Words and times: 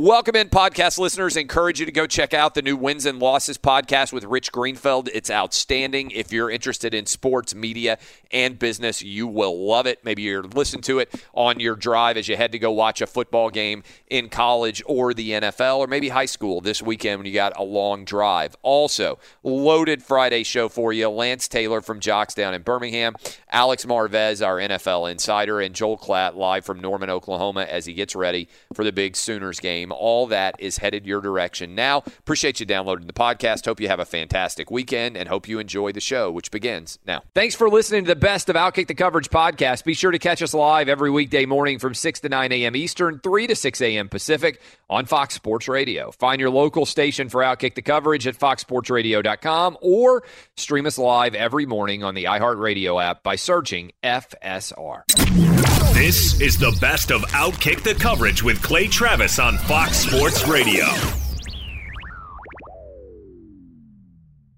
Welcome 0.00 0.34
in, 0.34 0.48
podcast 0.48 0.96
listeners. 0.96 1.36
Encourage 1.36 1.78
you 1.78 1.84
to 1.84 1.92
go 1.92 2.06
check 2.06 2.32
out 2.32 2.54
the 2.54 2.62
new 2.62 2.74
Wins 2.74 3.04
and 3.04 3.18
Losses 3.18 3.58
podcast 3.58 4.14
with 4.14 4.24
Rich 4.24 4.50
Greenfield. 4.50 5.10
It's 5.12 5.30
outstanding. 5.30 6.10
If 6.10 6.32
you're 6.32 6.50
interested 6.50 6.94
in 6.94 7.04
sports, 7.04 7.54
media, 7.54 7.98
and 8.30 8.58
business, 8.58 9.02
you 9.02 9.26
will 9.26 9.68
love 9.68 9.86
it. 9.86 10.02
Maybe 10.02 10.22
you're 10.22 10.42
listening 10.42 10.80
to 10.84 11.00
it 11.00 11.14
on 11.34 11.60
your 11.60 11.76
drive 11.76 12.16
as 12.16 12.28
you 12.28 12.38
head 12.38 12.52
to 12.52 12.58
go 12.58 12.72
watch 12.72 13.02
a 13.02 13.06
football 13.06 13.50
game 13.50 13.82
in 14.06 14.30
college 14.30 14.82
or 14.86 15.12
the 15.12 15.32
NFL 15.32 15.76
or 15.76 15.86
maybe 15.86 16.08
high 16.08 16.24
school 16.24 16.62
this 16.62 16.80
weekend 16.80 17.18
when 17.18 17.26
you 17.26 17.34
got 17.34 17.52
a 17.58 17.62
long 17.62 18.06
drive. 18.06 18.56
Also, 18.62 19.18
loaded 19.42 20.02
Friday 20.02 20.44
show 20.44 20.70
for 20.70 20.94
you. 20.94 21.10
Lance 21.10 21.46
Taylor 21.46 21.82
from 21.82 22.00
JOX 22.00 22.32
down 22.32 22.54
in 22.54 22.62
Birmingham, 22.62 23.16
Alex 23.50 23.84
Marvez, 23.84 24.42
our 24.42 24.56
NFL 24.56 25.10
insider, 25.10 25.60
and 25.60 25.74
Joel 25.74 25.98
Klatt 25.98 26.36
live 26.36 26.64
from 26.64 26.80
Norman, 26.80 27.10
Oklahoma 27.10 27.64
as 27.64 27.84
he 27.84 27.92
gets 27.92 28.16
ready 28.16 28.48
for 28.72 28.82
the 28.82 28.92
big 28.92 29.14
Sooners 29.14 29.60
game. 29.60 29.89
All 29.92 30.26
that 30.28 30.56
is 30.58 30.78
headed 30.78 31.06
your 31.06 31.20
direction 31.20 31.74
now. 31.74 31.98
Appreciate 32.18 32.60
you 32.60 32.66
downloading 32.66 33.06
the 33.06 33.12
podcast. 33.12 33.64
Hope 33.64 33.80
you 33.80 33.88
have 33.88 34.00
a 34.00 34.04
fantastic 34.04 34.70
weekend 34.70 35.16
and 35.16 35.28
hope 35.28 35.48
you 35.48 35.58
enjoy 35.58 35.92
the 35.92 36.00
show, 36.00 36.30
which 36.30 36.50
begins 36.50 36.98
now. 37.06 37.22
Thanks 37.34 37.54
for 37.54 37.68
listening 37.68 38.04
to 38.04 38.08
the 38.08 38.16
best 38.16 38.48
of 38.48 38.56
Outkick 38.56 38.86
the 38.86 38.94
Coverage 38.94 39.30
podcast. 39.30 39.84
Be 39.84 39.94
sure 39.94 40.10
to 40.10 40.18
catch 40.18 40.42
us 40.42 40.54
live 40.54 40.88
every 40.88 41.10
weekday 41.10 41.46
morning 41.46 41.78
from 41.78 41.94
6 41.94 42.20
to 42.20 42.28
9 42.28 42.52
a.m. 42.52 42.76
Eastern, 42.76 43.18
3 43.18 43.46
to 43.46 43.56
6 43.56 43.80
a.m. 43.80 44.08
Pacific 44.08 44.60
on 44.88 45.06
Fox 45.06 45.34
Sports 45.34 45.68
Radio. 45.68 46.10
Find 46.12 46.40
your 46.40 46.50
local 46.50 46.86
station 46.86 47.28
for 47.28 47.42
Outkick 47.42 47.74
the 47.74 47.82
Coverage 47.82 48.26
at 48.26 48.38
foxsportsradio.com 48.38 49.78
or 49.80 50.22
stream 50.56 50.86
us 50.86 50.98
live 50.98 51.34
every 51.34 51.66
morning 51.66 52.04
on 52.04 52.14
the 52.14 52.24
iHeartRadio 52.24 53.02
app 53.02 53.22
by 53.22 53.36
searching 53.36 53.92
FSR. 54.02 55.49
This 55.92 56.40
is 56.40 56.56
the 56.56 56.76
best 56.80 57.10
of 57.10 57.20
Outkick 57.32 57.82
the 57.82 57.94
Coverage 57.94 58.42
with 58.42 58.62
Clay 58.62 58.86
Travis 58.86 59.38
on 59.38 59.58
Fox 59.58 59.98
Sports 59.98 60.46
Radio. 60.46 60.86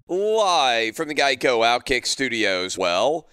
Live 0.07 0.95
from 0.95 1.09
the 1.09 1.15
Geico 1.15 1.61
Outkick 1.61 2.05
Studios. 2.05 2.77
Well, 2.77 3.27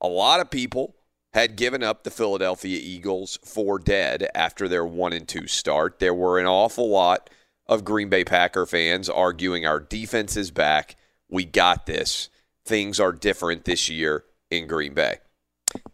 a 0.00 0.08
lot 0.08 0.40
of 0.40 0.50
people 0.50 0.96
had 1.32 1.56
given 1.56 1.82
up 1.82 2.04
the 2.04 2.10
Philadelphia 2.10 2.78
Eagles 2.82 3.38
for 3.44 3.78
dead 3.78 4.28
after 4.34 4.68
their 4.68 4.84
1 4.84 5.12
and 5.12 5.28
2 5.28 5.46
start. 5.46 6.00
There 6.00 6.14
were 6.14 6.38
an 6.38 6.46
awful 6.46 6.88
lot 6.88 7.30
of 7.66 7.84
Green 7.84 8.08
Bay 8.08 8.24
Packer 8.24 8.66
fans 8.66 9.08
arguing 9.08 9.64
our 9.64 9.80
defense 9.80 10.36
is 10.36 10.50
back. 10.50 10.96
We 11.28 11.44
got 11.44 11.86
this. 11.86 12.30
Things 12.64 12.98
are 12.98 13.12
different 13.12 13.64
this 13.64 13.88
year 13.88 14.24
in 14.50 14.66
Green 14.66 14.92
Bay. 14.94 15.18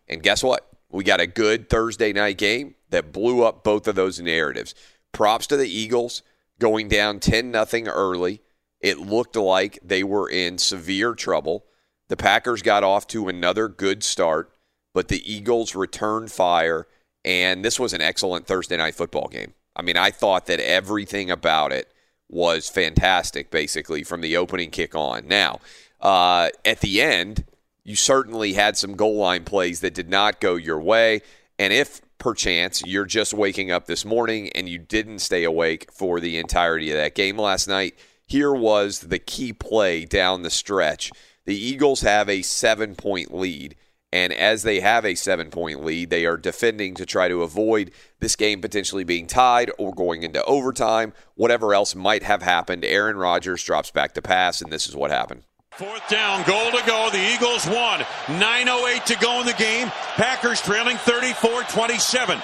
And 0.08 0.22
guess 0.22 0.42
what? 0.42 0.70
We 0.94 1.02
got 1.02 1.18
a 1.18 1.26
good 1.26 1.68
Thursday 1.68 2.12
night 2.12 2.38
game 2.38 2.76
that 2.90 3.12
blew 3.12 3.42
up 3.42 3.64
both 3.64 3.88
of 3.88 3.96
those 3.96 4.20
narratives. 4.20 4.76
Props 5.10 5.48
to 5.48 5.56
the 5.56 5.68
Eagles 5.68 6.22
going 6.60 6.86
down 6.86 7.18
10 7.18 7.50
nothing 7.50 7.88
early. 7.88 8.42
It 8.80 9.00
looked 9.00 9.34
like 9.34 9.80
they 9.82 10.04
were 10.04 10.30
in 10.30 10.56
severe 10.56 11.14
trouble. 11.14 11.64
The 12.08 12.16
Packers 12.16 12.62
got 12.62 12.84
off 12.84 13.08
to 13.08 13.26
another 13.26 13.66
good 13.66 14.04
start, 14.04 14.52
but 14.92 15.08
the 15.08 15.20
Eagles 15.28 15.74
returned 15.74 16.30
fire, 16.30 16.86
and 17.24 17.64
this 17.64 17.80
was 17.80 17.92
an 17.92 18.00
excellent 18.00 18.46
Thursday 18.46 18.76
night 18.76 18.94
football 18.94 19.26
game. 19.26 19.54
I 19.74 19.82
mean, 19.82 19.96
I 19.96 20.12
thought 20.12 20.46
that 20.46 20.60
everything 20.60 21.28
about 21.28 21.72
it 21.72 21.92
was 22.28 22.68
fantastic, 22.68 23.50
basically, 23.50 24.04
from 24.04 24.20
the 24.20 24.36
opening 24.36 24.70
kick 24.70 24.94
on. 24.94 25.26
Now, 25.26 25.58
uh, 26.00 26.50
at 26.64 26.82
the 26.82 27.02
end, 27.02 27.44
you 27.84 27.96
certainly 27.96 28.54
had 28.54 28.76
some 28.76 28.96
goal 28.96 29.16
line 29.16 29.44
plays 29.44 29.80
that 29.80 29.94
did 29.94 30.08
not 30.08 30.40
go 30.40 30.56
your 30.56 30.80
way. 30.80 31.20
And 31.58 31.72
if 31.72 32.00
perchance 32.18 32.82
you're 32.86 33.04
just 33.04 33.34
waking 33.34 33.70
up 33.70 33.86
this 33.86 34.04
morning 34.04 34.48
and 34.54 34.68
you 34.68 34.78
didn't 34.78 35.18
stay 35.18 35.44
awake 35.44 35.92
for 35.92 36.20
the 36.20 36.38
entirety 36.38 36.90
of 36.90 36.96
that 36.96 37.14
game 37.14 37.38
last 37.38 37.68
night, 37.68 37.98
here 38.26 38.52
was 38.52 39.00
the 39.00 39.18
key 39.18 39.52
play 39.52 40.04
down 40.04 40.42
the 40.42 40.50
stretch. 40.50 41.12
The 41.44 41.56
Eagles 41.56 42.00
have 42.00 42.28
a 42.28 42.42
seven 42.42 42.94
point 42.94 43.34
lead. 43.34 43.76
And 44.10 44.32
as 44.32 44.62
they 44.62 44.78
have 44.78 45.04
a 45.04 45.16
seven 45.16 45.50
point 45.50 45.84
lead, 45.84 46.08
they 46.08 46.24
are 46.24 46.36
defending 46.36 46.94
to 46.94 47.04
try 47.04 47.28
to 47.28 47.42
avoid 47.42 47.90
this 48.20 48.36
game 48.36 48.60
potentially 48.60 49.02
being 49.02 49.26
tied 49.26 49.72
or 49.76 49.92
going 49.92 50.22
into 50.22 50.42
overtime. 50.44 51.12
Whatever 51.34 51.74
else 51.74 51.94
might 51.96 52.22
have 52.22 52.40
happened, 52.40 52.84
Aaron 52.84 53.16
Rodgers 53.16 53.64
drops 53.64 53.90
back 53.90 54.14
to 54.14 54.22
pass, 54.22 54.62
and 54.62 54.72
this 54.72 54.86
is 54.86 54.94
what 54.94 55.10
happened. 55.10 55.42
Fourth 55.76 56.08
down, 56.08 56.46
goal 56.46 56.70
to 56.70 56.86
go. 56.86 57.10
The 57.10 57.34
Eagles 57.34 57.66
won. 57.66 57.98
9.08 58.38 59.04
to 59.06 59.18
go 59.18 59.40
in 59.40 59.46
the 59.46 59.54
game. 59.54 59.88
Packers 60.14 60.62
trailing 60.62 60.96
34 60.98 61.64
27. 61.64 62.38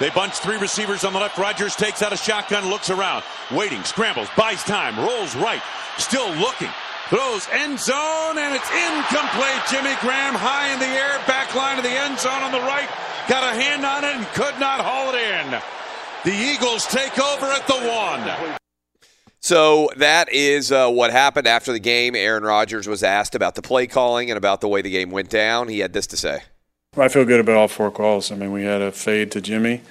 They 0.00 0.10
bunch 0.10 0.34
three 0.34 0.58
receivers 0.58 1.02
on 1.02 1.14
the 1.14 1.18
left. 1.18 1.38
Rodgers 1.38 1.74
takes 1.76 2.02
out 2.02 2.12
a 2.12 2.16
shotgun, 2.18 2.68
looks 2.68 2.90
around, 2.90 3.24
waiting, 3.50 3.82
scrambles, 3.84 4.28
buys 4.36 4.62
time, 4.64 4.98
rolls 4.98 5.34
right, 5.34 5.62
still 5.96 6.28
looking, 6.34 6.68
throws 7.08 7.48
end 7.52 7.80
zone, 7.80 8.36
and 8.36 8.54
it's 8.54 8.68
incomplete. 8.68 9.62
Jimmy 9.70 9.96
Graham 10.02 10.34
high 10.34 10.70
in 10.74 10.78
the 10.78 10.84
air, 10.84 11.16
back 11.26 11.54
line 11.54 11.78
of 11.78 11.84
the 11.84 11.90
end 11.90 12.18
zone 12.18 12.42
on 12.42 12.52
the 12.52 12.60
right, 12.60 12.88
got 13.28 13.44
a 13.44 13.56
hand 13.56 13.86
on 13.86 14.04
it 14.04 14.14
and 14.14 14.26
could 14.34 14.60
not 14.60 14.84
haul 14.84 15.14
it 15.14 15.22
in. 15.22 15.50
The 16.24 16.36
Eagles 16.36 16.84
take 16.86 17.18
over 17.18 17.46
at 17.46 17.66
the 17.66 17.80
one. 17.88 18.58
So 19.44 19.90
that 19.98 20.32
is 20.32 20.72
uh, 20.72 20.88
what 20.88 21.10
happened 21.10 21.46
after 21.46 21.70
the 21.70 21.78
game. 21.78 22.16
Aaron 22.16 22.44
Rodgers 22.44 22.88
was 22.88 23.02
asked 23.02 23.34
about 23.34 23.56
the 23.56 23.60
play 23.60 23.86
calling 23.86 24.30
and 24.30 24.38
about 24.38 24.62
the 24.62 24.68
way 24.68 24.80
the 24.80 24.88
game 24.88 25.10
went 25.10 25.28
down. 25.28 25.68
He 25.68 25.80
had 25.80 25.92
this 25.92 26.06
to 26.06 26.16
say. 26.16 26.44
I 26.96 27.08
feel 27.08 27.26
good 27.26 27.40
about 27.40 27.56
all 27.56 27.68
four 27.68 27.90
calls. 27.90 28.32
I 28.32 28.36
mean, 28.36 28.52
we 28.52 28.64
had 28.64 28.80
a 28.80 28.90
fade 28.90 29.30
to 29.32 29.42
Jimmy. 29.42 29.82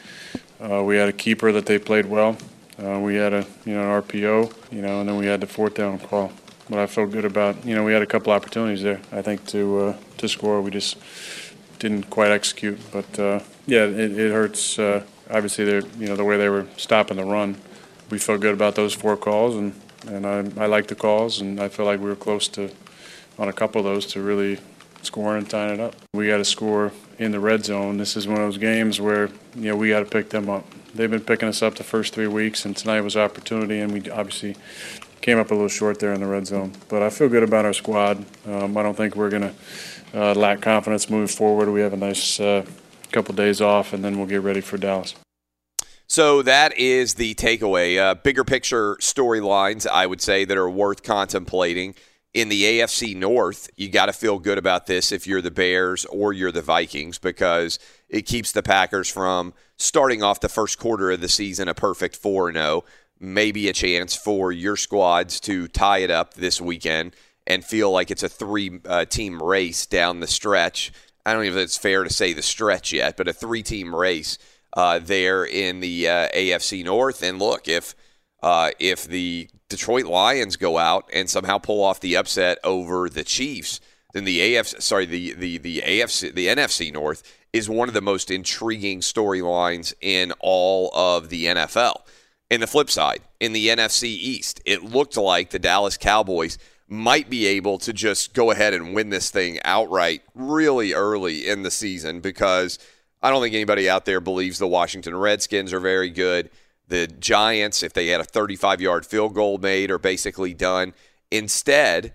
Uh, 0.59 0.81
we 0.83 0.97
had 0.97 1.07
a 1.07 1.13
keeper 1.13 1.51
that 1.51 1.67
they 1.67 1.77
played 1.77 2.07
well. 2.07 2.35
Uh, 2.83 2.97
we 2.99 3.13
had 3.13 3.31
a 3.31 3.45
you 3.63 3.75
know 3.75 3.95
an 3.95 4.01
RPO, 4.01 4.71
you 4.71 4.81
know, 4.81 5.01
and 5.01 5.07
then 5.07 5.17
we 5.17 5.27
had 5.27 5.39
the 5.39 5.45
fourth 5.45 5.75
down 5.75 5.99
call. 5.99 6.31
But 6.67 6.79
I 6.79 6.87
felt 6.87 7.11
good 7.11 7.23
about 7.23 7.63
you 7.63 7.75
know 7.75 7.83
we 7.83 7.93
had 7.93 8.01
a 8.01 8.07
couple 8.07 8.33
opportunities 8.33 8.81
there. 8.81 9.01
I 9.11 9.21
think 9.21 9.45
to 9.49 9.79
uh, 9.79 9.97
to 10.17 10.27
score, 10.27 10.63
we 10.63 10.71
just 10.71 10.97
didn't 11.77 12.09
quite 12.09 12.31
execute. 12.31 12.79
But 12.91 13.19
uh, 13.19 13.41
yeah, 13.67 13.83
it, 13.83 14.17
it 14.17 14.31
hurts. 14.31 14.79
Uh, 14.79 15.03
obviously, 15.29 15.65
they 15.65 15.87
you 15.99 16.07
know 16.07 16.15
the 16.15 16.25
way 16.25 16.37
they 16.37 16.49
were 16.49 16.65
stopping 16.75 17.17
the 17.17 17.23
run. 17.23 17.55
We 18.13 18.19
felt 18.19 18.41
good 18.41 18.53
about 18.53 18.75
those 18.75 18.93
four 18.93 19.17
calls, 19.17 19.55
and 19.55 19.73
and 20.05 20.27
I 20.27 20.63
I 20.63 20.67
like 20.67 20.85
the 20.85 20.93
calls, 20.93 21.41
and 21.41 21.59
I 21.59 21.67
feel 21.67 21.87
like 21.87 21.99
we 21.99 22.05
were 22.05 22.15
close 22.15 22.47
to 22.49 22.69
on 23.39 23.49
a 23.49 23.53
couple 23.53 23.79
of 23.79 23.85
those 23.85 24.05
to 24.13 24.21
really 24.21 24.59
scoring 25.01 25.39
and 25.39 25.49
tying 25.49 25.73
it 25.73 25.79
up. 25.79 25.95
We 26.13 26.27
got 26.27 26.37
to 26.37 26.45
score 26.45 26.91
in 27.17 27.31
the 27.31 27.39
red 27.39 27.65
zone. 27.65 27.97
This 27.97 28.15
is 28.15 28.27
one 28.27 28.37
of 28.37 28.43
those 28.43 28.59
games 28.59 29.01
where 29.01 29.31
you 29.55 29.69
know 29.69 29.75
we 29.75 29.89
got 29.89 30.01
to 30.01 30.05
pick 30.05 30.29
them 30.29 30.47
up. 30.47 30.63
They've 30.93 31.09
been 31.09 31.21
picking 31.21 31.49
us 31.49 31.63
up 31.63 31.73
the 31.73 31.83
first 31.83 32.13
three 32.13 32.27
weeks, 32.27 32.65
and 32.65 32.77
tonight 32.77 33.01
was 33.01 33.17
opportunity, 33.17 33.79
and 33.79 33.91
we 33.91 34.07
obviously 34.11 34.57
came 35.21 35.39
up 35.39 35.49
a 35.49 35.55
little 35.55 35.67
short 35.67 35.99
there 35.99 36.13
in 36.13 36.21
the 36.21 36.27
red 36.27 36.45
zone. 36.45 36.73
But 36.89 37.01
I 37.01 37.09
feel 37.09 37.29
good 37.29 37.41
about 37.41 37.65
our 37.65 37.73
squad. 37.73 38.23
Um, 38.45 38.77
I 38.77 38.83
don't 38.83 38.95
think 38.95 39.15
we're 39.15 39.31
going 39.31 39.49
to 39.49 39.53
uh, 40.13 40.35
lack 40.35 40.61
confidence 40.61 41.09
moving 41.09 41.35
forward. 41.35 41.67
We 41.69 41.81
have 41.81 41.93
a 41.93 41.97
nice 41.97 42.39
uh, 42.39 42.63
couple 43.11 43.33
days 43.33 43.59
off, 43.59 43.91
and 43.91 44.05
then 44.05 44.19
we'll 44.19 44.27
get 44.27 44.43
ready 44.43 44.61
for 44.61 44.77
Dallas. 44.77 45.15
So 46.13 46.43
that 46.43 46.77
is 46.77 47.15
the 47.15 47.33
takeaway. 47.33 47.97
Uh, 47.97 48.13
bigger 48.13 48.43
picture 48.43 48.97
storylines, 48.97 49.87
I 49.87 50.05
would 50.05 50.21
say, 50.21 50.45
that 50.45 50.55
are 50.55 50.69
worth 50.69 51.01
contemplating 51.01 51.95
in 52.35 52.49
the 52.49 52.61
AFC 52.61 53.15
North, 53.15 53.67
you 53.77 53.89
got 53.89 54.05
to 54.05 54.13
feel 54.13 54.37
good 54.37 54.59
about 54.59 54.85
this 54.85 55.11
if 55.11 55.25
you're 55.25 55.41
the 55.41 55.49
Bears 55.49 56.05
or 56.05 56.31
you're 56.31 56.51
the 56.51 56.61
Vikings 56.61 57.17
because 57.17 57.79
it 58.09 58.27
keeps 58.27 58.51
the 58.51 58.61
Packers 58.61 59.09
from 59.09 59.55
starting 59.77 60.21
off 60.21 60.39
the 60.39 60.49
first 60.49 60.77
quarter 60.77 61.09
of 61.09 61.19
the 61.19 61.27
season 61.27 61.67
a 61.67 61.73
perfect 61.73 62.15
4 62.15 62.53
0. 62.53 62.83
Maybe 63.19 63.67
a 63.67 63.73
chance 63.73 64.15
for 64.15 64.51
your 64.51 64.77
squads 64.77 65.39
to 65.39 65.67
tie 65.67 65.99
it 65.99 66.11
up 66.11 66.35
this 66.35 66.61
weekend 66.61 67.15
and 67.47 67.65
feel 67.65 67.89
like 67.89 68.11
it's 68.11 68.21
a 68.21 68.29
three 68.29 68.81
uh, 68.85 69.05
team 69.05 69.41
race 69.41 69.87
down 69.87 70.19
the 70.19 70.27
stretch. 70.27 70.93
I 71.25 71.33
don't 71.33 71.45
even 71.45 71.55
know 71.55 71.61
if 71.61 71.65
it's 71.65 71.77
fair 71.77 72.03
to 72.03 72.13
say 72.13 72.33
the 72.33 72.43
stretch 72.43 72.93
yet, 72.93 73.17
but 73.17 73.27
a 73.27 73.33
three 73.33 73.63
team 73.63 73.95
race 73.95 74.37
uh, 74.75 74.99
there 74.99 75.45
in 75.45 75.79
the 75.79 76.07
uh, 76.07 76.29
AFC 76.29 76.83
North. 76.83 77.23
And 77.23 77.39
look, 77.39 77.67
if 77.67 77.95
uh, 78.41 78.71
if 78.79 79.05
the 79.05 79.49
Detroit 79.69 80.05
Lions 80.05 80.57
go 80.57 80.77
out 80.77 81.09
and 81.13 81.29
somehow 81.29 81.57
pull 81.57 81.83
off 81.83 81.99
the 81.99 82.17
upset 82.17 82.59
over 82.63 83.09
the 83.09 83.23
Chiefs, 83.23 83.79
then 84.13 84.25
the 84.25 84.39
AFC, 84.39 84.81
sorry, 84.81 85.05
the 85.05 85.33
the 85.33 85.57
the 85.57 85.81
AFC, 85.81 86.33
the 86.33 86.47
NFC 86.47 86.91
North 86.91 87.23
is 87.53 87.69
one 87.69 87.87
of 87.87 87.93
the 87.93 88.01
most 88.01 88.31
intriguing 88.31 88.99
storylines 88.99 89.93
in 90.01 90.33
all 90.39 90.91
of 90.93 91.29
the 91.29 91.45
NFL. 91.45 92.01
In 92.49 92.59
the 92.61 92.67
flip 92.67 92.89
side, 92.89 93.21
in 93.39 93.53
the 93.53 93.67
NFC 93.67 94.03
East, 94.03 94.61
it 94.65 94.83
looked 94.83 95.17
like 95.17 95.49
the 95.49 95.59
Dallas 95.59 95.97
Cowboys 95.97 96.57
might 96.87 97.29
be 97.29 97.45
able 97.47 97.77
to 97.79 97.93
just 97.93 98.33
go 98.33 98.51
ahead 98.51 98.73
and 98.73 98.93
win 98.93 99.09
this 99.09 99.31
thing 99.31 99.59
outright 99.63 100.21
really 100.35 100.93
early 100.93 101.47
in 101.47 101.63
the 101.63 101.71
season 101.71 102.19
because 102.19 102.77
I 103.23 103.29
don't 103.29 103.41
think 103.41 103.55
anybody 103.55 103.89
out 103.89 104.03
there 104.03 104.19
believes 104.19 104.59
the 104.59 104.67
Washington 104.67 105.15
Redskins 105.15 105.71
are 105.71 105.79
very 105.79 106.09
good. 106.09 106.49
The 106.89 107.07
Giants, 107.07 107.81
if 107.81 107.93
they 107.93 108.07
had 108.07 108.19
a 108.19 108.25
35 108.25 108.81
yard 108.81 109.05
field 109.05 109.33
goal 109.33 109.57
made, 109.57 109.89
are 109.89 109.97
basically 109.97 110.53
done. 110.53 110.93
Instead, 111.31 112.13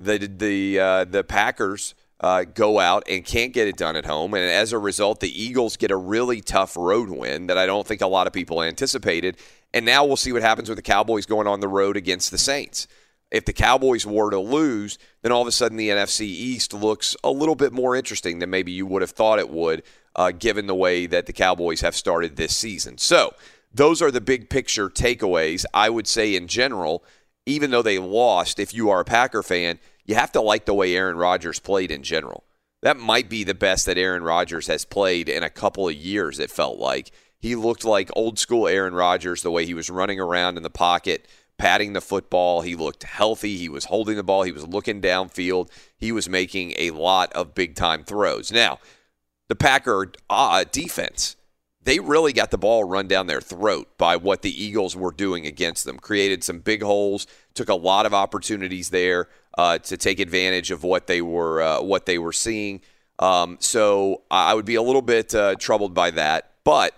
the 0.00 0.18
the 0.18 0.80
uh, 0.80 1.04
the 1.04 1.22
Packers 1.22 1.94
uh, 2.20 2.44
go 2.44 2.80
out 2.80 3.04
and 3.06 3.24
can't 3.24 3.52
get 3.52 3.68
it 3.68 3.76
done 3.76 3.96
at 3.96 4.06
home, 4.06 4.32
and 4.32 4.42
as 4.42 4.72
a 4.72 4.78
result, 4.78 5.20
the 5.20 5.42
Eagles 5.42 5.76
get 5.76 5.90
a 5.90 5.96
really 5.96 6.40
tough 6.40 6.74
road 6.74 7.10
win 7.10 7.46
that 7.48 7.58
I 7.58 7.66
don't 7.66 7.86
think 7.86 8.00
a 8.00 8.06
lot 8.06 8.26
of 8.26 8.32
people 8.32 8.62
anticipated. 8.62 9.36
And 9.74 9.84
now 9.84 10.06
we'll 10.06 10.16
see 10.16 10.32
what 10.32 10.40
happens 10.40 10.70
with 10.70 10.76
the 10.76 10.82
Cowboys 10.82 11.26
going 11.26 11.46
on 11.46 11.60
the 11.60 11.68
road 11.68 11.98
against 11.98 12.30
the 12.30 12.38
Saints. 12.38 12.88
If 13.30 13.44
the 13.44 13.52
Cowboys 13.52 14.06
were 14.06 14.30
to 14.30 14.38
lose, 14.38 14.98
then 15.20 15.32
all 15.32 15.42
of 15.42 15.48
a 15.48 15.52
sudden 15.52 15.76
the 15.76 15.88
NFC 15.90 16.22
East 16.22 16.72
looks 16.72 17.16
a 17.24 17.30
little 17.30 17.56
bit 17.56 17.72
more 17.72 17.96
interesting 17.96 18.38
than 18.38 18.48
maybe 18.48 18.72
you 18.72 18.86
would 18.86 19.02
have 19.02 19.10
thought 19.10 19.38
it 19.38 19.50
would, 19.50 19.82
uh, 20.16 20.32
given 20.32 20.66
the 20.66 20.74
way 20.74 21.06
that 21.06 21.26
the 21.26 21.32
Cowboys 21.32 21.82
have 21.82 21.94
started 21.94 22.36
this 22.36 22.56
season. 22.56 22.98
So 22.98 23.34
those 23.72 24.02
are 24.02 24.10
the 24.10 24.20
big 24.20 24.50
picture 24.50 24.88
takeaways. 24.88 25.64
I 25.72 25.90
would 25.90 26.06
say 26.06 26.34
in 26.34 26.48
general, 26.48 27.04
even 27.44 27.70
though 27.70 27.82
they 27.82 27.98
lost, 27.98 28.58
if 28.58 28.74
you 28.74 28.90
are 28.90 29.00
a 29.00 29.04
Packer 29.04 29.42
fan, 29.42 29.78
you 30.04 30.14
have 30.14 30.32
to 30.32 30.40
like 30.40 30.64
the 30.64 30.74
way 30.74 30.96
Aaron 30.96 31.16
Rodgers 31.16 31.60
played 31.60 31.90
in 31.90 32.02
general. 32.02 32.44
That 32.82 32.96
might 32.96 33.28
be 33.28 33.44
the 33.44 33.54
best 33.54 33.86
that 33.86 33.98
Aaron 33.98 34.22
Rodgers 34.22 34.66
has 34.66 34.84
played 34.84 35.28
in 35.28 35.42
a 35.42 35.50
couple 35.50 35.88
of 35.88 35.94
years, 35.94 36.38
it 36.38 36.50
felt 36.50 36.78
like. 36.78 37.10
He 37.38 37.54
looked 37.54 37.84
like 37.84 38.10
old 38.14 38.38
school 38.38 38.66
Aaron 38.66 38.94
Rodgers, 38.94 39.42
the 39.42 39.50
way 39.50 39.66
he 39.66 39.74
was 39.74 39.90
running 39.90 40.18
around 40.18 40.56
in 40.56 40.62
the 40.62 40.70
pocket, 40.70 41.28
patting 41.58 41.92
the 41.92 42.00
football. 42.00 42.62
He 42.62 42.74
looked 42.74 43.02
healthy. 43.02 43.56
He 43.56 43.68
was 43.68 43.86
holding 43.86 44.16
the 44.16 44.22
ball. 44.22 44.42
He 44.42 44.52
was 44.52 44.66
looking 44.66 45.00
downfield. 45.00 45.70
He 45.96 46.12
was 46.12 46.28
making 46.28 46.74
a 46.78 46.90
lot 46.90 47.32
of 47.32 47.54
big 47.54 47.74
time 47.74 48.04
throws. 48.04 48.52
Now, 48.52 48.78
the 49.48 49.56
Packer 49.56 50.12
uh, 50.28 50.64
defense 50.70 51.36
they 51.86 52.00
really 52.00 52.32
got 52.32 52.50
the 52.50 52.58
ball 52.58 52.82
run 52.82 53.06
down 53.06 53.28
their 53.28 53.40
throat 53.40 53.96
by 53.96 54.16
what 54.16 54.42
the 54.42 54.62
Eagles 54.62 54.96
were 54.96 55.12
doing 55.12 55.46
against 55.46 55.84
them. 55.84 55.98
Created 55.98 56.42
some 56.42 56.58
big 56.58 56.82
holes, 56.82 57.28
took 57.54 57.68
a 57.68 57.76
lot 57.76 58.06
of 58.06 58.12
opportunities 58.12 58.90
there 58.90 59.28
uh, 59.56 59.78
to 59.78 59.96
take 59.96 60.18
advantage 60.18 60.72
of 60.72 60.82
what 60.82 61.06
they 61.06 61.22
were 61.22 61.62
uh, 61.62 61.80
what 61.80 62.04
they 62.04 62.18
were 62.18 62.32
seeing. 62.32 62.80
Um, 63.20 63.56
so 63.60 64.22
I 64.30 64.52
would 64.52 64.64
be 64.64 64.74
a 64.74 64.82
little 64.82 65.00
bit 65.00 65.32
uh, 65.32 65.54
troubled 65.54 65.94
by 65.94 66.10
that. 66.10 66.50
But 66.64 66.92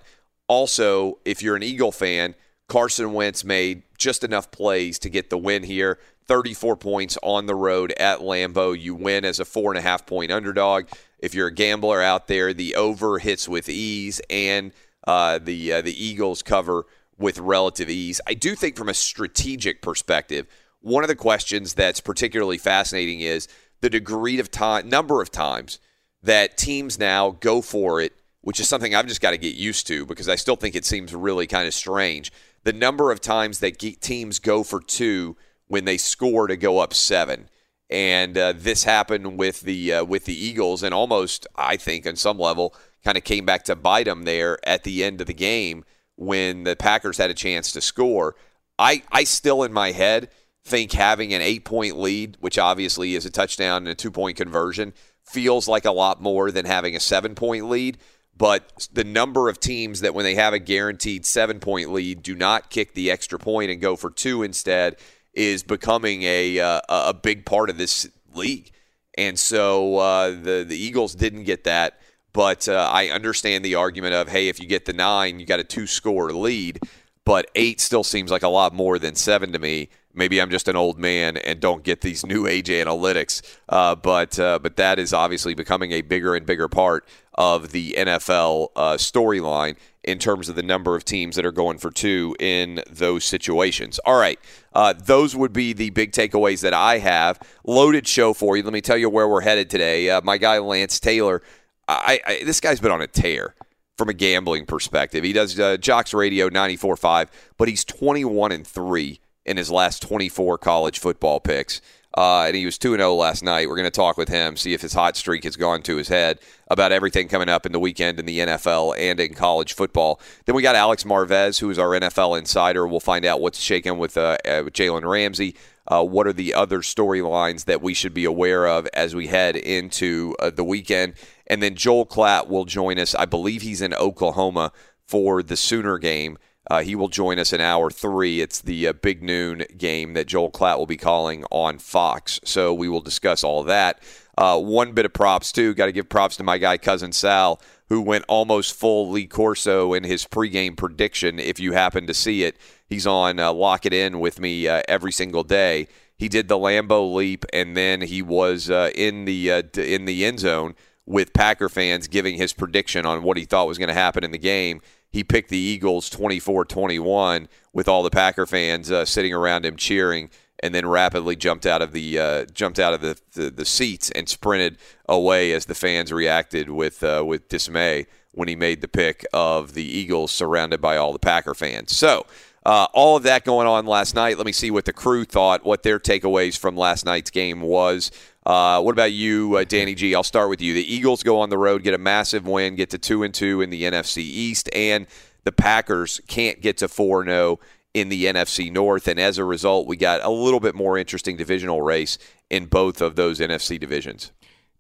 also, 0.49 1.19
if 1.27 1.43
you're 1.43 1.55
an 1.55 1.63
Eagle 1.63 1.93
fan, 1.93 2.35
Carson 2.67 3.13
Wentz 3.13 3.45
made 3.45 3.83
just 3.99 4.25
enough 4.25 4.51
plays 4.51 4.99
to 5.01 5.11
get 5.11 5.29
the 5.29 5.39
win 5.39 5.65
here. 5.65 5.99
34 6.29 6.77
points 6.77 7.19
on 7.23 7.45
the 7.45 7.55
road 7.55 7.93
at 8.01 8.21
Lambeau. 8.21 8.79
You 8.79 8.95
win 8.95 9.27
as 9.27 9.39
a 9.39 9.45
four 9.45 9.71
and 9.71 9.79
a 9.79 9.83
half 9.83 10.07
point 10.07 10.33
underdog. 10.33 10.87
If 11.19 11.35
you're 11.35 11.49
a 11.49 11.55
gambler 11.55 12.01
out 12.01 12.27
there, 12.29 12.53
the 12.53 12.75
over 12.75 13.19
hits 13.19 13.49
with 13.49 13.69
ease, 13.69 14.21
and 14.31 14.73
uh, 15.07 15.39
the 15.39 15.73
uh, 15.73 15.83
the 15.83 16.05
Eagles 16.05 16.43
cover 16.43 16.87
with 17.19 17.39
relative 17.39 17.91
ease. 17.91 18.21
I 18.27 18.35
do 18.35 18.55
think, 18.55 18.77
from 18.77 18.89
a 18.89 18.95
strategic 18.95 19.83
perspective, 19.83 20.47
one 20.81 21.03
of 21.03 21.09
the 21.09 21.17
questions 21.17 21.75
that's 21.75 22.01
particularly 22.01 22.59
fascinating 22.59 23.21
is 23.21 23.49
the 23.81 23.91
degree 23.91 24.39
of 24.39 24.51
time, 24.51 24.89
number 24.89 25.21
of 25.21 25.31
times 25.31 25.79
that 26.23 26.57
teams 26.57 26.99
now 26.99 27.31
go 27.31 27.61
for 27.61 28.01
it, 28.01 28.13
which 28.41 28.61
is 28.61 28.69
something 28.69 28.95
I've 28.95 29.07
just 29.07 29.21
got 29.21 29.31
to 29.33 29.39
get 29.39 29.55
used 29.55 29.87
to 29.89 30.07
because 30.07 30.29
I 30.29 30.37
still 30.37 30.57
think 30.57 30.75
it 30.75 30.85
seems 30.85 31.15
really 31.15 31.47
kind 31.47 31.67
of 31.67 31.75
strange. 31.75 32.33
The 32.65 32.73
number 32.73 33.11
of 33.11 33.21
times 33.21 33.61
that 33.61 33.79
teams 33.79 34.39
go 34.39 34.63
for 34.63 34.81
two 34.81 35.37
when 35.67 35.85
they 35.85 35.97
score 35.97 36.47
to 36.47 36.57
go 36.57 36.79
up 36.79 36.95
seven 36.95 37.49
and 37.91 38.37
uh, 38.37 38.53
this 38.55 38.85
happened 38.85 39.39
with 39.39 39.63
the 39.63 39.95
uh, 39.95 40.05
with 40.05 40.25
the 40.27 40.35
Eagles, 40.35 40.83
and 40.83 40.93
almost 40.95 41.47
I 41.57 41.77
think 41.77 42.07
on 42.07 42.17
some 42.17 42.39
level 42.39 42.75
kind 43.05 43.17
of 43.17 43.25
came 43.25 43.47
back 43.47 43.65
to 43.65 43.77
bite 43.77 44.05
them 44.05 44.25
there 44.25 44.59
at 44.69 44.85
the 44.85 45.05
end 45.05 45.21
of 45.21 45.27
the 45.27 45.35
game 45.35 45.85
when 46.17 46.65
the 46.65 46.77
Packers 46.77 47.19
had 47.19 47.31
a 47.31 47.35
chance 47.35 47.73
to 47.73 47.81
score. 47.81 48.35
I 48.79 49.03
I 49.11 49.25
still 49.25 49.63
in 49.63 49.73
my 49.73 49.93
head 49.93 50.29
think 50.65 50.93
having 50.93 51.33
an 51.33 51.41
eight 51.41 51.65
point 51.65 51.99
lead, 51.99 52.37
which 52.41 52.59
obviously 52.59 53.15
is 53.15 53.25
a 53.25 53.31
touchdown 53.31 53.79
and 53.79 53.89
a 53.89 53.95
two 53.95 54.11
point 54.11 54.37
conversion, 54.37 54.93
feels 55.25 55.67
like 55.67 55.85
a 55.85 55.93
lot 55.93 56.21
more 56.21 56.51
than 56.51 56.67
having 56.67 56.95
a 56.95 57.01
seven 57.01 57.35
point 57.35 57.69
lead. 57.69 57.99
But 58.37 58.89
the 58.93 59.03
number 59.03 59.49
of 59.49 59.59
teams 59.59 60.01
that 60.01 60.15
when 60.15 60.25
they 60.25 60.37
have 60.37 60.55
a 60.55 60.61
guaranteed 60.61 61.27
seven 61.27 61.59
point 61.59 61.91
lead 61.91 62.23
do 62.23 62.37
not 62.37 62.71
kick 62.71 62.95
the 62.95 63.11
extra 63.11 63.39
point 63.39 63.71
and 63.71 63.81
go 63.81 63.97
for 63.97 64.11
two 64.11 64.43
instead 64.43 64.97
is 65.39 65.63
becoming 65.63 66.25
a 66.25 66.59
uh, 66.59 66.81
a 66.89 67.15
big 67.15 67.47
part 67.47 67.71
of 67.71 67.79
this 67.79 68.09
league. 68.35 68.71
And 69.17 69.39
so 69.39 69.97
uh, 69.97 70.31
the 70.31 70.65
the 70.69 70.77
Eagles 70.77 71.15
didn't 71.15 71.45
get 71.45 71.65
that, 71.65 72.01
but 72.33 72.69
uh, 72.69 72.91
I 72.93 73.09
understand 73.09 73.65
the 73.65 73.77
argument 73.77 74.15
of 74.15 74.29
hey, 74.29 74.49
if 74.49 74.61
you 74.61 74.67
get 74.67 74.85
the 74.85 74.93
nine, 74.93 75.41
you 75.41 75.47
got 75.47 75.61
a 75.61 75.65
two 75.65 75.87
score 75.87 76.33
lead, 76.33 76.81
but 77.25 77.51
eight 77.55 77.81
still 77.81 78.05
seems 78.05 78.31
like 78.31 78.43
a 78.43 78.49
lot 78.49 78.75
more 78.75 78.99
than 78.99 79.15
seven 79.15 79.53
to 79.53 79.59
me. 79.59 79.89
Maybe 80.19 80.41
I'm 80.41 80.51
just 80.51 80.67
an 80.67 80.77
old 80.77 80.99
man 80.99 81.37
and 81.37 81.61
don't 81.61 81.85
get 81.85 82.01
these 82.01 82.27
new 82.27 82.47
age 82.47 82.69
analytics, 82.69 83.41
uh, 83.69 83.95
but 83.95 84.39
uh, 84.39 84.59
but 84.59 84.77
that 84.77 84.99
is 84.99 85.13
obviously 85.13 85.55
becoming 85.55 85.93
a 85.93 86.03
bigger 86.03 86.35
and 86.35 86.45
bigger 86.45 86.69
part 86.69 87.07
of 87.35 87.71
the 87.71 87.95
NFL 87.97 88.69
uh, 88.75 88.95
storyline 88.95 89.77
in 90.03 90.19
terms 90.19 90.49
of 90.49 90.57
the 90.57 90.63
number 90.63 90.97
of 90.97 91.05
teams 91.05 91.37
that 91.37 91.47
are 91.47 91.53
going 91.53 91.79
for 91.79 91.93
two 91.93 92.35
in 92.41 92.83
those 92.91 93.25
situations. 93.25 94.01
All 94.01 94.19
right, 94.19 94.41
uh, 94.73 94.93
those 94.93 95.37
would 95.37 95.53
be 95.53 95.73
the 95.73 95.91
big 95.91 96.11
takeaways 96.11 96.63
that 96.63 96.75
I 96.75 96.99
have. 96.99 97.39
Loaded 97.65 98.09
show 98.09 98.35
for 98.35 98.57
you. 98.57 98.65
Let 98.65 98.73
me 98.73 98.81
tell 98.81 98.99
you 98.99 99.09
where 99.09 99.29
we're 99.29 99.43
headed 99.43 99.71
today. 99.71 100.11
Uh, 100.11 100.21
my 100.23 100.37
guy 100.37 100.59
Lance 100.59 100.99
Taylor, 100.99 101.43
I, 101.87 102.21
I, 102.27 102.43
this 102.45 102.61
guy's 102.61 102.81
been 102.81 102.91
on 102.91 103.03
a 103.03 103.07
tear 103.07 103.55
from 103.97 104.09
a 104.09 104.15
gambling 104.15 104.67
perspective. 104.67 105.23
He 105.25 105.33
does 105.33 105.59
uh, 105.59 105.77
JOX 105.77 106.15
Radio 106.15 106.49
94.5, 106.49 107.29
but 107.57 107.69
he's 107.69 107.85
21 107.85 108.53
and 108.53 108.67
three 108.67 109.21
in 109.49 109.57
his 109.57 109.71
last 109.71 110.03
24 110.03 110.59
college 110.59 110.99
football 110.99 111.41
picks. 111.41 111.81
Uh, 112.17 112.47
and 112.47 112.57
he 112.57 112.65
was 112.65 112.79
2 112.79 112.97
0 112.97 113.15
last 113.15 113.45
night. 113.45 113.69
We're 113.69 113.77
going 113.77 113.85
to 113.85 113.91
talk 113.91 114.17
with 114.17 114.29
him, 114.29 114.57
see 114.57 114.73
if 114.73 114.81
his 114.81 114.95
hot 114.95 115.17
streak 115.17 115.45
has 115.45 115.57
gone 115.57 115.83
to 115.83 115.97
his 115.97 116.09
head 116.09 116.39
about 116.69 116.91
everything 116.91 117.29
coming 117.29 117.49
up 117.49 117.67
in 117.67 117.73
the 117.73 117.79
weekend 117.79 118.19
in 118.19 118.27
the 118.27 118.39
NFL 118.41 118.95
and 118.99 119.21
in 119.21 119.35
college 119.35 119.75
football. 119.75 120.21
Then 120.45 120.57
we 120.57 120.63
got 120.63 120.75
Alex 120.75 121.05
Marvez, 121.05 121.61
who 121.61 121.71
is 121.71 121.79
our 121.79 121.91
NFL 121.91 122.39
insider. 122.39 122.87
We'll 122.87 122.99
find 122.99 123.25
out 123.25 123.41
what's 123.41 123.61
shaking 123.61 123.99
with, 123.99 124.17
uh, 124.17 124.39
uh, 124.45 124.63
with 124.65 124.73
Jalen 124.73 125.09
Ramsey. 125.09 125.55
Uh, 125.87 126.05
what 126.05 126.27
are 126.27 126.33
the 126.33 126.55
other 126.55 126.81
storylines 126.81 127.67
that 127.67 127.83
we 127.83 127.95
should 127.95 128.15
be 128.15 128.25
aware 128.25 128.67
of 128.67 128.87
as 128.95 129.15
we 129.15 129.29
head 129.29 129.57
into 129.57 130.35
uh, 130.41 130.51
the 130.51 130.65
weekend? 130.65 131.15
And 131.47 131.63
then 131.63 131.75
Joel 131.77 132.07
Klatt 132.07 132.49
will 132.49 132.65
join 132.65 132.99
us. 132.99 133.15
I 133.15 133.27
believe 133.27 133.63
he's 133.63 133.81
in 133.81 133.95
Oklahoma 133.95 134.73
for 135.07 135.43
the 135.43 135.57
Sooner 135.57 135.99
game. 135.99 136.37
Uh, 136.71 136.83
he 136.83 136.95
will 136.95 137.09
join 137.09 137.39
us 137.39 137.53
in 137.53 137.61
hour 137.61 137.91
three. 137.91 138.41
It's 138.41 138.61
the 138.61 138.89
uh, 138.89 138.93
big 138.93 139.23
noon 139.23 139.65
game 139.77 140.15
that 140.15 140.27
Joel 140.27 140.51
Klatt 140.51 140.79
will 140.79 140.87
be 140.87 140.97
calling 140.97 141.45
on 141.51 141.79
Fox. 141.79 142.41
So 142.45 142.75
we 142.75 142.89
will 142.89 143.01
discuss 143.01 143.43
all 143.43 143.63
that. 143.65 144.03
Uh, 144.37 144.61
one 144.61 144.93
bit 144.93 145.05
of 145.05 145.13
props, 145.13 145.51
too. 145.51 145.75
Got 145.75 145.87
to 145.87 145.93
give 145.93 146.09
props 146.09 146.37
to 146.37 146.45
my 146.45 146.59
guy, 146.59 146.79
Cousin 146.79 147.13
Sal, 147.13 147.61
who 147.89 148.01
went 148.01 148.25
almost 148.29 148.75
full 148.75 149.11
Lee 149.11 149.27
Corso 149.27 149.93
in 149.95 150.05
his 150.05 150.27
pregame 150.27 150.77
prediction. 150.77 151.39
If 151.41 151.59
you 151.59 151.73
happen 151.73 152.07
to 152.07 152.15
see 152.15 152.45
it, 152.45 152.57
he's 152.87 153.07
on 153.07 153.41
uh, 153.41 153.53
Lock 153.53 153.85
It 153.85 153.93
In 153.93 154.21
with 154.21 154.39
me 154.39 154.69
uh, 154.69 154.83
every 154.87 155.11
single 155.11 155.43
day. 155.43 155.89
He 156.17 156.29
did 156.29 156.49
the 156.49 156.59
Lambeau 156.59 157.15
leap, 157.15 157.45
and 157.53 157.77
then 157.77 158.01
he 158.03 158.23
was 158.23 158.71
uh, 158.71 158.91
in 158.95 159.25
the 159.25 159.51
in 159.77 160.05
the 160.05 160.25
end 160.25 160.41
zone 160.41 160.75
with 161.07 161.33
Packer 161.33 161.69
fans 161.69 162.07
giving 162.07 162.37
his 162.37 162.53
prediction 162.53 163.07
on 163.07 163.23
what 163.23 163.39
he 163.39 163.45
thought 163.45 163.67
was 163.67 163.79
going 163.79 163.89
to 163.89 163.95
happen 163.95 164.23
in 164.23 164.31
the 164.31 164.39
game 164.39 164.83
he 165.11 165.25
picked 165.25 165.51
the 165.51 165.59
Eagles 165.59 166.11
24-21 166.11 167.49
with 167.73 167.89
all 167.89 168.03
the 168.03 168.11
Packer 168.11 168.47
fans 168.47 168.91
uh, 168.91 169.05
sitting 169.05 169.33
around 169.33 169.65
him 169.65 169.77
cheering 169.77 170.31
and 170.61 170.75
then 170.75 170.87
rapidly 170.87 171.37
jumped 171.37 171.67
out 171.67 171.83
of 171.83 171.93
the 171.93 172.19
uh, 172.19 172.45
jumped 172.47 172.79
out 172.79 172.93
of 172.93 173.01
the, 173.01 173.19
the, 173.33 173.51
the, 173.51 173.65
seats 173.65 174.11
and 174.11 174.29
sprinted 174.29 174.77
away 175.09 175.53
as 175.53 175.67
the 175.67 175.75
fans 175.75 176.13
reacted 176.13 176.69
with 176.69 177.03
uh, 177.05 177.23
with 177.25 177.49
dismay 177.49 178.07
when 178.33 178.49
he 178.49 178.57
made 178.57 178.81
the 178.81 178.89
pick 178.89 179.25
of 179.33 179.75
the 179.75 179.85
Eagles 179.85 180.33
surrounded 180.33 180.81
by 180.81 180.97
all 180.97 181.13
the 181.13 181.19
Packer 181.19 181.55
fans. 181.55 181.97
So 181.97 182.27
uh, 182.67 182.87
all 182.93 183.17
of 183.17 183.23
that 183.23 183.45
going 183.45 183.67
on 183.67 183.87
last 183.87 184.15
night. 184.15 184.37
Let 184.37 184.47
me 184.47 184.53
see 184.53 184.71
what 184.71 184.85
the 184.85 184.93
crew 184.93 185.25
thought, 185.25 185.65
what 185.65 185.83
their 185.83 185.99
takeaways 185.99 186.59
from 186.59 186.77
last 186.77 187.05
night's 187.05 187.31
game 187.31 187.63
was. 187.63 188.11
Uh, 188.49 188.81
what 188.81 188.93
about 188.93 189.13
you, 189.13 189.57
uh, 189.59 189.65
Danny 189.65 189.95
G? 189.95 190.15
I'll 190.15 190.23
start 190.23 190.49
with 190.49 190.63
you. 190.63 190.73
The 190.73 190.95
Eagles 190.95 191.23
go 191.23 191.39
on 191.39 191.51
the 191.51 191.59
road, 191.59 191.83
get 191.83 191.93
a 191.93 191.99
massive 191.99 192.47
win, 192.47 192.77
get 192.77 192.89
to 192.91 192.99
two 192.99 193.23
and 193.23 193.35
two 193.35 193.61
in 193.61 193.69
the 193.69 193.83
NFC 193.83 194.23
East, 194.23 194.71
and 194.75 195.07
the 195.45 195.53
Packers 195.53 196.19
can't 196.29 196.63
get 196.63 196.79
to 196.79 196.89
four 196.89 197.23
zero 197.27 197.61
in 197.93 198.09
the 198.09 198.25
NFC 198.25 198.73
North, 198.73 199.07
and 199.07 199.21
as 199.21 199.37
a 199.37 199.45
result, 199.45 199.87
we 199.87 199.99
got 199.99 200.25
a 200.25 200.31
little 200.31 200.61
bit 200.61 200.75
more 200.75 200.97
interesting 200.97 201.37
divisional 201.37 201.83
race 201.83 202.17
in 202.49 202.65
both 202.65 203.03
of 203.03 203.17
those 203.17 203.39
NFC 203.39 203.79
divisions. 203.79 204.33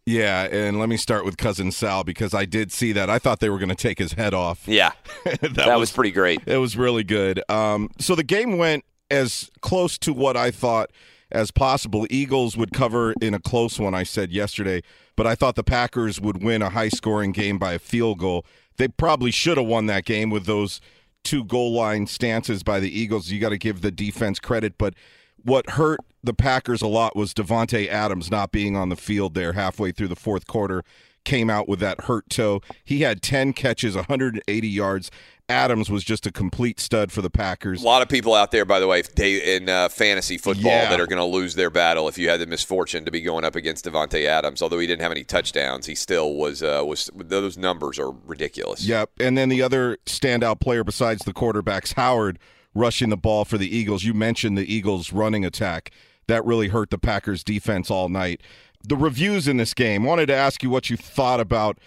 Yeah, 0.06 0.44
and 0.44 0.78
let 0.78 0.88
me 0.88 0.96
start 0.96 1.26
with 1.26 1.37
cousin 1.37 1.70
Sal 1.70 2.04
because 2.04 2.32
I 2.32 2.46
did 2.46 2.72
see 2.72 2.92
that. 2.92 3.10
I 3.10 3.18
thought 3.18 3.40
they 3.40 3.50
were 3.50 3.58
going 3.58 3.68
to 3.68 3.75
take 3.75 3.98
his 3.98 4.14
head 4.14 4.32
off. 4.32 4.66
Yeah, 4.66 4.92
that, 5.25 5.40
that 5.42 5.66
was, 5.66 5.80
was, 5.80 5.92
pretty 5.92 6.12
great. 6.12 6.40
It 6.46 6.56
was 6.56 6.78
really 6.78 7.04
good. 7.04 7.42
Um, 7.50 7.90
so 7.98 8.14
the 8.14 8.25
game 8.25 8.56
went 8.56 8.87
as 9.10 9.50
close 9.60 9.98
to 9.98 10.14
what 10.14 10.38
I 10.38 10.50
thought 10.50 10.90
as 11.30 11.50
possible. 11.50 12.06
Eagles 12.11 12.56
would 12.56 12.73
cover 12.73 13.14
in 13.20 13.35
a 13.35 13.40
close 13.40 13.78
one. 13.78 13.94
I 13.94 14.02
said 14.02 14.32
yesterday, 14.32 14.82
but 15.16 15.26
I 15.26 15.35
thought 15.35 15.56
the 15.56 15.64
Packers 15.64 16.20
would 16.20 16.42
win 16.42 16.62
a 16.62 16.70
high-scoring 16.70 17.32
game 17.32 17.58
by 17.58 17.75
a 17.75 17.78
field 17.78 18.18
goal. 18.18 18.47
They 18.76 18.88
probably 18.88 19.30
should 19.30 19.58
have 19.58 19.66
won 19.66 19.87
that 19.87 20.04
game 20.04 20.30
with 20.30 20.47
those 20.47 20.80
two 21.25 21.44
goal 21.44 21.73
line 21.73 22.06
stances 22.06 22.62
by 22.62 22.80
the 22.80 22.99
Eagles. 22.99 23.30
You 23.30 23.40
got 23.40 23.50
to 23.50 23.58
give 23.58 23.80
the 23.80 23.90
defense 23.90 24.38
credit, 24.38 24.78
but 24.78 24.94
what 25.42 25.70
hurt 25.70 26.00
the 26.23 26.35
Packers 26.35 26.82
a 26.82 26.87
lot 26.87 27.14
was 27.14 27.35
Davante 27.35 27.88
Adams 27.88 28.30
not 28.30 28.52
being 28.52 28.76
on 28.76 28.88
the 28.88 28.97
field 28.97 29.35
there 29.35 29.52
halfway 29.52 29.92
through 29.92 30.08
the 30.08 30.16
fourth 30.16 30.47
quarter. 30.47 30.82
Came 31.28 31.50
out 31.50 31.68
with 31.68 31.78
that 31.80 32.00
hurt 32.04 32.30
toe. 32.30 32.62
He 32.82 33.02
had 33.02 33.20
10 33.20 33.52
catches, 33.52 33.94
180 33.94 34.66
yards. 34.66 35.11
Adams 35.47 35.90
was 35.90 36.02
just 36.02 36.26
a 36.26 36.32
complete 36.32 36.80
stud 36.80 37.12
for 37.12 37.20
the 37.20 37.28
Packers. 37.28 37.82
A 37.82 37.85
lot 37.85 38.00
of 38.00 38.08
people 38.08 38.32
out 38.32 38.50
there, 38.50 38.64
by 38.64 38.80
the 38.80 38.87
way, 38.87 39.02
in 39.18 39.68
uh, 39.68 39.90
fantasy 39.90 40.38
football 40.38 40.73
yeah. 40.73 40.88
that 40.88 40.99
are 40.99 41.06
going 41.06 41.18
to 41.18 41.26
lose 41.26 41.54
their 41.54 41.68
battle 41.68 42.08
if 42.08 42.16
you 42.16 42.30
had 42.30 42.40
the 42.40 42.47
misfortune 42.47 43.04
to 43.04 43.11
be 43.11 43.20
going 43.20 43.44
up 43.44 43.56
against 43.56 43.85
Davante 43.85 44.25
Adams. 44.25 44.62
Although 44.62 44.78
he 44.78 44.87
didn't 44.87 45.02
have 45.02 45.12
any 45.12 45.23
touchdowns, 45.23 45.85
he 45.85 45.94
still 45.94 46.32
was 46.32 46.62
uh, 46.62 46.82
was 46.87 47.11
those 47.14 47.58
numbers 47.58 47.99
are 47.99 48.12
ridiculous. 48.25 48.87
Yep. 48.87 49.11
And 49.20 49.37
then 49.37 49.50
the 49.50 49.61
other 49.61 49.99
standout 50.06 50.61
player 50.61 50.82
besides 50.82 51.26
the 51.26 51.35
quarterbacks, 51.35 51.92
Howard, 51.92 52.38
rushing 52.75 53.11
the 53.11 53.18
ball 53.18 53.44
for 53.44 53.58
the 53.58 53.68
Eagles. 53.68 54.02
You 54.02 54.14
mentioned 54.14 54.56
the 54.56 54.75
Eagles' 54.75 55.12
running 55.12 55.44
attack. 55.44 55.90
That 56.26 56.42
really 56.47 56.68
hurt 56.68 56.88
the 56.88 56.99
Packers' 56.99 57.44
defense 57.44 57.90
all 57.90 58.08
night. 58.08 58.40
The 58.85 58.97
reviews 58.97 59.49
in 59.49 59.56
this 59.56 59.75
game, 59.75 60.04
wanted 60.04 60.26
to 60.26 60.35
ask 60.35 60.62
you 60.62 60.70
what 60.70 60.90
you 60.90 60.97
thought 60.97 61.40
about 61.40 61.78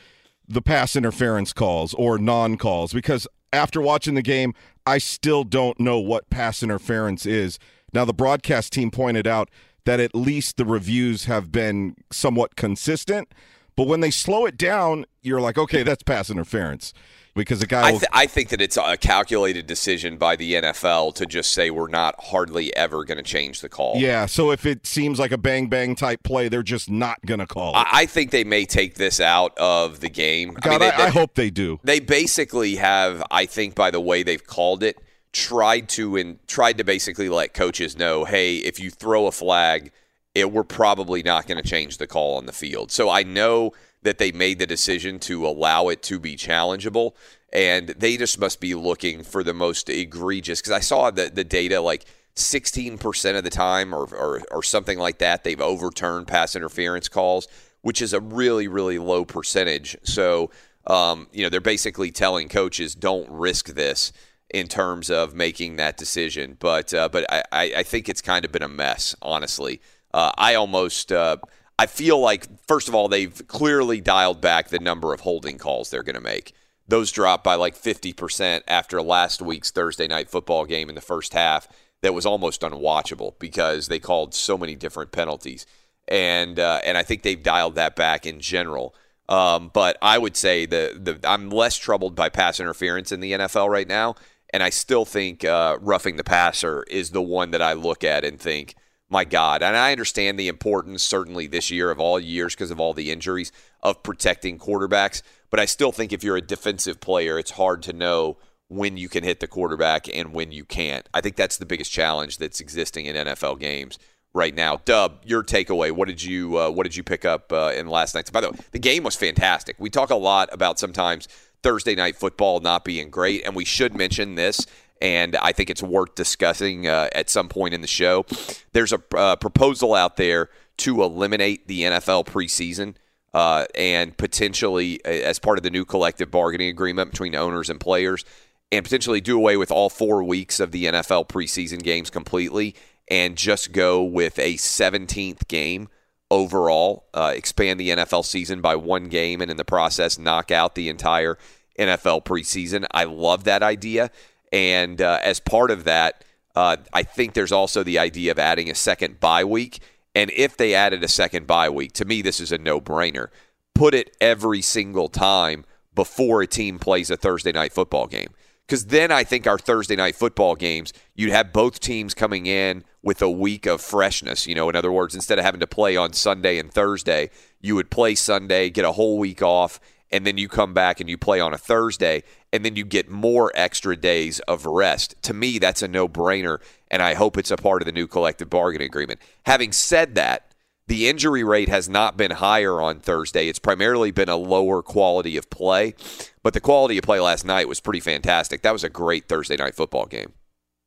the 0.48 0.62
pass 0.62 0.96
interference 0.96 1.54
calls 1.54 1.94
or 1.94 2.18
non 2.18 2.58
calls 2.58 2.94
because 2.94 3.28
after 3.54 3.82
watching 3.82 4.16
the 4.16 4.22
game, 4.22 4.54
I 4.86 4.98
still 4.98 5.44
don't 5.44 5.80
know 5.80 6.00
what 6.00 6.30
pass 6.30 6.64
interference 6.64 7.26
is. 7.26 7.60
Now, 7.94 8.06
the 8.06 8.14
broadcast 8.14 8.74
team 8.74 8.92
pointed 8.92 9.28
out 9.28 9.50
that 9.86 10.00
at 10.00 10.16
least 10.16 10.58
the 10.58 10.66
reviews 10.66 11.26
have 11.26 11.52
been 11.52 11.96
somewhat 12.12 12.56
consistent, 12.56 13.34
but 13.76 13.88
when 13.88 14.00
they 14.00 14.12
slow 14.12 14.46
it 14.46 14.58
down, 14.58 15.06
you're 15.22 15.42
like, 15.42 15.58
okay, 15.58 15.84
that's 15.84 16.04
pass 16.04 16.30
interference 16.30 16.94
because 17.34 17.62
a 17.62 17.68
guy. 17.68 17.88
I, 17.88 17.92
th- 17.92 18.04
I, 18.12 18.26
think 18.28 18.50
that 18.50 18.62
it's 18.62 18.78
a 18.78 18.98
calculated 18.98 19.68
decision 19.68 20.18
by 20.18 20.36
the 20.36 20.56
NFL 20.56 21.16
to 21.16 21.26
just 21.26 21.52
say 21.54 21.70
we're 21.70 21.88
not 21.88 22.16
hardly 22.20 22.76
ever 22.76 23.04
going 23.06 23.18
to 23.18 23.24
change 23.24 23.62
the 23.62 23.70
call. 23.70 23.98
Yeah, 23.98 24.26
so 24.26 24.52
if 24.52 24.66
it 24.66 24.86
seems 24.86 25.20
like 25.20 25.32
a 25.32 25.38
bang 25.38 25.68
bang 25.68 25.96
type 25.96 26.24
play, 26.24 26.50
they're 26.50 26.64
just 26.64 26.90
not 26.90 27.26
going 27.26 27.40
to 27.40 27.48
call 27.48 27.74
it. 27.74 27.78
I, 27.78 27.88
I, 27.92 28.06
think 28.06 28.32
they 28.32 28.44
may 28.44 28.66
take 28.66 28.96
this 28.96 29.20
out 29.20 29.58
of 29.58 30.00
the 30.00 30.10
game. 30.10 30.54
God, 30.54 30.66
I, 30.66 30.70
mean, 30.72 30.80
they, 30.80 30.98
they, 30.98 31.04
I 31.04 31.10
hope 31.10 31.36
they 31.36 31.50
do. 31.50 31.80
They 31.84 32.00
basically 32.00 32.76
have, 32.76 33.24
I 33.32 33.46
think, 33.46 33.76
by 33.76 33.92
the 33.92 34.02
way 34.02 34.24
they've 34.24 34.46
called 34.46 34.84
it, 34.84 34.98
tried 35.34 35.88
to 35.90 36.18
and 36.18 36.46
tried 36.48 36.78
to 36.78 36.84
basically 36.84 37.30
let 37.30 37.54
coaches 37.54 37.98
know, 37.98 38.26
hey, 38.26 38.58
if 38.58 38.80
you 38.80 38.90
throw 38.90 39.28
a 39.28 39.32
flag, 39.32 39.92
it, 40.36 40.52
we're 40.52 40.64
probably 40.64 41.24
not 41.24 41.48
going 41.48 41.62
to 41.62 41.68
change 41.68 41.98
the 41.98 42.08
call 42.08 42.38
on 42.38 42.46
the 42.46 42.54
field. 42.54 42.92
So 42.92 43.10
I 43.10 43.24
know 43.24 43.74
that 44.04 44.18
they 44.18 44.32
made 44.32 44.60
the 44.60 44.68
decision 44.68 45.20
to 45.20 45.46
allow 45.46 45.90
it 45.90 46.02
to 46.04 46.20
be 46.20 46.36
challengeable. 46.36 47.14
And 47.54 47.90
they 47.90 48.18
just 48.18 48.40
must 48.40 48.60
be 48.60 48.74
looking 48.74 49.24
for 49.24 49.44
the 49.44 49.54
most 49.54 49.90
egregious. 49.90 50.62
Because 50.62 50.72
I 50.72 50.80
saw 50.80 51.12
the, 51.12 51.30
the 51.30 51.44
data 51.44 51.82
like 51.82 52.06
16% 52.36 53.38
of 53.38 53.44
the 53.44 53.50
time 53.50 53.94
or, 53.94 54.04
or, 54.16 54.42
or 54.52 54.64
something 54.64 54.98
like 54.98 55.20
that, 55.20 55.44
they've 55.44 55.60
overturned 55.60 56.28
pass 56.28 56.56
interference 56.56 57.10
calls, 57.10 57.48
which 57.82 58.02
is 58.02 58.14
a 58.14 58.20
really, 58.20 58.68
really 58.68 58.98
low 58.98 59.26
percentage. 59.26 59.98
So, 60.04 60.50
um, 60.88 61.28
you 61.32 61.44
know, 61.44 61.50
they're 61.50 61.62
basically 61.62 62.12
telling 62.12 62.48
coaches 62.48 62.96
don't 62.96 63.30
risk 63.30 63.68
this 63.68 64.14
in 64.50 64.68
terms 64.68 65.10
of 65.10 65.34
making 65.34 65.76
that 65.76 65.98
decision. 65.98 66.58
But 66.60 66.94
uh, 66.94 67.10
but 67.10 67.26
I, 67.32 67.44
I 67.52 67.84
think 67.84 68.10
it's 68.10 68.22
kind 68.22 68.46
of 68.46 68.52
been 68.52 68.64
a 68.64 68.70
mess, 68.70 69.16
honestly. 69.22 69.82
Uh, 70.14 70.32
I 70.38 70.56
almost. 70.56 71.12
Uh, 71.12 71.38
I 71.82 71.88
feel 71.88 72.20
like, 72.20 72.46
first 72.68 72.88
of 72.88 72.94
all, 72.94 73.08
they've 73.08 73.42
clearly 73.48 74.02
dialed 74.02 74.40
back 74.40 74.68
the 74.68 74.78
number 74.78 75.16
of 75.16 75.22
holding 75.22 75.58
calls 75.58 75.90
they're 75.90 76.04
going 76.04 76.14
to 76.14 76.22
make. 76.22 76.54
Those 76.88 77.12
dropped 77.12 77.44
by 77.44 77.56
like 77.56 77.76
50% 77.76 78.62
after 78.68 79.02
last 79.02 79.42
week's 79.42 79.72
Thursday 79.72 80.08
night 80.08 80.30
football 80.30 80.66
game 80.66 80.90
in 80.90 80.96
the 80.96 81.02
first 81.02 81.34
half 81.34 81.68
that 82.04 82.14
was 82.14 82.24
almost 82.24 82.62
unwatchable 82.62 83.34
because 83.40 83.88
they 83.88 83.98
called 83.98 84.36
so 84.36 84.60
many 84.60 84.76
different 84.76 85.12
penalties. 85.12 85.66
And, 86.08 86.60
uh, 86.60 86.82
and 86.84 87.00
I 87.00 87.02
think 87.02 87.24
they've 87.24 87.42
dialed 87.42 87.74
that 87.74 87.96
back 87.96 88.28
in 88.28 88.42
general. 88.42 88.94
Um, 89.28 89.72
but 89.74 89.98
I 90.04 90.20
would 90.20 90.38
say 90.38 90.68
the, 90.68 90.96
the 91.02 91.28
I'm 91.28 91.50
less 91.50 91.78
troubled 91.78 92.14
by 92.14 92.30
pass 92.30 92.60
interference 92.60 93.12
in 93.12 93.22
the 93.22 93.32
NFL 93.32 93.70
right 93.70 93.88
now. 93.88 94.14
And 94.54 94.62
I 94.62 94.70
still 94.70 95.06
think 95.06 95.44
uh, 95.44 95.80
roughing 95.82 96.18
the 96.18 96.24
passer 96.24 96.84
is 96.92 97.10
the 97.10 97.24
one 97.24 97.50
that 97.52 97.62
I 97.64 97.74
look 97.74 98.04
at 98.04 98.24
and 98.24 98.40
think– 98.40 98.76
my 99.12 99.26
God. 99.26 99.62
And 99.62 99.76
I 99.76 99.92
understand 99.92 100.40
the 100.40 100.48
importance, 100.48 101.04
certainly 101.04 101.46
this 101.46 101.70
year 101.70 101.92
of 101.92 102.00
all 102.00 102.20
years 102.20 102.56
because 102.56 102.72
of 102.72 102.80
all 102.80 102.94
the 102.94 103.12
injuries, 103.12 103.52
of 103.84 104.02
protecting 104.02 104.58
quarterbacks. 104.58 105.22
But 105.50 105.60
I 105.60 105.66
still 105.66 105.92
think 105.92 106.14
if 106.14 106.24
you're 106.24 106.38
a 106.38 106.42
defensive 106.42 107.02
player, 107.02 107.38
it's 107.38 107.52
hard 107.52 107.84
to 107.84 107.94
know 107.94 108.38
when 108.70 108.96
you 108.96 109.10
can 109.10 109.26
hit 109.26 109.42
the 109.42 109.48
quarterback 109.48 110.08
and 110.08 110.34
when 110.34 110.54
you 110.54 110.64
can't. 110.64 111.08
I 111.14 111.20
think 111.20 111.36
that's 111.36 111.58
the 111.58 111.66
biggest 111.66 111.92
challenge 111.92 112.38
that's 112.38 112.62
existing 112.62 113.06
in 113.06 113.18
NFL 113.18 113.60
games 113.60 114.00
right 114.34 114.56
now. 114.56 114.78
Dub, 114.86 115.20
your 115.26 115.44
takeaway. 115.44 115.92
What 115.92 116.08
did 116.08 116.24
you 116.24 116.58
uh, 116.58 116.70
What 116.70 116.84
did 116.84 116.96
you 116.96 117.04
pick 117.04 117.26
up 117.26 117.52
uh, 117.52 117.74
in 117.76 117.88
last 117.88 118.16
night's? 118.16 118.30
By 118.30 118.40
the 118.40 118.52
way, 118.52 118.60
the 118.72 118.80
game 118.80 119.04
was 119.04 119.18
fantastic. 119.18 119.76
We 119.78 119.90
talk 119.90 120.10
a 120.10 120.16
lot 120.16 120.48
about 120.54 120.80
sometimes 120.80 121.28
Thursday 121.64 121.96
night 121.96 122.16
football 122.16 122.62
not 122.62 122.86
being 122.86 123.10
great, 123.10 123.44
and 123.46 123.56
we 123.56 123.66
should 123.66 123.94
mention 123.94 124.36
this 124.36 124.66
and 125.02 125.36
I 125.36 125.52
think 125.52 125.70
it's 125.70 125.84
worth 125.84 126.16
discussing 126.16 126.88
uh, 126.88 127.10
at 127.14 127.30
some 127.30 127.50
point 127.50 127.74
in 127.74 127.82
the 127.82 127.88
show. 127.88 128.26
There's 128.74 128.94
a 128.94 129.02
uh, 129.16 129.36
proposal 129.36 129.96
out 129.96 130.18
there 130.18 130.50
to 130.78 131.04
eliminate 131.04 131.68
the 131.68 131.82
NFL 131.82 132.26
preseason 132.28 132.96
uh, 133.34 133.66
and 133.76 134.18
potentially, 134.18 135.04
as 135.06 135.40
part 135.40 135.58
of 135.58 135.64
the 135.64 135.70
new 135.70 135.86
collective 135.86 136.30
bargaining 136.30 136.70
agreement 136.70 137.12
between 137.12 137.36
owners 137.36 137.70
and 137.70 137.80
players, 137.80 138.26
and 138.72 138.84
potentially 138.84 139.22
do 139.22 139.38
away 139.38 139.58
with 139.58 139.72
all 139.72 139.90
four 139.90 140.24
weeks 140.24 140.60
of 140.60 140.72
the 140.72 140.86
NFL 140.86 141.28
preseason 141.28 141.82
games 141.82 142.10
completely 142.10 142.76
and 143.10 143.36
just 143.36 143.74
go 143.74 144.04
with 144.04 144.40
a 144.40 144.56
17th 144.56 145.48
game 145.48 145.90
overall, 146.30 147.06
uh, 147.14 147.34
expand 147.36 147.80
the 147.80 147.90
NFL 147.90 148.24
season 148.24 148.62
by 148.62 148.76
one 148.76 149.06
game, 149.06 149.42
and 149.42 149.52
in 149.52 149.58
the 149.58 149.66
process, 149.66 150.18
knock 150.18 150.50
out 150.50 150.76
the 150.76 150.88
entire 150.88 151.38
NFL 151.78 152.24
preseason. 152.24 152.86
I 152.92 153.04
love 153.04 153.44
that 153.44 153.64
idea. 153.64 154.12
And 154.52 155.02
uh, 155.02 155.20
as 155.24 155.40
part 155.40 155.72
of 155.72 155.84
that, 155.86 156.24
uh, 156.56 156.78
I 156.94 157.04
think 157.04 157.34
there's 157.34 157.52
also 157.52 157.84
the 157.84 158.00
idea 158.00 158.32
of 158.32 158.40
adding 158.40 158.70
a 158.70 158.76
second 158.76 159.20
bye 159.20 159.44
week. 159.44 159.80
And 160.14 160.30
if 160.32 160.58
they 160.58 160.74
added 160.74 161.04
a 161.04 161.08
second 161.08 161.48
bye 161.48 161.70
week, 161.70 161.94
to 161.94 162.06
me, 162.06 162.22
this 162.22 162.40
is 162.40 162.52
a 162.52 162.58
no 162.58 162.82
brainer. 162.82 163.28
Put 163.74 163.94
it 163.94 164.16
every 164.20 164.62
single 164.62 165.08
time 165.08 165.64
before 165.96 166.42
a 166.42 166.48
team 166.48 166.80
plays 166.80 167.10
a 167.10 167.18
Thursday 167.18 167.52
night 167.52 167.72
football 167.72 168.08
game. 168.08 168.34
Because 168.68 168.86
then 168.86 169.12
I 169.12 169.24
think 169.24 169.48
our 169.48 169.58
Thursday 169.58 169.96
night 169.98 170.16
football 170.16 170.56
games, 170.56 170.94
you'd 171.14 171.32
have 171.32 171.52
both 171.52 171.80
teams 171.80 172.14
coming 172.14 172.46
in 172.46 172.86
with 173.02 173.22
a 173.22 173.30
week 173.30 173.66
of 173.66 173.82
freshness. 173.82 174.48
You 174.48 174.56
know, 174.56 174.70
in 174.70 174.76
other 174.76 174.92
words, 174.92 175.14
instead 175.14 175.40
of 175.40 175.46
having 175.46 175.60
to 175.60 175.68
play 175.68 175.98
on 175.98 176.14
Sunday 176.14 176.58
and 176.58 176.72
Thursday, 176.72 177.32
you 177.60 177.76
would 177.76 177.92
play 177.92 178.16
Sunday, 178.16 178.70
get 178.70 178.86
a 178.86 178.94
whole 178.94 179.18
week 179.18 179.42
off, 179.42 179.80
and 180.12 180.26
then 180.26 180.38
you 180.38 180.48
come 180.48 180.74
back 180.74 181.00
and 181.00 181.10
you 181.10 181.18
play 181.18 181.40
on 181.40 181.54
a 181.54 181.58
Thursday, 181.58 182.24
and 182.52 182.66
then 182.66 182.76
you 182.76 182.84
get 182.84 183.10
more 183.10 183.52
extra 183.56 183.96
days 183.96 184.40
of 184.42 184.66
rest. 184.66 185.16
To 185.24 185.34
me, 185.34 185.60
that's 185.60 185.82
a 185.82 185.88
no 185.88 186.08
brainer, 186.08 186.60
and 186.90 187.02
I 187.02 187.14
hope 187.14 187.38
it's 187.38 187.52
a 187.52 187.58
part 187.58 187.82
of 187.82 187.86
the 187.86 187.92
new 187.92 188.08
collective 188.08 188.50
bargaining 188.50 188.88
agreement. 188.88 189.20
Having 189.46 189.72
said 189.72 190.16
that, 190.16 190.54
the 190.88 191.08
injury 191.08 191.44
rate 191.44 191.70
has 191.70 191.88
not 191.88 192.18
been 192.18 192.32
higher 192.32 192.82
on 192.82 193.00
Thursday. 193.00 193.48
It's 193.48 193.60
primarily 193.60 194.12
been 194.12 194.28
a 194.28 194.36
lower 194.36 194.82
quality 194.82 195.38
of 195.38 195.50
play, 195.50 195.96
but 196.44 196.54
the 196.54 196.60
quality 196.60 196.98
of 196.98 197.06
play 197.06 197.20
last 197.20 197.46
night 197.46 197.70
was 197.70 197.80
pretty 197.80 198.02
fantastic. 198.02 198.62
That 198.62 198.74
was 198.74 198.84
a 198.84 198.90
great 198.90 199.30
Thursday 199.30 199.56
night 199.56 199.76
football 199.76 200.06
game. 200.06 200.34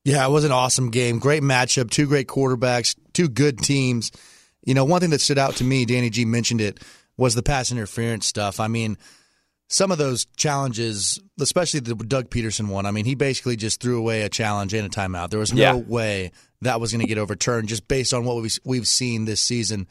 Yeah, 0.04 0.26
it 0.26 0.30
was 0.30 0.44
an 0.44 0.52
awesome 0.52 0.90
game. 0.90 1.18
Great 1.18 1.42
matchup. 1.42 1.90
Two 1.90 2.06
great 2.06 2.28
quarterbacks. 2.28 2.94
Two 3.14 3.28
good 3.28 3.58
teams. 3.58 4.12
You 4.66 4.74
know, 4.74 4.84
one 4.84 5.00
thing 5.00 5.10
that 5.10 5.22
stood 5.22 5.38
out 5.38 5.56
to 5.56 5.64
me, 5.64 5.86
Danny 5.86 6.10
G 6.10 6.26
mentioned 6.26 6.60
it, 6.60 6.80
was 7.16 7.34
the 7.34 7.42
pass 7.42 7.70
interference 7.72 8.26
stuff. 8.26 8.60
I 8.60 8.68
mean, 8.68 8.96
some 9.68 9.90
of 9.90 9.98
those 9.98 10.26
challenges, 10.36 11.18
especially 11.40 11.80
the 11.80 11.94
Doug 11.94 12.28
Pederson 12.30 12.68
one, 12.68 12.86
I 12.86 12.90
mean, 12.90 13.04
he 13.04 13.14
basically 13.14 13.56
just 13.56 13.80
threw 13.80 13.98
away 13.98 14.22
a 14.22 14.28
challenge 14.28 14.74
and 14.74 14.86
a 14.86 14.90
timeout. 14.90 15.30
There 15.30 15.40
was 15.40 15.52
no 15.52 15.60
Yeah. 15.62 15.72
way 15.74 16.32
that 16.62 16.80
was 16.80 16.92
going 16.92 17.00
to 17.00 17.06
get 17.08 17.18
overturned 17.18 17.68
just 17.68 17.88
based 17.88 18.12
on 18.14 18.24
what 18.24 18.40
we've, 18.42 18.58
we've 18.64 18.88
seen 18.88 19.24
this 19.24 19.40
season. 19.40 19.86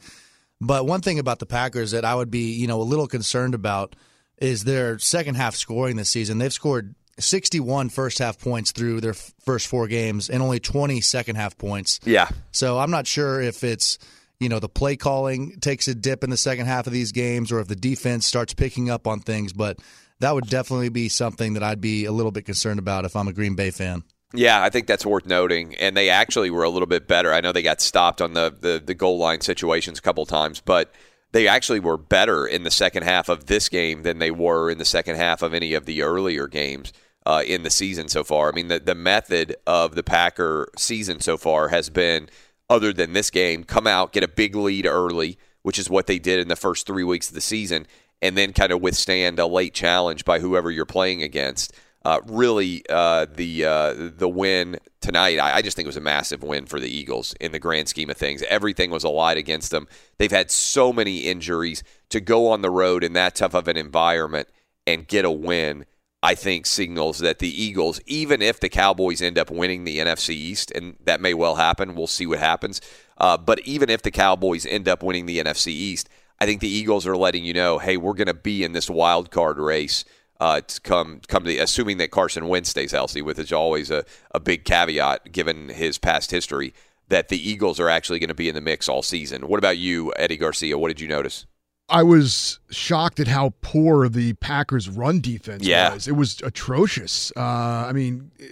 But 0.60 0.86
one 0.86 1.00
thing 1.00 1.18
about 1.18 1.38
the 1.40 1.46
Packers 1.46 1.90
that 1.90 2.04
I 2.04 2.14
would 2.14 2.30
be, 2.30 2.52
you 2.52 2.66
know, 2.66 2.80
a 2.80 2.84
little 2.84 3.06
concerned 3.08 3.54
about 3.54 3.96
is 4.38 4.64
their 4.64 4.98
second 4.98 5.34
half 5.36 5.54
scoring 5.56 5.96
this 5.96 6.10
season. 6.10 6.38
They've 6.38 6.52
scored 6.52 6.94
61 7.18 7.88
first 7.90 8.18
half 8.18 8.38
points 8.40 8.72
through 8.72 9.00
their 9.00 9.12
f- 9.12 9.32
first 9.44 9.66
four 9.66 9.86
games 9.88 10.28
and 10.28 10.42
only 10.42 10.60
20 10.60 11.00
second 11.00 11.36
half 11.36 11.56
points. 11.58 12.00
Yeah. 12.04 12.28
So 12.52 12.78
I'm 12.78 12.90
not 12.90 13.06
sure 13.06 13.40
if 13.40 13.62
it's 13.64 13.98
you 14.40 14.48
know 14.48 14.58
the 14.58 14.68
play 14.68 14.96
calling 14.96 15.58
takes 15.60 15.88
a 15.88 15.94
dip 15.94 16.24
in 16.24 16.30
the 16.30 16.36
second 16.36 16.66
half 16.66 16.86
of 16.86 16.92
these 16.92 17.12
games 17.12 17.52
or 17.52 17.60
if 17.60 17.68
the 17.68 17.76
defense 17.76 18.26
starts 18.26 18.54
picking 18.54 18.90
up 18.90 19.06
on 19.06 19.20
things, 19.20 19.52
but 19.52 19.78
that 20.20 20.34
would 20.34 20.48
definitely 20.48 20.88
be 20.88 21.08
something 21.08 21.54
that 21.54 21.62
I'd 21.62 21.80
be 21.80 22.04
a 22.04 22.12
little 22.12 22.32
bit 22.32 22.44
concerned 22.44 22.78
about 22.78 23.04
if 23.04 23.16
I'm 23.16 23.28
a 23.28 23.32
Green 23.32 23.54
Bay 23.54 23.70
fan. 23.70 24.04
Yeah, 24.32 24.62
I 24.62 24.68
think 24.68 24.86
that's 24.86 25.06
worth 25.06 25.26
noting. 25.26 25.74
And 25.76 25.96
they 25.96 26.10
actually 26.10 26.50
were 26.50 26.64
a 26.64 26.68
little 26.68 26.86
bit 26.86 27.06
better. 27.06 27.32
I 27.32 27.40
know 27.40 27.52
they 27.52 27.62
got 27.62 27.80
stopped 27.80 28.20
on 28.20 28.32
the, 28.32 28.54
the, 28.58 28.82
the 28.84 28.94
goal 28.94 29.18
line 29.18 29.40
situations 29.40 29.98
a 29.98 30.02
couple 30.02 30.26
times, 30.26 30.60
but 30.60 30.92
they 31.32 31.46
actually 31.46 31.80
were 31.80 31.96
better 31.96 32.46
in 32.46 32.64
the 32.64 32.70
second 32.70 33.04
half 33.04 33.28
of 33.28 33.46
this 33.46 33.68
game 33.68 34.02
than 34.02 34.18
they 34.18 34.30
were 34.30 34.70
in 34.70 34.78
the 34.78 34.84
second 34.84 35.16
half 35.16 35.42
of 35.42 35.54
any 35.54 35.74
of 35.74 35.84
the 35.86 36.02
earlier 36.02 36.48
games 36.48 36.92
uh, 37.26 37.42
in 37.46 37.62
the 37.62 37.70
season 37.70 38.08
so 38.08 38.24
far. 38.24 38.48
I 38.48 38.52
mean, 38.52 38.68
the, 38.68 38.80
the 38.80 38.94
method 38.94 39.56
of 39.66 39.94
the 39.94 40.02
Packer 40.02 40.68
season 40.76 41.20
so 41.20 41.36
far 41.36 41.68
has 41.68 41.88
been, 41.88 42.28
other 42.68 42.92
than 42.92 43.12
this 43.12 43.30
game, 43.30 43.64
come 43.64 43.86
out, 43.86 44.12
get 44.12 44.22
a 44.22 44.28
big 44.28 44.54
lead 44.54 44.86
early, 44.86 45.38
which 45.62 45.78
is 45.78 45.90
what 45.90 46.06
they 46.06 46.18
did 46.18 46.40
in 46.40 46.48
the 46.48 46.56
first 46.56 46.86
three 46.86 47.04
weeks 47.04 47.28
of 47.28 47.34
the 47.34 47.40
season, 47.40 47.86
and 48.22 48.36
then 48.36 48.52
kind 48.52 48.72
of 48.72 48.80
withstand 48.80 49.38
a 49.38 49.46
late 49.46 49.74
challenge 49.74 50.24
by 50.24 50.38
whoever 50.38 50.70
you're 50.70 50.86
playing 50.86 51.22
against. 51.22 51.72
Uh, 52.04 52.20
really, 52.26 52.84
uh, 52.90 53.24
the 53.34 53.64
uh, 53.64 53.94
the 53.96 54.28
win 54.28 54.78
tonight, 55.00 55.38
I, 55.38 55.56
I 55.56 55.62
just 55.62 55.74
think 55.74 55.86
it 55.86 55.88
was 55.88 55.96
a 55.96 56.02
massive 56.02 56.42
win 56.42 56.66
for 56.66 56.78
the 56.78 56.88
Eagles 56.88 57.34
in 57.40 57.52
the 57.52 57.58
grand 57.58 57.88
scheme 57.88 58.10
of 58.10 58.18
things. 58.18 58.42
Everything 58.42 58.90
was 58.90 59.04
allied 59.04 59.38
against 59.38 59.70
them. 59.70 59.88
They've 60.18 60.30
had 60.30 60.50
so 60.50 60.92
many 60.92 61.20
injuries 61.20 61.82
to 62.10 62.20
go 62.20 62.48
on 62.48 62.60
the 62.60 62.70
road 62.70 63.04
in 63.04 63.14
that 63.14 63.36
tough 63.36 63.54
of 63.54 63.68
an 63.68 63.78
environment 63.78 64.48
and 64.86 65.08
get 65.08 65.24
a 65.24 65.30
win. 65.30 65.86
I 66.24 66.34
think 66.34 66.64
signals 66.64 67.18
that 67.18 67.38
the 67.38 67.62
Eagles, 67.62 68.00
even 68.06 68.40
if 68.40 68.58
the 68.58 68.70
Cowboys 68.70 69.20
end 69.20 69.36
up 69.36 69.50
winning 69.50 69.84
the 69.84 69.98
NFC 69.98 70.30
East, 70.30 70.70
and 70.70 70.96
that 71.04 71.20
may 71.20 71.34
well 71.34 71.56
happen, 71.56 71.94
we'll 71.94 72.06
see 72.06 72.26
what 72.26 72.38
happens. 72.38 72.80
Uh, 73.18 73.36
but 73.36 73.60
even 73.60 73.90
if 73.90 74.00
the 74.00 74.10
Cowboys 74.10 74.64
end 74.64 74.88
up 74.88 75.02
winning 75.02 75.26
the 75.26 75.38
NFC 75.38 75.66
East, 75.66 76.08
I 76.40 76.46
think 76.46 76.62
the 76.62 76.68
Eagles 76.68 77.06
are 77.06 77.14
letting 77.14 77.44
you 77.44 77.52
know, 77.52 77.78
hey, 77.78 77.98
we're 77.98 78.14
going 78.14 78.28
to 78.28 78.32
be 78.32 78.64
in 78.64 78.72
this 78.72 78.88
wild 78.88 79.30
card 79.30 79.58
race 79.58 80.06
uh, 80.40 80.62
to 80.62 80.80
come 80.80 81.20
come 81.28 81.42
to 81.42 81.48
the, 81.48 81.58
assuming 81.58 81.98
that 81.98 82.10
Carson 82.10 82.48
Wentz 82.48 82.70
stays 82.70 82.92
healthy, 82.92 83.20
which 83.20 83.38
is 83.38 83.52
always 83.52 83.90
a, 83.90 84.06
a 84.30 84.40
big 84.40 84.64
caveat 84.64 85.30
given 85.30 85.68
his 85.68 85.98
past 85.98 86.30
history. 86.30 86.72
That 87.08 87.28
the 87.28 87.50
Eagles 87.50 87.78
are 87.78 87.90
actually 87.90 88.18
going 88.18 88.28
to 88.28 88.34
be 88.34 88.48
in 88.48 88.54
the 88.54 88.62
mix 88.62 88.88
all 88.88 89.02
season. 89.02 89.46
What 89.46 89.58
about 89.58 89.76
you, 89.76 90.10
Eddie 90.16 90.38
Garcia? 90.38 90.78
What 90.78 90.88
did 90.88 91.00
you 91.00 91.08
notice? 91.08 91.44
I 91.88 92.02
was 92.02 92.60
shocked 92.70 93.20
at 93.20 93.28
how 93.28 93.52
poor 93.60 94.08
the 94.08 94.32
Packers' 94.34 94.88
run 94.88 95.20
defense 95.20 95.64
Yeah. 95.66 95.92
was. 95.94 96.08
It 96.08 96.16
was 96.16 96.40
atrocious. 96.42 97.30
Uh, 97.36 97.40
I 97.40 97.92
mean, 97.92 98.30
eh, 98.40 98.46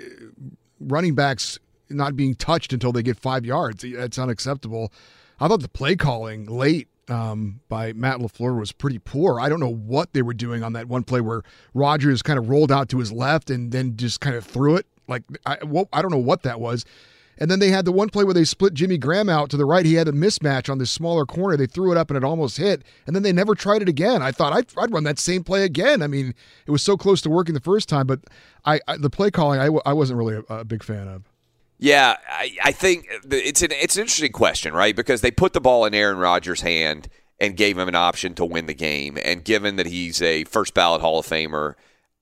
running 0.81 1.15
backs 1.15 1.59
not 1.89 2.17
being 2.17 2.35
touched 2.35 2.73
until 2.73 2.93
they 2.93 3.03
get 3.03 3.19
five 3.19 3.45
yards. 3.47 3.85
That's 3.87 4.19
unacceptable. 4.19 4.93
I 5.41 5.49
thought 5.49 5.61
the 5.61 5.69
play 5.69 5.97
calling 5.97 6.47
late 6.47 6.89
um, 7.09 7.61
by 7.69 7.93
Matt 7.95 8.19
LaFleur 8.19 8.59
was 8.59 8.71
pretty 8.73 8.99
poor. 8.99 9.41
I 9.41 9.49
don't 9.49 9.61
know 9.61 9.73
what 9.75 10.13
they 10.13 10.23
were 10.23 10.35
doing 10.35 10.63
on 10.63 10.73
that 10.75 10.89
one 10.89 11.03
play 11.03 11.21
where 11.21 11.43
Rodgers 11.75 12.23
kind 12.23 12.39
of 12.39 12.49
rolled 12.49 12.71
out 12.71 12.89
to 12.91 12.99
his 12.99 13.13
left 13.13 13.51
and 13.51 13.73
then 13.73 13.97
just 13.97 14.21
kind 14.21 14.37
of 14.37 14.45
threw 14.45 14.77
it. 14.77 14.87
Like, 15.09 15.25
I, 15.45 15.57
what, 15.65 15.89
I 15.93 16.01
don't 16.01 16.11
know 16.13 16.19
what 16.19 16.43
that 16.45 16.61
was. 16.61 16.85
And 17.43 17.51
then 17.51 17.59
they 17.59 17.71
had 17.71 17.85
the 17.85 17.91
one 17.91 18.09
play 18.09 18.23
where 18.23 18.33
they 18.33 18.45
split 18.45 18.73
Jimmy 18.73 18.97
Graham 18.97 19.29
out 19.29 19.51
to 19.51 19.57
the 19.57 19.65
right. 19.65 19.85
He 19.85 19.95
had 19.95 20.07
a 20.07 20.13
mismatch 20.13 20.71
on 20.71 20.79
this 20.79 20.93
smaller 20.93 21.27
corner. 21.27 21.57
They 21.57 21.67
threw 21.67 21.91
it 21.91 21.99
up 21.99 22.09
and 22.09 22.17
it 22.17 22.23
almost 22.23 22.57
hit. 22.57 22.85
And 23.05 23.17
then 23.17 23.25
they 23.25 23.33
never 23.33 23.57
tried 23.57 23.83
it 23.83 23.89
again. 23.89 24.23
I 24.23 24.31
thought 24.31 24.53
I'd, 24.53 24.67
I'd 24.79 24.93
run 24.93 25.03
that 25.03 25.19
same 25.19 25.43
play 25.43 25.65
again. 25.65 26.03
I 26.03 26.07
mean, 26.07 26.37
it 26.67 26.71
was 26.71 26.85
so 26.85 26.97
close 26.97 27.21
to 27.23 27.31
working 27.31 27.55
the 27.55 27.61
first 27.61 27.89
time, 27.89 28.07
but 28.07 28.21
I, 28.65 28.79
I 28.87 28.97
the 28.97 29.11
play 29.11 29.33
calling 29.33 29.59
I, 29.59 29.93
wasn't 29.93 30.19
really 30.19 30.37
a, 30.37 30.55
a 30.55 30.65
big 30.65 30.85
fan 30.85 31.09
of. 31.09 31.25
Yeah, 31.81 32.17
I, 32.29 32.57
I 32.63 32.71
think 32.71 33.09
it's 33.29 33.61
an 33.61 33.73
it's 33.73 33.97
an 33.97 34.03
interesting 34.03 34.31
question, 34.31 34.73
right? 34.73 34.95
Because 34.95 35.21
they 35.21 35.33
put 35.33 35.53
the 35.53 35.61
ball 35.61 35.85
in 35.85 35.95
Aaron 35.95 36.19
Rodgers' 36.19 36.61
hand 36.61 37.09
and 37.41 37.57
gave 37.57 37.77
him 37.77 37.89
an 37.89 37.97
option 37.97 38.35
to 38.35 38.45
win 38.45 38.67
the 38.67 38.75
game. 38.75 39.19
And 39.21 39.43
given 39.43 39.75
that 39.77 39.87
he's 39.87 40.23
a 40.23 40.45
first 40.45 40.75
ballot 40.75 41.01
Hall 41.01 41.19
of 41.19 41.27
Famer, 41.27 41.75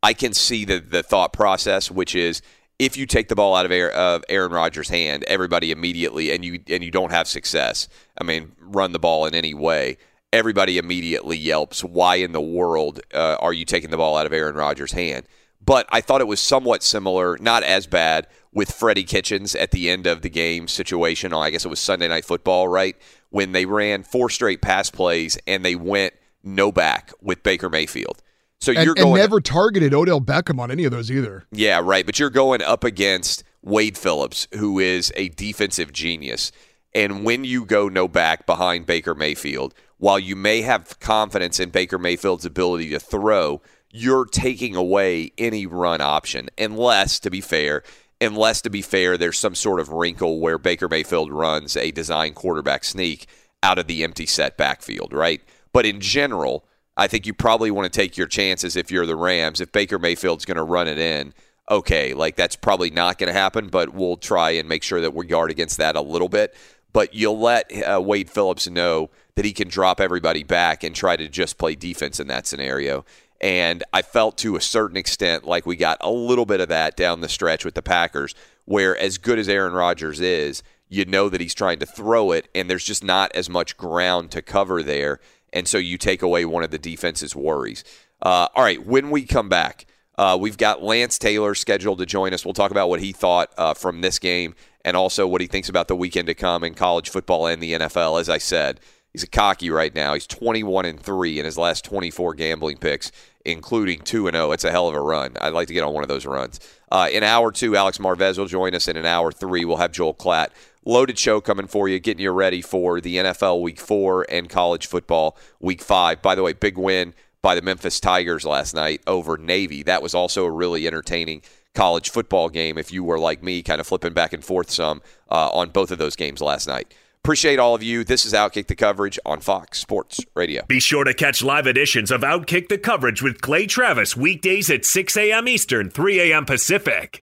I 0.02 0.14
can 0.14 0.32
see 0.32 0.64
the 0.64 0.78
the 0.78 1.02
thought 1.02 1.34
process, 1.34 1.90
which 1.90 2.14
is 2.14 2.40
if 2.80 2.96
you 2.96 3.04
take 3.04 3.28
the 3.28 3.34
ball 3.36 3.54
out 3.54 3.66
of 3.66 4.24
Aaron, 4.30 4.52
Rodgers' 4.52 4.88
hand, 4.88 5.22
everybody 5.24 5.70
immediately 5.70 6.32
and 6.32 6.42
you 6.42 6.60
and 6.66 6.82
you 6.82 6.90
don't 6.90 7.12
have 7.12 7.28
success. 7.28 7.88
I 8.18 8.24
mean, 8.24 8.52
run 8.58 8.92
the 8.92 8.98
ball 8.98 9.26
in 9.26 9.34
any 9.34 9.52
way. 9.52 9.98
Everybody 10.32 10.78
immediately 10.78 11.36
yelps, 11.36 11.84
"Why 11.84 12.16
in 12.16 12.32
the 12.32 12.40
world 12.40 13.00
uh, 13.12 13.36
are 13.38 13.52
you 13.52 13.66
taking 13.66 13.90
the 13.90 13.98
ball 13.98 14.16
out 14.16 14.24
of 14.24 14.32
Aaron 14.32 14.54
Rodgers' 14.54 14.92
hand?" 14.92 15.26
But 15.62 15.86
I 15.90 16.00
thought 16.00 16.22
it 16.22 16.26
was 16.26 16.40
somewhat 16.40 16.82
similar, 16.82 17.36
not 17.38 17.62
as 17.64 17.86
bad, 17.86 18.26
with 18.50 18.72
Freddie 18.72 19.04
Kitchens 19.04 19.54
at 19.54 19.72
the 19.72 19.90
end 19.90 20.06
of 20.06 20.22
the 20.22 20.30
game 20.30 20.66
situation. 20.66 21.34
I 21.34 21.50
guess 21.50 21.66
it 21.66 21.68
was 21.68 21.80
Sunday 21.80 22.08
Night 22.08 22.24
Football, 22.24 22.66
right? 22.66 22.96
When 23.28 23.52
they 23.52 23.66
ran 23.66 24.04
four 24.04 24.30
straight 24.30 24.62
pass 24.62 24.88
plays 24.88 25.36
and 25.46 25.62
they 25.62 25.74
went 25.74 26.14
no 26.42 26.72
back 26.72 27.12
with 27.20 27.42
Baker 27.42 27.68
Mayfield. 27.68 28.22
So 28.60 28.72
And, 28.72 28.84
you're 28.84 28.94
and 28.94 29.04
going 29.04 29.20
never 29.20 29.40
targeted 29.40 29.94
Odell 29.94 30.20
Beckham 30.20 30.58
on 30.60 30.70
any 30.70 30.84
of 30.84 30.90
those 30.92 31.10
either. 31.10 31.44
yeah, 31.50 31.80
right. 31.82 32.04
But 32.04 32.18
you're 32.18 32.30
going 32.30 32.62
up 32.62 32.84
against 32.84 33.42
Wade 33.62 33.96
Phillips, 33.96 34.46
who 34.54 34.78
is 34.78 35.12
a 35.16 35.28
defensive 35.30 35.92
genius. 35.92 36.52
And 36.94 37.24
when 37.24 37.44
you 37.44 37.64
go 37.64 37.88
no 37.88 38.08
back 38.08 38.46
behind 38.46 38.86
Baker 38.86 39.14
Mayfield, 39.14 39.74
while 39.98 40.18
you 40.18 40.34
may 40.34 40.62
have 40.62 40.98
confidence 41.00 41.60
in 41.60 41.70
Baker 41.70 41.98
Mayfield's 41.98 42.44
ability 42.44 42.90
to 42.90 43.00
throw, 43.00 43.62
you're 43.92 44.24
taking 44.26 44.74
away 44.74 45.32
any 45.38 45.66
run 45.66 46.00
option. 46.00 46.48
Unless, 46.58 47.20
to 47.20 47.30
be 47.30 47.40
fair, 47.40 47.82
unless 48.20 48.60
to 48.62 48.70
be 48.70 48.82
fair, 48.82 49.16
there's 49.16 49.38
some 49.38 49.54
sort 49.54 49.80
of 49.80 49.90
wrinkle 49.90 50.40
where 50.40 50.58
Baker 50.58 50.88
Mayfield 50.88 51.32
runs 51.32 51.76
a 51.76 51.90
design 51.90 52.34
quarterback 52.34 52.84
sneak 52.84 53.26
out 53.62 53.78
of 53.78 53.86
the 53.86 54.02
empty 54.04 54.26
set 54.26 54.56
backfield, 54.56 55.12
right? 55.12 55.40
But 55.72 55.86
in 55.86 56.00
general, 56.00 56.64
I 56.96 57.06
think 57.06 57.26
you 57.26 57.34
probably 57.34 57.70
want 57.70 57.90
to 57.90 57.96
take 57.96 58.16
your 58.16 58.26
chances 58.26 58.76
if 58.76 58.90
you're 58.90 59.06
the 59.06 59.16
Rams. 59.16 59.60
If 59.60 59.72
Baker 59.72 59.98
Mayfield's 59.98 60.44
going 60.44 60.56
to 60.56 60.62
run 60.62 60.88
it 60.88 60.98
in, 60.98 61.32
okay, 61.70 62.14
like 62.14 62.36
that's 62.36 62.56
probably 62.56 62.90
not 62.90 63.18
going 63.18 63.32
to 63.32 63.38
happen, 63.38 63.68
but 63.68 63.94
we'll 63.94 64.16
try 64.16 64.50
and 64.50 64.68
make 64.68 64.82
sure 64.82 65.00
that 65.00 65.14
we 65.14 65.26
guard 65.26 65.50
against 65.50 65.78
that 65.78 65.96
a 65.96 66.00
little 66.00 66.28
bit. 66.28 66.54
But 66.92 67.14
you'll 67.14 67.38
let 67.38 67.70
uh, 67.82 68.00
Wade 68.00 68.28
Phillips 68.28 68.68
know 68.68 69.10
that 69.36 69.44
he 69.44 69.52
can 69.52 69.68
drop 69.68 70.00
everybody 70.00 70.42
back 70.42 70.82
and 70.82 70.94
try 70.94 71.16
to 71.16 71.28
just 71.28 71.56
play 71.56 71.76
defense 71.76 72.18
in 72.18 72.26
that 72.26 72.46
scenario. 72.46 73.04
And 73.40 73.84
I 73.92 74.02
felt 74.02 74.36
to 74.38 74.56
a 74.56 74.60
certain 74.60 74.96
extent 74.96 75.46
like 75.46 75.64
we 75.64 75.76
got 75.76 75.98
a 76.00 76.10
little 76.10 76.44
bit 76.44 76.60
of 76.60 76.68
that 76.68 76.96
down 76.96 77.20
the 77.20 77.28
stretch 77.28 77.64
with 77.64 77.74
the 77.74 77.82
Packers, 77.82 78.34
where 78.64 78.96
as 78.96 79.18
good 79.18 79.38
as 79.38 79.48
Aaron 79.48 79.72
Rodgers 79.72 80.20
is, 80.20 80.62
you 80.88 81.04
know 81.04 81.28
that 81.28 81.40
he's 81.40 81.54
trying 81.54 81.78
to 81.78 81.86
throw 81.86 82.32
it, 82.32 82.48
and 82.54 82.68
there's 82.68 82.84
just 82.84 83.04
not 83.04 83.30
as 83.34 83.48
much 83.48 83.76
ground 83.76 84.32
to 84.32 84.42
cover 84.42 84.82
there. 84.82 85.20
And 85.52 85.66
so 85.66 85.78
you 85.78 85.98
take 85.98 86.22
away 86.22 86.44
one 86.44 86.62
of 86.62 86.70
the 86.70 86.78
defense's 86.78 87.34
worries. 87.34 87.84
Uh, 88.22 88.48
all 88.54 88.62
right, 88.62 88.84
when 88.84 89.10
we 89.10 89.24
come 89.24 89.48
back, 89.48 89.86
uh, 90.18 90.36
we've 90.38 90.58
got 90.58 90.82
Lance 90.82 91.18
Taylor 91.18 91.54
scheduled 91.54 91.98
to 91.98 92.06
join 92.06 92.34
us. 92.34 92.44
We'll 92.44 92.54
talk 92.54 92.70
about 92.70 92.88
what 92.88 93.00
he 93.00 93.12
thought 93.12 93.52
uh, 93.56 93.74
from 93.74 94.00
this 94.02 94.18
game 94.18 94.54
and 94.84 94.96
also 94.96 95.26
what 95.26 95.40
he 95.40 95.46
thinks 95.46 95.68
about 95.68 95.88
the 95.88 95.96
weekend 95.96 96.26
to 96.26 96.34
come 96.34 96.62
in 96.62 96.74
college 96.74 97.08
football 97.08 97.46
and 97.46 97.62
the 97.62 97.72
NFL. 97.72 98.20
As 98.20 98.28
I 98.28 98.38
said, 98.38 98.80
he's 99.12 99.22
a 99.22 99.28
cocky 99.28 99.70
right 99.70 99.94
now. 99.94 100.14
He's 100.14 100.26
21 100.26 100.84
and 100.84 101.00
3 101.00 101.38
in 101.38 101.44
his 101.44 101.56
last 101.56 101.84
24 101.84 102.34
gambling 102.34 102.76
picks, 102.76 103.10
including 103.44 104.00
2 104.00 104.26
and 104.26 104.34
0. 104.34 104.52
It's 104.52 104.64
a 104.64 104.70
hell 104.70 104.88
of 104.88 104.94
a 104.94 105.00
run. 105.00 105.36
I'd 105.40 105.54
like 105.54 105.68
to 105.68 105.74
get 105.74 105.84
on 105.84 105.94
one 105.94 106.04
of 106.04 106.08
those 106.08 106.26
runs. 106.26 106.60
Uh, 106.92 107.08
in 107.10 107.22
hour 107.22 107.52
two, 107.52 107.76
Alex 107.76 107.98
Marvez 107.98 108.36
will 108.36 108.46
join 108.46 108.74
us. 108.74 108.88
In 108.88 108.96
hour 109.04 109.30
three, 109.30 109.64
we'll 109.64 109.76
have 109.76 109.92
Joel 109.92 110.14
Klatt. 110.14 110.48
Loaded 110.84 111.18
show 111.18 111.40
coming 111.40 111.66
for 111.66 111.88
you, 111.88 111.98
getting 111.98 112.22
you 112.22 112.30
ready 112.30 112.62
for 112.62 113.00
the 113.00 113.16
NFL 113.16 113.60
week 113.60 113.78
four 113.78 114.24
and 114.30 114.48
college 114.48 114.86
football 114.86 115.36
week 115.60 115.82
five. 115.82 116.22
By 116.22 116.34
the 116.34 116.42
way, 116.42 116.54
big 116.54 116.78
win 116.78 117.14
by 117.42 117.54
the 117.54 117.62
Memphis 117.62 118.00
Tigers 118.00 118.46
last 118.46 118.74
night 118.74 119.02
over 119.06 119.36
Navy. 119.36 119.82
That 119.82 120.02
was 120.02 120.14
also 120.14 120.44
a 120.44 120.50
really 120.50 120.86
entertaining 120.86 121.42
college 121.74 122.10
football 122.10 122.48
game 122.48 122.78
if 122.78 122.92
you 122.92 123.04
were 123.04 123.18
like 123.18 123.42
me, 123.42 123.62
kind 123.62 123.80
of 123.80 123.86
flipping 123.86 124.12
back 124.12 124.32
and 124.32 124.44
forth 124.44 124.70
some 124.70 125.02
uh, 125.30 125.50
on 125.50 125.70
both 125.70 125.90
of 125.90 125.98
those 125.98 126.16
games 126.16 126.40
last 126.40 126.66
night. 126.66 126.94
Appreciate 127.22 127.58
all 127.58 127.74
of 127.74 127.82
you. 127.82 128.02
This 128.02 128.24
is 128.24 128.32
Outkick 128.32 128.66
the 128.66 128.74
Coverage 128.74 129.18
on 129.26 129.40
Fox 129.40 129.78
Sports 129.78 130.24
Radio. 130.34 130.64
Be 130.66 130.80
sure 130.80 131.04
to 131.04 131.12
catch 131.12 131.42
live 131.42 131.66
editions 131.66 132.10
of 132.10 132.22
Outkick 132.22 132.68
the 132.68 132.78
Coverage 132.78 133.22
with 133.22 133.42
Clay 133.42 133.66
Travis 133.66 134.16
weekdays 134.16 134.70
at 134.70 134.86
6 134.86 135.16
a.m. 135.18 135.46
Eastern, 135.46 135.90
3 135.90 136.32
a.m. 136.32 136.46
Pacific. 136.46 137.22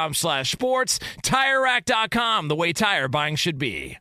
slash 0.13 0.51
sports. 0.51 0.99
TireRack.com, 1.23 2.47
the 2.47 2.55
way 2.55 2.73
tire 2.73 3.07
buying 3.07 3.35
should 3.35 3.57
be. 3.57 3.97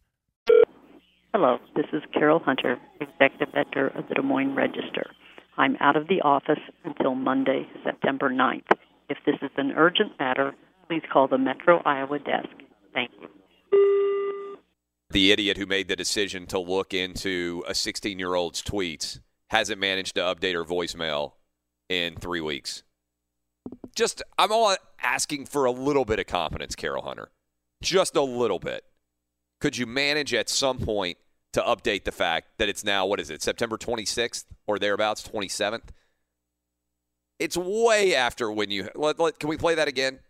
Hello, 1.32 1.58
this 1.76 1.86
is 1.92 2.02
Carol 2.12 2.40
Hunter, 2.40 2.76
Executive 3.00 3.54
Editor 3.54 3.88
of 3.88 4.08
the 4.08 4.14
Des 4.14 4.22
Moines 4.22 4.56
Register. 4.56 5.12
I'm 5.56 5.76
out 5.78 5.96
of 5.96 6.08
the 6.08 6.20
office 6.22 6.58
until 6.84 7.14
Monday, 7.14 7.68
September 7.84 8.30
9th. 8.30 8.64
If 9.08 9.18
this 9.24 9.36
is 9.42 9.50
an 9.56 9.72
urgent 9.76 10.12
matter, 10.18 10.54
please 10.88 11.02
call 11.12 11.28
the 11.28 11.38
Metro 11.38 11.82
Iowa 11.84 12.18
desk. 12.18 12.48
Thank 12.92 13.10
you. 13.20 13.28
The 15.10 15.32
idiot 15.32 15.56
who 15.56 15.66
made 15.66 15.88
the 15.88 15.96
decision 15.96 16.46
to 16.46 16.58
look 16.58 16.94
into 16.94 17.64
a 17.68 17.74
16 17.74 18.18
year 18.18 18.34
old's 18.34 18.62
tweets 18.62 19.20
hasn't 19.48 19.80
managed 19.80 20.14
to 20.14 20.20
update 20.20 20.54
her 20.54 20.64
voicemail 20.64 21.32
in 21.88 22.16
three 22.16 22.40
weeks. 22.40 22.84
Just, 23.94 24.22
I'm 24.38 24.52
all 24.52 24.76
asking 25.02 25.46
for 25.46 25.64
a 25.64 25.70
little 25.70 26.04
bit 26.04 26.18
of 26.18 26.26
confidence, 26.26 26.74
Carol 26.74 27.02
Hunter. 27.02 27.30
Just 27.82 28.16
a 28.16 28.22
little 28.22 28.58
bit. 28.58 28.84
Could 29.60 29.76
you 29.76 29.86
manage 29.86 30.32
at 30.34 30.48
some 30.48 30.78
point 30.78 31.18
to 31.52 31.60
update 31.60 32.04
the 32.04 32.12
fact 32.12 32.58
that 32.58 32.68
it's 32.68 32.84
now, 32.84 33.06
what 33.06 33.20
is 33.20 33.30
it, 33.30 33.42
September 33.42 33.76
26th 33.76 34.44
or 34.66 34.78
thereabouts, 34.78 35.26
27th? 35.26 35.88
It's 37.38 37.56
way 37.56 38.14
after 38.14 38.50
when 38.52 38.70
you. 38.70 38.88
Let, 38.94 39.18
let, 39.18 39.38
can 39.38 39.48
we 39.48 39.56
play 39.56 39.74
that 39.74 39.88
again? 39.88 40.20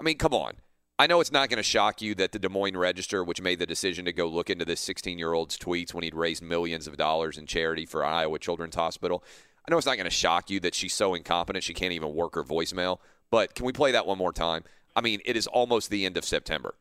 I 0.00 0.04
mean, 0.04 0.16
come 0.16 0.32
on. 0.32 0.54
I 0.98 1.06
know 1.08 1.20
it's 1.20 1.32
not 1.32 1.48
going 1.48 1.58
to 1.58 1.62
shock 1.62 2.00
you 2.00 2.14
that 2.14 2.32
the 2.32 2.38
Des 2.38 2.48
Moines 2.48 2.76
Register, 2.76 3.24
which 3.24 3.40
made 3.40 3.58
the 3.58 3.66
decision 3.66 4.04
to 4.04 4.12
go 4.12 4.28
look 4.28 4.48
into 4.48 4.64
this 4.64 4.80
16 4.80 5.18
year 5.18 5.32
old's 5.32 5.58
tweets 5.58 5.92
when 5.92 6.04
he'd 6.04 6.14
raised 6.14 6.42
millions 6.42 6.86
of 6.86 6.96
dollars 6.96 7.36
in 7.36 7.46
charity 7.46 7.84
for 7.84 8.04
Iowa 8.04 8.38
Children's 8.38 8.76
Hospital, 8.76 9.24
I 9.66 9.70
know 9.70 9.78
it's 9.78 9.86
not 9.86 9.96
going 9.96 10.04
to 10.04 10.10
shock 10.10 10.50
you 10.50 10.60
that 10.60 10.74
she's 10.74 10.94
so 10.94 11.14
incompetent 11.14 11.64
she 11.64 11.74
can't 11.74 11.92
even 11.92 12.14
work 12.14 12.34
her 12.34 12.44
voicemail. 12.44 12.98
But 13.30 13.54
can 13.54 13.66
we 13.66 13.72
play 13.72 13.92
that 13.92 14.06
one 14.06 14.18
more 14.18 14.32
time? 14.32 14.64
I 14.96 15.00
mean, 15.00 15.20
it 15.24 15.36
is 15.36 15.46
almost 15.46 15.90
the 15.90 16.06
end 16.06 16.16
of 16.16 16.24
September. 16.24 16.74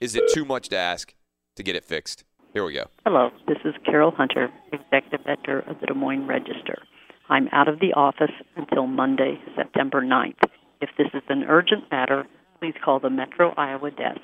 Is 0.00 0.16
it 0.16 0.24
too 0.32 0.44
much 0.44 0.68
to 0.70 0.76
ask 0.76 1.14
to 1.56 1.62
get 1.62 1.76
it 1.76 1.84
fixed? 1.84 2.24
Here 2.52 2.64
we 2.64 2.74
go. 2.74 2.86
Hello, 3.06 3.30
this 3.46 3.58
is 3.64 3.74
Carol 3.86 4.10
Hunter, 4.10 4.50
Executive 4.72 5.20
Editor 5.26 5.60
of 5.60 5.80
the 5.80 5.86
Des 5.86 5.94
Moines 5.94 6.26
Register. 6.26 6.82
I'm 7.28 7.48
out 7.52 7.68
of 7.68 7.80
the 7.80 7.92
office 7.94 8.32
until 8.56 8.86
Monday, 8.86 9.40
September 9.56 10.02
9th. 10.02 10.42
If 10.80 10.90
this 10.98 11.06
is 11.14 11.22
an 11.28 11.44
urgent 11.44 11.84
matter, 11.90 12.26
please 12.58 12.74
call 12.84 13.00
the 13.00 13.08
Metro 13.08 13.54
Iowa 13.56 13.90
desk. 13.90 14.20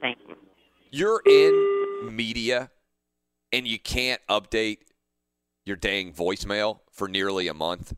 Thank 0.00 0.18
you. 0.28 0.36
You're 0.90 1.22
in 1.26 2.14
media 2.14 2.70
and 3.52 3.66
you 3.66 3.78
can't 3.78 4.20
update 4.28 4.78
your 5.64 5.76
dang 5.76 6.12
voicemail 6.12 6.80
for 6.92 7.08
nearly 7.08 7.48
a 7.48 7.54
month. 7.54 7.94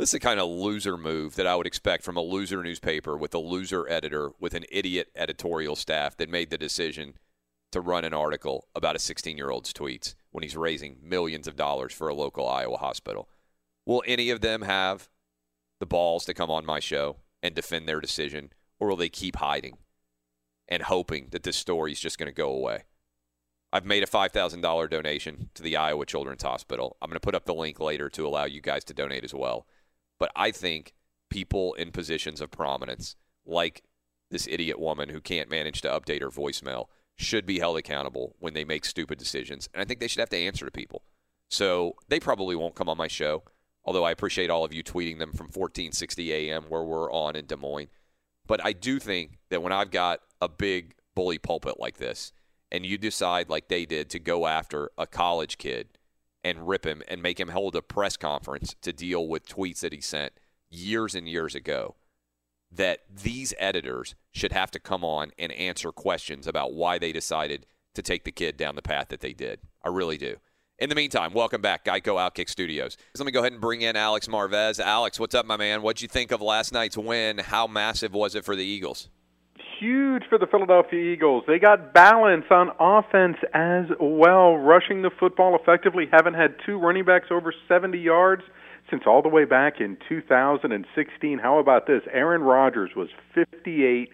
This 0.00 0.08
is 0.08 0.12
the 0.12 0.20
kind 0.20 0.40
of 0.40 0.48
loser 0.48 0.96
move 0.96 1.36
that 1.36 1.46
I 1.46 1.54
would 1.54 1.66
expect 1.66 2.04
from 2.04 2.16
a 2.16 2.22
loser 2.22 2.62
newspaper 2.62 3.18
with 3.18 3.34
a 3.34 3.38
loser 3.38 3.86
editor 3.86 4.30
with 4.40 4.54
an 4.54 4.64
idiot 4.72 5.10
editorial 5.14 5.76
staff 5.76 6.16
that 6.16 6.30
made 6.30 6.48
the 6.48 6.56
decision 6.56 7.18
to 7.70 7.82
run 7.82 8.06
an 8.06 8.14
article 8.14 8.66
about 8.74 8.96
a 8.96 8.98
16 8.98 9.36
year 9.36 9.50
old's 9.50 9.74
tweets 9.74 10.14
when 10.30 10.42
he's 10.42 10.56
raising 10.56 10.96
millions 11.02 11.46
of 11.46 11.54
dollars 11.54 11.92
for 11.92 12.08
a 12.08 12.14
local 12.14 12.48
Iowa 12.48 12.78
hospital. 12.78 13.28
Will 13.84 14.02
any 14.06 14.30
of 14.30 14.40
them 14.40 14.62
have 14.62 15.10
the 15.80 15.86
balls 15.86 16.24
to 16.24 16.32
come 16.32 16.50
on 16.50 16.64
my 16.64 16.80
show 16.80 17.16
and 17.42 17.54
defend 17.54 17.86
their 17.86 18.00
decision, 18.00 18.54
or 18.78 18.88
will 18.88 18.96
they 18.96 19.10
keep 19.10 19.36
hiding 19.36 19.76
and 20.66 20.84
hoping 20.84 21.28
that 21.32 21.42
this 21.42 21.56
story 21.56 21.92
is 21.92 22.00
just 22.00 22.16
going 22.16 22.26
to 22.26 22.32
go 22.32 22.48
away? 22.48 22.84
I've 23.70 23.84
made 23.84 24.02
a 24.02 24.06
$5,000 24.06 24.88
donation 24.88 25.50
to 25.52 25.62
the 25.62 25.76
Iowa 25.76 26.06
Children's 26.06 26.42
Hospital. 26.42 26.96
I'm 27.02 27.10
going 27.10 27.16
to 27.16 27.20
put 27.20 27.34
up 27.34 27.44
the 27.44 27.52
link 27.52 27.78
later 27.78 28.08
to 28.08 28.26
allow 28.26 28.46
you 28.46 28.62
guys 28.62 28.82
to 28.84 28.94
donate 28.94 29.24
as 29.24 29.34
well. 29.34 29.66
But 30.20 30.30
I 30.36 30.52
think 30.52 30.92
people 31.30 31.74
in 31.74 31.90
positions 31.90 32.40
of 32.40 32.52
prominence, 32.52 33.16
like 33.44 33.82
this 34.30 34.46
idiot 34.46 34.78
woman 34.78 35.08
who 35.08 35.20
can't 35.20 35.50
manage 35.50 35.80
to 35.80 35.88
update 35.88 36.20
her 36.20 36.28
voicemail, 36.28 36.86
should 37.16 37.46
be 37.46 37.58
held 37.58 37.76
accountable 37.76 38.36
when 38.38 38.54
they 38.54 38.64
make 38.64 38.84
stupid 38.84 39.18
decisions. 39.18 39.68
And 39.74 39.82
I 39.82 39.84
think 39.84 39.98
they 39.98 40.06
should 40.06 40.20
have 40.20 40.30
to 40.30 40.36
answer 40.36 40.64
to 40.64 40.70
people. 40.70 41.02
So 41.48 41.96
they 42.08 42.20
probably 42.20 42.54
won't 42.54 42.76
come 42.76 42.88
on 42.88 42.96
my 42.96 43.08
show, 43.08 43.42
although 43.84 44.04
I 44.04 44.12
appreciate 44.12 44.50
all 44.50 44.64
of 44.64 44.72
you 44.72 44.84
tweeting 44.84 45.18
them 45.18 45.32
from 45.32 45.46
1460 45.46 46.32
a.m. 46.32 46.64
where 46.68 46.84
we're 46.84 47.10
on 47.10 47.34
in 47.34 47.46
Des 47.46 47.56
Moines. 47.56 47.88
But 48.46 48.64
I 48.64 48.72
do 48.72 48.98
think 48.98 49.38
that 49.50 49.62
when 49.62 49.72
I've 49.72 49.90
got 49.90 50.20
a 50.40 50.48
big 50.48 50.94
bully 51.14 51.38
pulpit 51.38 51.80
like 51.80 51.96
this, 51.98 52.32
and 52.70 52.86
you 52.86 52.98
decide, 52.98 53.48
like 53.48 53.68
they 53.68 53.84
did, 53.84 54.10
to 54.10 54.18
go 54.18 54.46
after 54.46 54.90
a 54.96 55.06
college 55.06 55.58
kid 55.58 55.88
and 56.42 56.68
rip 56.68 56.84
him 56.86 57.02
and 57.08 57.22
make 57.22 57.38
him 57.38 57.48
hold 57.48 57.76
a 57.76 57.82
press 57.82 58.16
conference 58.16 58.74
to 58.82 58.92
deal 58.92 59.26
with 59.26 59.48
tweets 59.48 59.80
that 59.80 59.92
he 59.92 60.00
sent 60.00 60.32
years 60.70 61.14
and 61.14 61.28
years 61.28 61.54
ago, 61.54 61.96
that 62.72 63.00
these 63.22 63.52
editors 63.58 64.14
should 64.32 64.52
have 64.52 64.70
to 64.70 64.78
come 64.78 65.04
on 65.04 65.32
and 65.38 65.52
answer 65.52 65.92
questions 65.92 66.46
about 66.46 66.72
why 66.72 66.98
they 66.98 67.12
decided 67.12 67.66
to 67.94 68.02
take 68.02 68.24
the 68.24 68.32
kid 68.32 68.56
down 68.56 68.76
the 68.76 68.82
path 68.82 69.08
that 69.08 69.20
they 69.20 69.32
did. 69.32 69.60
I 69.84 69.88
really 69.88 70.16
do. 70.16 70.36
In 70.78 70.88
the 70.88 70.94
meantime, 70.94 71.34
welcome 71.34 71.60
back, 71.60 71.84
Geico 71.84 72.16
Outkick 72.16 72.48
Studios. 72.48 72.96
Let 73.18 73.26
me 73.26 73.32
go 73.32 73.40
ahead 73.40 73.52
and 73.52 73.60
bring 73.60 73.82
in 73.82 73.96
Alex 73.96 74.28
Marvez. 74.28 74.80
Alex, 74.80 75.20
what's 75.20 75.34
up, 75.34 75.44
my 75.44 75.58
man? 75.58 75.82
What'd 75.82 76.00
you 76.00 76.08
think 76.08 76.30
of 76.30 76.40
last 76.40 76.72
night's 76.72 76.96
win? 76.96 77.36
How 77.36 77.66
massive 77.66 78.14
was 78.14 78.34
it 78.34 78.46
for 78.46 78.56
the 78.56 78.64
Eagles? 78.64 79.10
Huge 79.80 80.24
for 80.28 80.38
the 80.38 80.46
Philadelphia 80.46 81.00
Eagles. 81.00 81.44
They 81.46 81.58
got 81.58 81.94
balance 81.94 82.44
on 82.50 82.70
offense 82.78 83.38
as 83.54 83.86
well, 83.98 84.56
rushing 84.56 85.02
the 85.02 85.10
football 85.10 85.58
effectively. 85.60 86.06
Haven't 86.12 86.34
had 86.34 86.54
two 86.64 86.78
running 86.78 87.04
backs 87.04 87.28
over 87.30 87.52
70 87.66 87.98
yards 87.98 88.42
since 88.90 89.04
all 89.06 89.22
the 89.22 89.28
way 89.28 89.44
back 89.44 89.80
in 89.80 89.96
2016. 90.08 91.38
How 91.38 91.58
about 91.58 91.86
this? 91.86 92.02
Aaron 92.12 92.42
Rodgers 92.42 92.90
was 92.94 93.08
58 93.34 94.10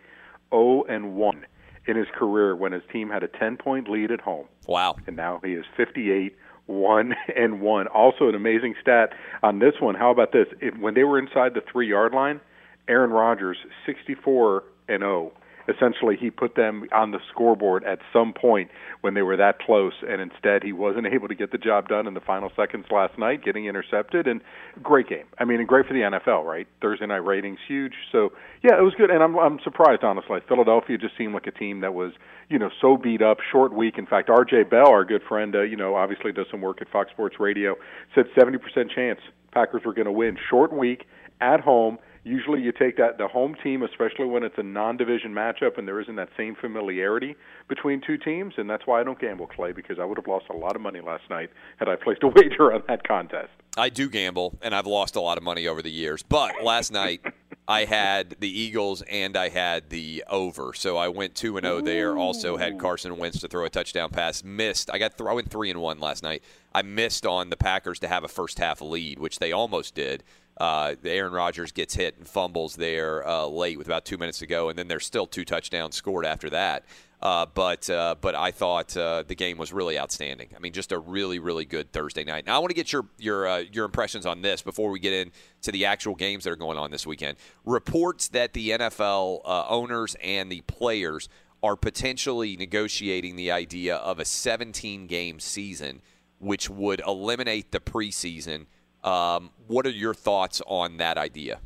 0 0.50 0.84
and 0.88 1.14
1 1.14 1.46
in 1.86 1.96
his 1.96 2.06
career 2.14 2.54
when 2.54 2.72
his 2.72 2.82
team 2.92 3.10
had 3.10 3.22
a 3.22 3.28
10 3.28 3.56
point 3.56 3.88
lead 3.88 4.10
at 4.10 4.20
home. 4.20 4.46
Wow. 4.66 4.96
And 5.06 5.16
now 5.16 5.40
he 5.44 5.52
is 5.52 5.64
58 5.76 6.36
1 6.66 7.14
and 7.36 7.60
1. 7.60 7.86
Also 7.88 8.28
an 8.28 8.34
amazing 8.34 8.74
stat 8.80 9.10
on 9.42 9.58
this 9.58 9.74
one. 9.80 9.94
How 9.94 10.10
about 10.10 10.32
this? 10.32 10.46
When 10.78 10.94
they 10.94 11.04
were 11.04 11.18
inside 11.18 11.54
the 11.54 11.62
3 11.72 11.88
yard 11.88 12.12
line, 12.12 12.40
Aaron 12.88 13.10
Rodgers 13.10 13.58
64 13.84 14.64
and 14.88 15.00
0 15.00 15.32
essentially 15.68 16.16
he 16.16 16.30
put 16.30 16.54
them 16.54 16.86
on 16.92 17.10
the 17.10 17.18
scoreboard 17.30 17.84
at 17.84 17.98
some 18.12 18.32
point 18.32 18.70
when 19.00 19.14
they 19.14 19.22
were 19.22 19.36
that 19.36 19.58
close 19.58 19.92
and 20.08 20.20
instead 20.20 20.62
he 20.62 20.72
wasn't 20.72 21.06
able 21.12 21.28
to 21.28 21.34
get 21.34 21.52
the 21.52 21.58
job 21.58 21.88
done 21.88 22.06
in 22.06 22.14
the 22.14 22.20
final 22.20 22.50
seconds 22.56 22.86
last 22.90 23.18
night 23.18 23.44
getting 23.44 23.66
intercepted 23.66 24.26
and 24.26 24.40
great 24.82 25.08
game. 25.08 25.24
I 25.38 25.44
mean 25.44 25.64
great 25.66 25.86
for 25.86 25.94
the 25.94 26.00
nfl 26.00 26.44
right? 26.44 26.66
Thursday 26.80 27.06
night 27.06 27.24
ratings 27.24 27.58
huge. 27.66 27.94
So 28.12 28.32
yeah 28.62 28.78
it 28.78 28.82
was 28.82 28.94
good 28.94 29.10
and 29.10 29.22
i'm 29.22 29.38
i'm 29.38 29.58
surprised 29.62 30.04
honestly. 30.04 30.40
Philadelphia 30.48 30.98
just 30.98 31.16
seemed 31.16 31.34
like 31.34 31.46
a 31.46 31.52
team 31.52 31.80
that 31.80 31.94
was 31.94 32.12
you 32.48 32.58
know 32.58 32.70
so 32.80 32.96
beat 32.96 33.22
up 33.22 33.38
short 33.52 33.72
week. 33.72 33.98
In 33.98 34.06
fact 34.06 34.28
rj 34.28 34.68
bell 34.68 34.88
our 34.88 35.04
good 35.04 35.22
friend 35.28 35.54
uh, 35.54 35.62
you 35.62 35.76
know 35.76 35.94
obviously 35.94 36.32
does 36.32 36.46
some 36.50 36.60
work 36.60 36.80
at 36.80 36.88
fox 36.88 37.10
sports 37.10 37.36
radio 37.40 37.76
said 38.14 38.26
70% 38.36 38.58
chance 38.94 39.20
packers 39.56 39.82
were 39.86 39.94
going 39.94 40.06
to 40.06 40.12
win. 40.12 40.36
Short 40.50 40.72
week 40.72 41.06
at 41.40 41.60
home 41.60 41.98
Usually, 42.26 42.60
you 42.60 42.72
take 42.72 42.96
that 42.96 43.18
the 43.18 43.28
home 43.28 43.54
team, 43.62 43.84
especially 43.84 44.26
when 44.26 44.42
it's 44.42 44.58
a 44.58 44.62
non-division 44.64 45.32
matchup 45.32 45.78
and 45.78 45.86
there 45.86 46.00
isn't 46.00 46.16
that 46.16 46.28
same 46.36 46.56
familiarity 46.56 47.36
between 47.68 48.00
two 48.04 48.18
teams, 48.18 48.54
and 48.56 48.68
that's 48.68 48.84
why 48.84 49.00
I 49.00 49.04
don't 49.04 49.20
gamble, 49.20 49.46
Clay, 49.46 49.70
because 49.70 50.00
I 50.00 50.04
would 50.04 50.18
have 50.18 50.26
lost 50.26 50.46
a 50.50 50.56
lot 50.56 50.74
of 50.74 50.82
money 50.82 51.00
last 51.00 51.22
night 51.30 51.50
had 51.76 51.88
I 51.88 51.94
placed 51.94 52.24
a 52.24 52.26
wager 52.34 52.72
on 52.74 52.82
that 52.88 53.06
contest. 53.06 53.50
I 53.76 53.90
do 53.90 54.10
gamble, 54.10 54.58
and 54.60 54.74
I've 54.74 54.88
lost 54.88 55.14
a 55.14 55.20
lot 55.20 55.38
of 55.38 55.44
money 55.44 55.68
over 55.68 55.82
the 55.82 55.90
years. 55.90 56.24
But 56.24 56.64
last 56.64 56.90
night, 56.90 57.20
I 57.68 57.84
had 57.84 58.34
the 58.40 58.48
Eagles 58.48 59.02
and 59.02 59.36
I 59.36 59.48
had 59.48 59.90
the 59.90 60.24
over, 60.28 60.72
so 60.74 60.96
I 60.96 61.06
went 61.06 61.36
two 61.36 61.56
and 61.58 61.64
zero 61.64 61.80
there. 61.80 62.16
Also 62.16 62.56
had 62.56 62.80
Carson 62.80 63.18
Wentz 63.18 63.38
to 63.42 63.48
throw 63.48 63.64
a 63.66 63.70
touchdown 63.70 64.10
pass. 64.10 64.42
Missed. 64.42 64.90
I 64.92 64.98
got 64.98 65.16
th- 65.16 65.28
I 65.28 65.32
went 65.32 65.48
three 65.48 65.70
and 65.70 65.80
one 65.80 66.00
last 66.00 66.24
night. 66.24 66.42
I 66.74 66.82
missed 66.82 67.24
on 67.24 67.50
the 67.50 67.56
Packers 67.56 68.00
to 68.00 68.08
have 68.08 68.24
a 68.24 68.28
first 68.28 68.58
half 68.58 68.80
lead, 68.80 69.20
which 69.20 69.38
they 69.38 69.52
almost 69.52 69.94
did. 69.94 70.24
Uh, 70.58 70.94
Aaron 71.04 71.32
Rodgers 71.32 71.72
gets 71.72 71.94
hit 71.94 72.16
and 72.16 72.26
fumbles 72.26 72.76
there 72.76 73.26
uh, 73.26 73.46
late 73.46 73.76
with 73.76 73.86
about 73.86 74.04
two 74.04 74.16
minutes 74.16 74.38
to 74.38 74.46
go, 74.46 74.68
and 74.68 74.78
then 74.78 74.88
there's 74.88 75.04
still 75.04 75.26
two 75.26 75.44
touchdowns 75.44 75.96
scored 75.96 76.24
after 76.24 76.48
that. 76.50 76.84
Uh, 77.20 77.46
but 77.54 77.88
uh, 77.88 78.14
but 78.20 78.34
I 78.34 78.50
thought 78.50 78.94
uh, 78.96 79.24
the 79.26 79.34
game 79.34 79.56
was 79.56 79.72
really 79.72 79.98
outstanding. 79.98 80.50
I 80.54 80.58
mean, 80.58 80.72
just 80.72 80.92
a 80.92 80.98
really 80.98 81.38
really 81.38 81.64
good 81.64 81.90
Thursday 81.92 82.24
night. 82.24 82.46
Now 82.46 82.56
I 82.56 82.58
want 82.58 82.70
to 82.70 82.74
get 82.74 82.92
your 82.92 83.06
your 83.18 83.46
uh, 83.46 83.64
your 83.72 83.84
impressions 83.86 84.26
on 84.26 84.42
this 84.42 84.62
before 84.62 84.90
we 84.90 85.00
get 85.00 85.12
into 85.12 85.72
the 85.72 85.86
actual 85.86 86.14
games 86.14 86.44
that 86.44 86.50
are 86.50 86.56
going 86.56 86.78
on 86.78 86.90
this 86.90 87.06
weekend. 87.06 87.38
Reports 87.64 88.28
that 88.28 88.52
the 88.52 88.70
NFL 88.70 89.40
owners 89.44 90.14
and 90.22 90.52
the 90.52 90.60
players 90.62 91.28
are 91.62 91.76
potentially 91.76 92.56
negotiating 92.56 93.36
the 93.36 93.50
idea 93.50 93.96
of 93.96 94.18
a 94.18 94.24
17 94.24 95.06
game 95.06 95.40
season, 95.40 96.02
which 96.38 96.68
would 96.68 97.00
eliminate 97.06 97.72
the 97.72 97.80
preseason. 97.80 98.66
Um, 99.04 99.50
what 99.66 99.86
are 99.86 99.90
your 99.90 100.14
thoughts 100.14 100.60
on 100.66 100.96
that 100.98 101.18
idea? 101.18 101.60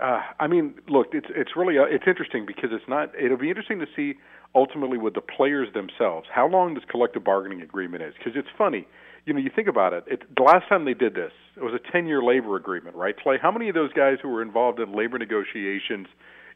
Uh, 0.00 0.20
I 0.38 0.46
mean, 0.46 0.74
look, 0.88 1.08
it's 1.12 1.26
it's 1.30 1.56
really 1.56 1.78
uh, 1.78 1.84
it's 1.84 2.04
interesting 2.06 2.46
because 2.46 2.70
it's 2.72 2.88
not. 2.88 3.12
It'll 3.18 3.36
be 3.36 3.48
interesting 3.48 3.78
to 3.80 3.86
see 3.96 4.18
ultimately 4.54 4.98
with 4.98 5.14
the 5.14 5.20
players 5.20 5.72
themselves 5.74 6.28
how 6.32 6.48
long 6.48 6.74
this 6.74 6.84
collective 6.88 7.24
bargaining 7.24 7.62
agreement 7.62 8.02
is. 8.02 8.14
Because 8.16 8.32
it's 8.36 8.48
funny, 8.56 8.86
you 9.26 9.32
know, 9.32 9.40
you 9.40 9.50
think 9.54 9.68
about 9.68 9.92
it. 9.92 10.04
it. 10.06 10.22
The 10.36 10.42
last 10.42 10.68
time 10.68 10.84
they 10.84 10.94
did 10.94 11.14
this, 11.14 11.32
it 11.56 11.62
was 11.62 11.74
a 11.74 11.96
10-year 11.96 12.22
labor 12.22 12.56
agreement, 12.56 12.96
right? 12.96 13.14
Clay, 13.18 13.36
how 13.40 13.50
many 13.50 13.68
of 13.68 13.74
those 13.74 13.92
guys 13.92 14.18
who 14.22 14.28
were 14.28 14.42
involved 14.42 14.80
in 14.80 14.94
labor 14.94 15.18
negotiations, 15.18 16.06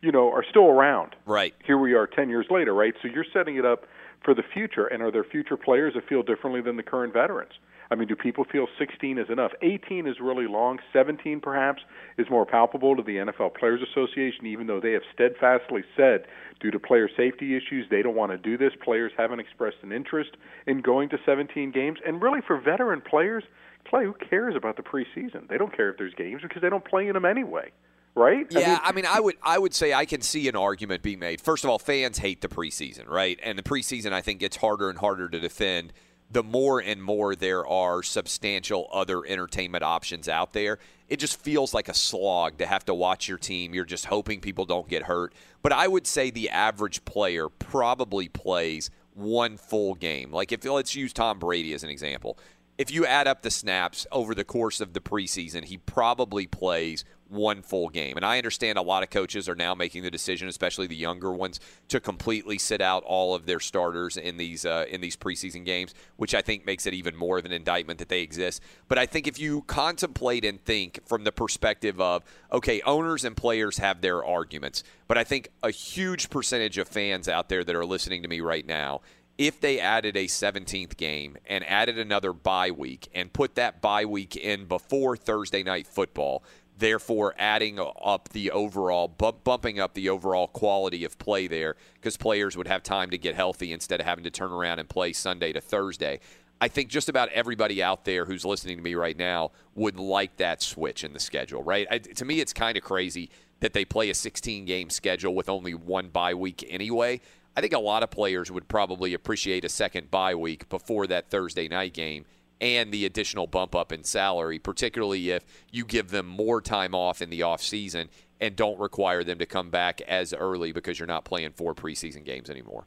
you 0.00 0.10
know, 0.10 0.32
are 0.32 0.44
still 0.48 0.66
around? 0.66 1.14
Right. 1.26 1.54
Here 1.64 1.76
we 1.76 1.94
are 1.94 2.06
10 2.06 2.28
years 2.28 2.46
later, 2.50 2.72
right? 2.72 2.94
So 3.02 3.08
you're 3.08 3.26
setting 3.32 3.56
it 3.56 3.66
up 3.66 3.84
for 4.24 4.34
the 4.34 4.42
future, 4.54 4.86
and 4.86 5.02
are 5.02 5.10
there 5.10 5.24
future 5.24 5.56
players 5.56 5.94
that 5.94 6.08
feel 6.08 6.22
differently 6.22 6.60
than 6.60 6.76
the 6.76 6.82
current 6.82 7.12
veterans? 7.12 7.52
I 7.90 7.94
mean, 7.94 8.08
do 8.08 8.16
people 8.16 8.44
feel 8.50 8.66
16 8.78 9.18
is 9.18 9.28
enough? 9.28 9.52
18 9.60 10.06
is 10.06 10.16
really 10.18 10.46
long. 10.46 10.78
17 10.94 11.40
perhaps 11.40 11.82
is 12.16 12.26
more 12.30 12.46
palpable 12.46 12.96
to 12.96 13.02
the 13.02 13.16
NFL 13.16 13.54
Players 13.54 13.82
Association, 13.82 14.46
even 14.46 14.66
though 14.66 14.80
they 14.80 14.92
have 14.92 15.02
steadfastly 15.12 15.82
said, 15.94 16.24
due 16.60 16.70
to 16.70 16.78
player 16.78 17.08
safety 17.14 17.54
issues, 17.54 17.86
they 17.90 18.00
don't 18.00 18.14
want 18.14 18.32
to 18.32 18.38
do 18.38 18.56
this. 18.56 18.72
Players 18.82 19.12
haven't 19.18 19.40
expressed 19.40 19.76
an 19.82 19.92
interest 19.92 20.30
in 20.66 20.80
going 20.80 21.10
to 21.10 21.18
17 21.26 21.70
games. 21.70 21.98
And 22.06 22.22
really, 22.22 22.40
for 22.46 22.58
veteran 22.58 23.02
players, 23.02 23.44
Clay, 23.86 24.04
who 24.04 24.14
cares 24.14 24.54
about 24.56 24.76
the 24.76 24.82
preseason? 24.82 25.48
They 25.48 25.58
don't 25.58 25.76
care 25.76 25.90
if 25.90 25.98
there's 25.98 26.14
games 26.14 26.40
because 26.42 26.62
they 26.62 26.70
don't 26.70 26.84
play 26.84 27.08
in 27.08 27.12
them 27.12 27.26
anyway 27.26 27.72
right? 28.14 28.46
Yeah, 28.50 28.60
I 28.60 28.66
mean, 28.66 28.78
I 28.82 28.92
mean, 28.92 29.06
I 29.06 29.20
would 29.20 29.36
I 29.42 29.58
would 29.58 29.74
say 29.74 29.92
I 29.92 30.04
can 30.04 30.20
see 30.20 30.48
an 30.48 30.56
argument 30.56 31.02
being 31.02 31.18
made. 31.18 31.40
First 31.40 31.64
of 31.64 31.70
all, 31.70 31.78
fans 31.78 32.18
hate 32.18 32.40
the 32.40 32.48
preseason, 32.48 33.08
right? 33.08 33.38
And 33.42 33.58
the 33.58 33.62
preseason 33.62 34.12
I 34.12 34.20
think 34.20 34.40
gets 34.40 34.56
harder 34.56 34.90
and 34.90 34.98
harder 34.98 35.28
to 35.28 35.40
defend 35.40 35.92
the 36.32 36.42
more 36.42 36.80
and 36.80 37.02
more 37.02 37.36
there 37.36 37.66
are 37.66 38.02
substantial 38.02 38.88
other 38.90 39.24
entertainment 39.26 39.84
options 39.84 40.28
out 40.28 40.54
there. 40.54 40.78
It 41.08 41.18
just 41.18 41.38
feels 41.38 41.74
like 41.74 41.90
a 41.90 41.94
slog 41.94 42.56
to 42.58 42.66
have 42.66 42.86
to 42.86 42.94
watch 42.94 43.28
your 43.28 43.36
team. 43.36 43.74
You're 43.74 43.84
just 43.84 44.06
hoping 44.06 44.40
people 44.40 44.64
don't 44.64 44.88
get 44.88 45.02
hurt. 45.02 45.34
But 45.62 45.72
I 45.72 45.88
would 45.88 46.06
say 46.06 46.30
the 46.30 46.48
average 46.48 47.04
player 47.04 47.50
probably 47.50 48.28
plays 48.28 48.90
one 49.12 49.58
full 49.58 49.94
game. 49.94 50.32
Like 50.32 50.52
if 50.52 50.64
let's 50.64 50.94
use 50.94 51.12
Tom 51.12 51.38
Brady 51.38 51.74
as 51.74 51.84
an 51.84 51.90
example. 51.90 52.38
If 52.78 52.90
you 52.90 53.04
add 53.04 53.28
up 53.28 53.42
the 53.42 53.50
snaps 53.50 54.06
over 54.10 54.34
the 54.34 54.44
course 54.44 54.80
of 54.80 54.94
the 54.94 55.00
preseason, 55.00 55.64
he 55.64 55.76
probably 55.76 56.46
plays 56.46 57.04
one 57.32 57.62
full 57.62 57.88
game. 57.88 58.16
And 58.16 58.24
I 58.24 58.38
understand 58.38 58.78
a 58.78 58.82
lot 58.82 59.02
of 59.02 59.10
coaches 59.10 59.48
are 59.48 59.54
now 59.54 59.74
making 59.74 60.02
the 60.02 60.10
decision, 60.10 60.48
especially 60.48 60.86
the 60.86 60.96
younger 60.96 61.32
ones, 61.32 61.58
to 61.88 62.00
completely 62.00 62.58
sit 62.58 62.80
out 62.80 63.02
all 63.04 63.34
of 63.34 63.46
their 63.46 63.60
starters 63.60 64.16
in 64.16 64.36
these 64.36 64.64
uh, 64.64 64.84
in 64.88 65.00
these 65.00 65.16
preseason 65.16 65.64
games, 65.64 65.94
which 66.16 66.34
I 66.34 66.42
think 66.42 66.66
makes 66.66 66.86
it 66.86 66.94
even 66.94 67.16
more 67.16 67.38
of 67.38 67.44
an 67.44 67.52
indictment 67.52 67.98
that 67.98 68.08
they 68.08 68.20
exist. 68.20 68.62
But 68.88 68.98
I 68.98 69.06
think 69.06 69.26
if 69.26 69.38
you 69.38 69.62
contemplate 69.62 70.44
and 70.44 70.62
think 70.62 71.00
from 71.06 71.24
the 71.24 71.32
perspective 71.32 72.00
of 72.00 72.22
okay, 72.52 72.80
owners 72.82 73.24
and 73.24 73.36
players 73.36 73.78
have 73.78 74.00
their 74.00 74.24
arguments, 74.24 74.84
but 75.08 75.18
I 75.18 75.24
think 75.24 75.48
a 75.62 75.70
huge 75.70 76.30
percentage 76.30 76.78
of 76.78 76.88
fans 76.88 77.28
out 77.28 77.48
there 77.48 77.64
that 77.64 77.74
are 77.74 77.86
listening 77.86 78.22
to 78.22 78.28
me 78.28 78.40
right 78.40 78.66
now 78.66 79.00
if 79.38 79.60
they 79.60 79.80
added 79.80 80.16
a 80.16 80.26
17th 80.26 80.96
game 80.96 81.36
and 81.46 81.68
added 81.68 81.98
another 81.98 82.32
bye 82.32 82.70
week 82.70 83.08
and 83.14 83.32
put 83.32 83.54
that 83.54 83.80
bye 83.80 84.04
week 84.04 84.36
in 84.36 84.66
before 84.66 85.16
Thursday 85.16 85.62
night 85.62 85.86
football, 85.86 86.44
therefore 86.78 87.34
adding 87.38 87.78
up 87.78 88.30
the 88.30 88.50
overall 88.50 89.08
bump, 89.08 89.44
bumping 89.44 89.78
up 89.78 89.94
the 89.94 90.08
overall 90.08 90.48
quality 90.48 91.04
of 91.04 91.18
play 91.18 91.46
there 91.46 91.76
because 91.94 92.16
players 92.16 92.56
would 92.56 92.68
have 92.68 92.82
time 92.82 93.10
to 93.10 93.18
get 93.18 93.34
healthy 93.34 93.72
instead 93.72 94.00
of 94.00 94.06
having 94.06 94.24
to 94.24 94.30
turn 94.30 94.52
around 94.52 94.78
and 94.78 94.88
play 94.88 95.12
Sunday 95.12 95.52
to 95.52 95.60
Thursday. 95.60 96.20
I 96.60 96.68
think 96.68 96.90
just 96.90 97.08
about 97.08 97.28
everybody 97.30 97.82
out 97.82 98.04
there 98.04 98.24
who's 98.24 98.44
listening 98.44 98.76
to 98.76 98.82
me 98.82 98.94
right 98.94 99.16
now 99.16 99.50
would 99.74 99.98
like 99.98 100.36
that 100.36 100.62
switch 100.62 101.02
in 101.02 101.12
the 101.12 101.18
schedule, 101.18 101.62
right? 101.62 101.88
I, 101.90 101.98
to 101.98 102.24
me, 102.24 102.40
it's 102.40 102.52
kind 102.52 102.76
of 102.76 102.84
crazy 102.84 103.30
that 103.60 103.72
they 103.72 103.84
play 103.84 104.10
a 104.10 104.14
16 104.14 104.64
game 104.64 104.88
schedule 104.88 105.34
with 105.34 105.48
only 105.48 105.74
one 105.74 106.08
bye 106.08 106.34
week 106.34 106.64
anyway. 106.68 107.20
I 107.56 107.60
think 107.60 107.72
a 107.72 107.78
lot 107.78 108.02
of 108.02 108.10
players 108.10 108.50
would 108.50 108.68
probably 108.68 109.12
appreciate 109.12 109.64
a 109.64 109.68
second 109.68 110.10
bye 110.10 110.34
week 110.34 110.68
before 110.68 111.06
that 111.08 111.30
Thursday 111.30 111.68
night 111.68 111.94
game 111.94 112.24
and 112.62 112.92
the 112.92 113.04
additional 113.04 113.48
bump 113.48 113.74
up 113.74 113.92
in 113.92 114.04
salary, 114.04 114.58
particularly 114.58 115.30
if 115.30 115.44
you 115.72 115.84
give 115.84 116.10
them 116.10 116.26
more 116.26 116.62
time 116.62 116.94
off 116.94 117.20
in 117.20 117.28
the 117.28 117.42
off 117.42 117.60
season 117.60 118.08
and 118.40 118.54
don't 118.54 118.78
require 118.78 119.24
them 119.24 119.38
to 119.38 119.46
come 119.46 119.68
back 119.68 120.00
as 120.02 120.32
early 120.32 120.72
because 120.72 120.98
you're 120.98 121.08
not 121.08 121.24
playing 121.24 121.50
four 121.50 121.74
preseason 121.74 122.24
games 122.24 122.48
anymore. 122.48 122.86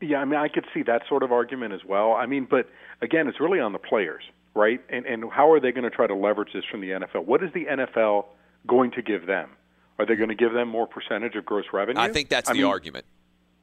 Yeah, 0.00 0.18
I 0.18 0.24
mean, 0.24 0.38
I 0.38 0.48
could 0.48 0.64
see 0.72 0.82
that 0.84 1.02
sort 1.08 1.22
of 1.22 1.32
argument 1.32 1.74
as 1.74 1.84
well. 1.84 2.12
I 2.12 2.26
mean, 2.26 2.46
but 2.48 2.68
again, 3.02 3.26
it's 3.26 3.40
really 3.40 3.58
on 3.58 3.72
the 3.72 3.78
players, 3.78 4.22
right? 4.54 4.80
And 4.90 5.06
and 5.06 5.24
how 5.32 5.50
are 5.50 5.58
they 5.58 5.72
going 5.72 5.84
to 5.84 5.90
try 5.90 6.06
to 6.06 6.14
leverage 6.14 6.52
this 6.52 6.64
from 6.70 6.80
the 6.80 6.90
NFL? 6.90 7.24
What 7.24 7.42
is 7.42 7.52
the 7.52 7.64
NFL 7.64 8.26
going 8.66 8.92
to 8.92 9.02
give 9.02 9.26
them? 9.26 9.50
Are 9.98 10.06
they 10.06 10.14
going 10.14 10.28
to 10.28 10.34
give 10.34 10.52
them 10.52 10.68
more 10.68 10.86
percentage 10.86 11.34
of 11.34 11.46
gross 11.46 11.64
revenue? 11.72 11.98
I 11.98 12.12
think 12.12 12.28
that's 12.28 12.50
I 12.50 12.52
the 12.52 12.60
mean, 12.60 12.68
argument. 12.68 13.06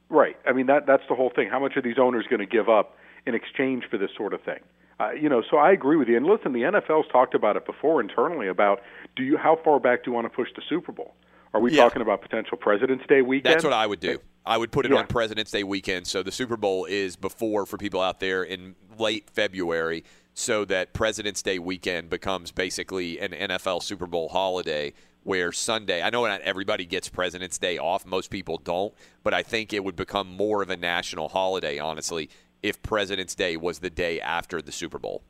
Right. 0.08 0.36
I 0.44 0.52
mean, 0.52 0.66
that 0.66 0.86
that's 0.86 1.04
the 1.08 1.14
whole 1.14 1.30
thing. 1.30 1.48
How 1.48 1.60
much 1.60 1.76
are 1.76 1.82
these 1.82 1.98
owners 1.98 2.26
going 2.28 2.40
to 2.40 2.46
give 2.46 2.68
up 2.68 2.96
in 3.26 3.34
exchange 3.34 3.84
for 3.88 3.96
this 3.96 4.10
sort 4.16 4.34
of 4.34 4.42
thing? 4.42 4.60
Uh, 5.00 5.10
you 5.12 5.28
know, 5.28 5.42
so 5.50 5.56
I 5.56 5.72
agree 5.72 5.96
with 5.96 6.08
you. 6.08 6.16
And 6.16 6.26
listen, 6.26 6.52
the 6.52 6.60
NFL's 6.62 7.06
talked 7.10 7.34
about 7.34 7.56
it 7.56 7.66
before 7.66 8.00
internally 8.00 8.48
about 8.48 8.80
do 9.16 9.22
you 9.24 9.36
how 9.36 9.58
far 9.64 9.80
back 9.80 10.04
do 10.04 10.10
you 10.10 10.14
want 10.14 10.24
to 10.26 10.30
push 10.30 10.48
the 10.54 10.62
Super 10.68 10.92
Bowl? 10.92 11.14
Are 11.52 11.60
we 11.60 11.72
Yeah. 11.72 11.82
talking 11.84 12.02
about 12.02 12.22
potential 12.22 12.56
President's 12.56 13.06
Day 13.06 13.22
weekend? 13.22 13.52
That's 13.54 13.64
what 13.64 13.72
I 13.72 13.86
would 13.86 14.00
do. 14.00 14.18
I 14.46 14.56
would 14.58 14.70
put 14.72 14.84
it 14.86 14.92
Yeah. 14.92 14.98
on 14.98 15.06
President's 15.06 15.50
Day 15.50 15.62
weekend. 15.64 16.06
So 16.06 16.22
the 16.22 16.32
Super 16.32 16.56
Bowl 16.56 16.84
is 16.84 17.16
before 17.16 17.64
for 17.66 17.76
people 17.76 18.00
out 18.00 18.20
there 18.20 18.42
in 18.42 18.74
late 18.98 19.30
February, 19.30 20.04
so 20.34 20.64
that 20.66 20.92
President's 20.92 21.42
Day 21.42 21.58
weekend 21.58 22.10
becomes 22.10 22.50
basically 22.52 23.18
an 23.20 23.32
NFL 23.32 23.80
Super 23.80 24.06
Bowl 24.06 24.28
holiday. 24.28 24.92
Where 25.22 25.52
Sunday, 25.52 26.02
I 26.02 26.10
know 26.10 26.26
not 26.26 26.42
everybody 26.42 26.84
gets 26.84 27.08
President's 27.08 27.56
Day 27.56 27.78
off, 27.78 28.04
most 28.04 28.30
people 28.30 28.58
don't, 28.58 28.92
but 29.22 29.32
I 29.32 29.42
think 29.42 29.72
it 29.72 29.82
would 29.82 29.96
become 29.96 30.28
more 30.36 30.60
of 30.60 30.68
a 30.68 30.76
national 30.76 31.30
holiday, 31.30 31.78
honestly, 31.78 32.28
if 32.64 32.82
President's 32.82 33.34
Day 33.34 33.58
was 33.58 33.80
the 33.80 33.90
day 33.90 34.18
after 34.22 34.62
the 34.62 34.72
Super 34.72 34.98
Bowl. 34.98 35.22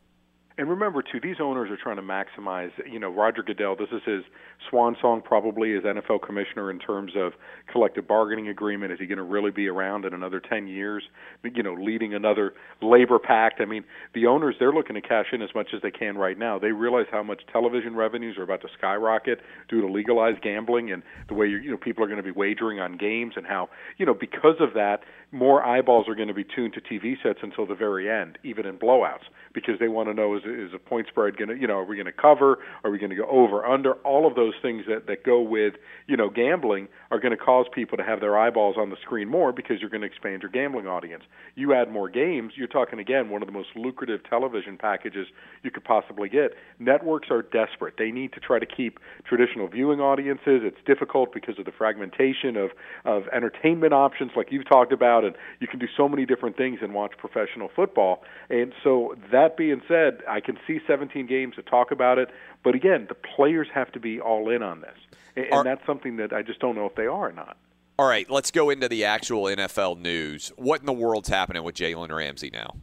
And 0.57 0.71
remember, 0.71 1.03
too, 1.03 1.19
these 1.21 1.37
owners 1.41 1.69
are 1.69 1.77
trying 1.77 1.97
to 1.97 2.03
maximize. 2.03 2.71
You 2.89 3.01
know, 3.01 3.09
Roger 3.09 3.43
Goodell. 3.43 3.75
This 3.75 3.89
is 3.91 4.03
his 4.07 4.23
swan 4.71 4.97
song, 5.01 5.21
probably 5.21 5.75
as 5.75 5.83
NFL 5.83 6.23
commissioner 6.25 6.71
in 6.71 6.79
terms 6.79 7.13
of 7.17 7.33
collective 7.73 8.07
bargaining 8.07 8.49
agreement. 8.49 8.93
Is 8.93 9.01
he 9.01 9.07
going 9.07 9.19
to 9.19 9.25
really 9.25 9.51
be 9.51 9.67
around 9.67 10.05
in 10.05 10.15
another 10.15 10.39
ten 10.39 10.69
years? 10.69 11.03
You 11.43 11.65
know, 11.65 11.75
leading 11.75 12.15
another 12.15 12.55
labor 12.81 13.19
pact. 13.19 13.61
I 13.61 13.65
mean, 13.65 13.83
the 14.15 14.27
owners 14.27 14.55
they're 14.61 14.73
looking 14.73 14.95
to 14.95 15.01
cash 15.01 15.27
in 15.33 15.43
as 15.43 15.51
much 15.57 15.71
as 15.75 15.83
they 15.83 15.91
can 15.91 16.17
right 16.17 16.39
now. 16.39 16.61
They 16.61 16.71
realize 16.71 17.07
how 17.11 17.25
much 17.25 17.43
television 17.53 17.97
revenues 17.97 18.39
are 18.39 18.45
about 18.45 18.61
to 18.61 18.69
skyrocket 18.79 19.41
due 19.69 19.81
to 19.81 19.89
legalized 19.89 20.41
gambling 20.41 20.93
and 20.93 21.03
the 21.27 21.35
way 21.35 21.49
you 21.49 21.69
know 21.69 21.77
people 21.77 22.05
are 22.05 22.09
going 22.09 22.19
to 22.19 22.23
be 22.23 22.31
wagering 22.31 22.79
on 22.79 22.97
games 22.97 23.33
and 23.37 23.45
how 23.45 23.71
you 23.99 24.07
know 24.07 24.15
because 24.15 24.57
of 24.61 24.75
that 24.75 25.01
more 25.35 25.65
eyeballs 25.65 26.09
are 26.09 26.15
going 26.15 26.29
to 26.29 26.35
be 26.35 26.45
tuned 26.45 26.75
to 26.75 26.81
TV 26.81 27.15
sets 27.23 27.41
until 27.43 27.67
the 27.67 27.75
very 27.75 28.09
end, 28.09 28.39
even 28.45 28.65
in 28.65 28.79
blowouts, 28.79 29.25
because 29.53 29.75
they 29.81 29.89
want 29.89 30.09
to 30.09 30.15
know 30.15 30.37
is 30.37 30.45
is 30.45 30.73
a 30.73 30.79
point 30.79 31.09
spread 31.09 31.37
going 31.37 31.49
to 31.49 31.57
you 31.57 31.67
know 31.67 31.79
are 31.79 31.85
we 31.85 31.97
going 31.97 32.07
to 32.07 32.13
cover, 32.13 32.59
are 32.85 32.91
we 32.91 32.99
going 32.99 33.11
to 33.11 33.17
go 33.17 33.29
over 33.29 33.67
under? 33.67 33.95
All 34.05 34.27
of 34.27 34.37
those 34.37 34.55
things 34.63 34.85
that 34.89 35.07
that 35.09 35.25
go 35.25 35.41
with 35.41 35.75
you 36.07 36.17
know 36.17 36.31
gambling 36.31 36.89
are 37.11 37.19
going 37.19 37.37
to 37.37 37.43
cause 37.43 37.67
people 37.75 37.99
to 37.99 38.05
have 38.05 38.21
their 38.21 38.39
eyeballs 38.39 38.77
on 38.79 38.91
the 38.91 38.97
screen 39.03 39.29
more 39.29 39.53
because 39.53 39.81
you're 39.81 39.91
going 39.91 40.03
to 40.03 40.07
expand 40.07 40.43
your 40.43 40.51
gambling 40.51 40.87
audience. 40.87 41.25
You 41.57 41.75
add 41.75 41.91
more 41.91 42.09
games, 42.09 42.53
you're 42.57 42.69
talking 42.69 43.01
again 43.01 43.29
one 43.29 43.43
of 43.43 43.47
the 43.47 43.53
most 43.53 43.69
lucrative 43.75 44.21
television 44.29 44.77
packages 44.77 45.27
you 45.63 45.71
could 45.73 45.85
possibly 45.85 46.29
get. 46.29 46.53
Networks 46.79 47.29
are 47.31 47.43
desperate. 47.43 47.95
They 47.99 48.13
need 48.13 48.33
to 48.35 48.41
try 48.41 48.61
to 48.61 48.67
keep 48.67 49.01
traditional 49.27 49.67
viewing 49.67 50.01
audiences. 50.01 50.63
It's 50.63 50.79
difficult 50.87 51.35
because 51.35 51.59
of 51.59 51.65
the 51.65 51.73
fragmentation 51.73 52.57
of 52.57 52.71
of 53.05 53.25
entertainment 53.33 53.93
options 53.93 54.31
like 54.37 54.53
you've 54.53 54.69
talked 54.69 54.93
about 54.93 55.24
and 55.25 55.35
you 55.61 55.67
can 55.67 55.79
do 55.79 55.87
so 55.97 56.09
many 56.09 56.27
different 56.27 56.57
things 56.57 56.81
and 56.83 56.95
watch 56.95 57.13
professional 57.19 57.71
football. 57.75 58.23
And 58.51 58.73
so 58.83 59.15
that 59.33 59.57
being 59.57 59.83
said, 59.89 60.23
I 60.29 60.41
can 60.41 60.59
see 60.67 60.81
17 60.87 61.27
games 61.27 61.57
to 61.57 61.63
talk 61.63 61.91
about 61.91 62.19
it, 62.19 62.29
but 62.63 62.75
again, 62.75 63.07
the 63.09 63.15
players 63.15 63.69
have 63.75 63.91
to 63.93 64.01
be 64.01 64.21
all 64.21 64.51
in 64.51 64.63
on 64.63 64.81
this. 64.81 64.97
And, 65.37 65.47
and 65.51 65.67
that's 65.67 65.85
something 65.87 66.17
that 66.17 66.33
I 66.33 66.43
just 66.43 66.61
don't 66.61 66.77
know 66.77 66.87
if 66.87 66.95
they 66.95 67.07
are 67.07 67.29
or 67.29 67.33
not. 67.33 67.57
All 67.99 68.09
right, 68.09 68.29
let's 68.29 68.51
go 68.51 68.71
into 68.71 68.89
the 68.89 69.05
actual 69.05 69.45
NFL 69.45 70.01
news. 70.01 70.53
What 70.57 70.81
in 70.81 70.87
the 70.87 70.93
world's 70.93 71.29
happening 71.29 71.63
with 71.63 71.77
Jalen 71.77 72.11
Ramsey 72.11 72.51
now? 72.53 72.75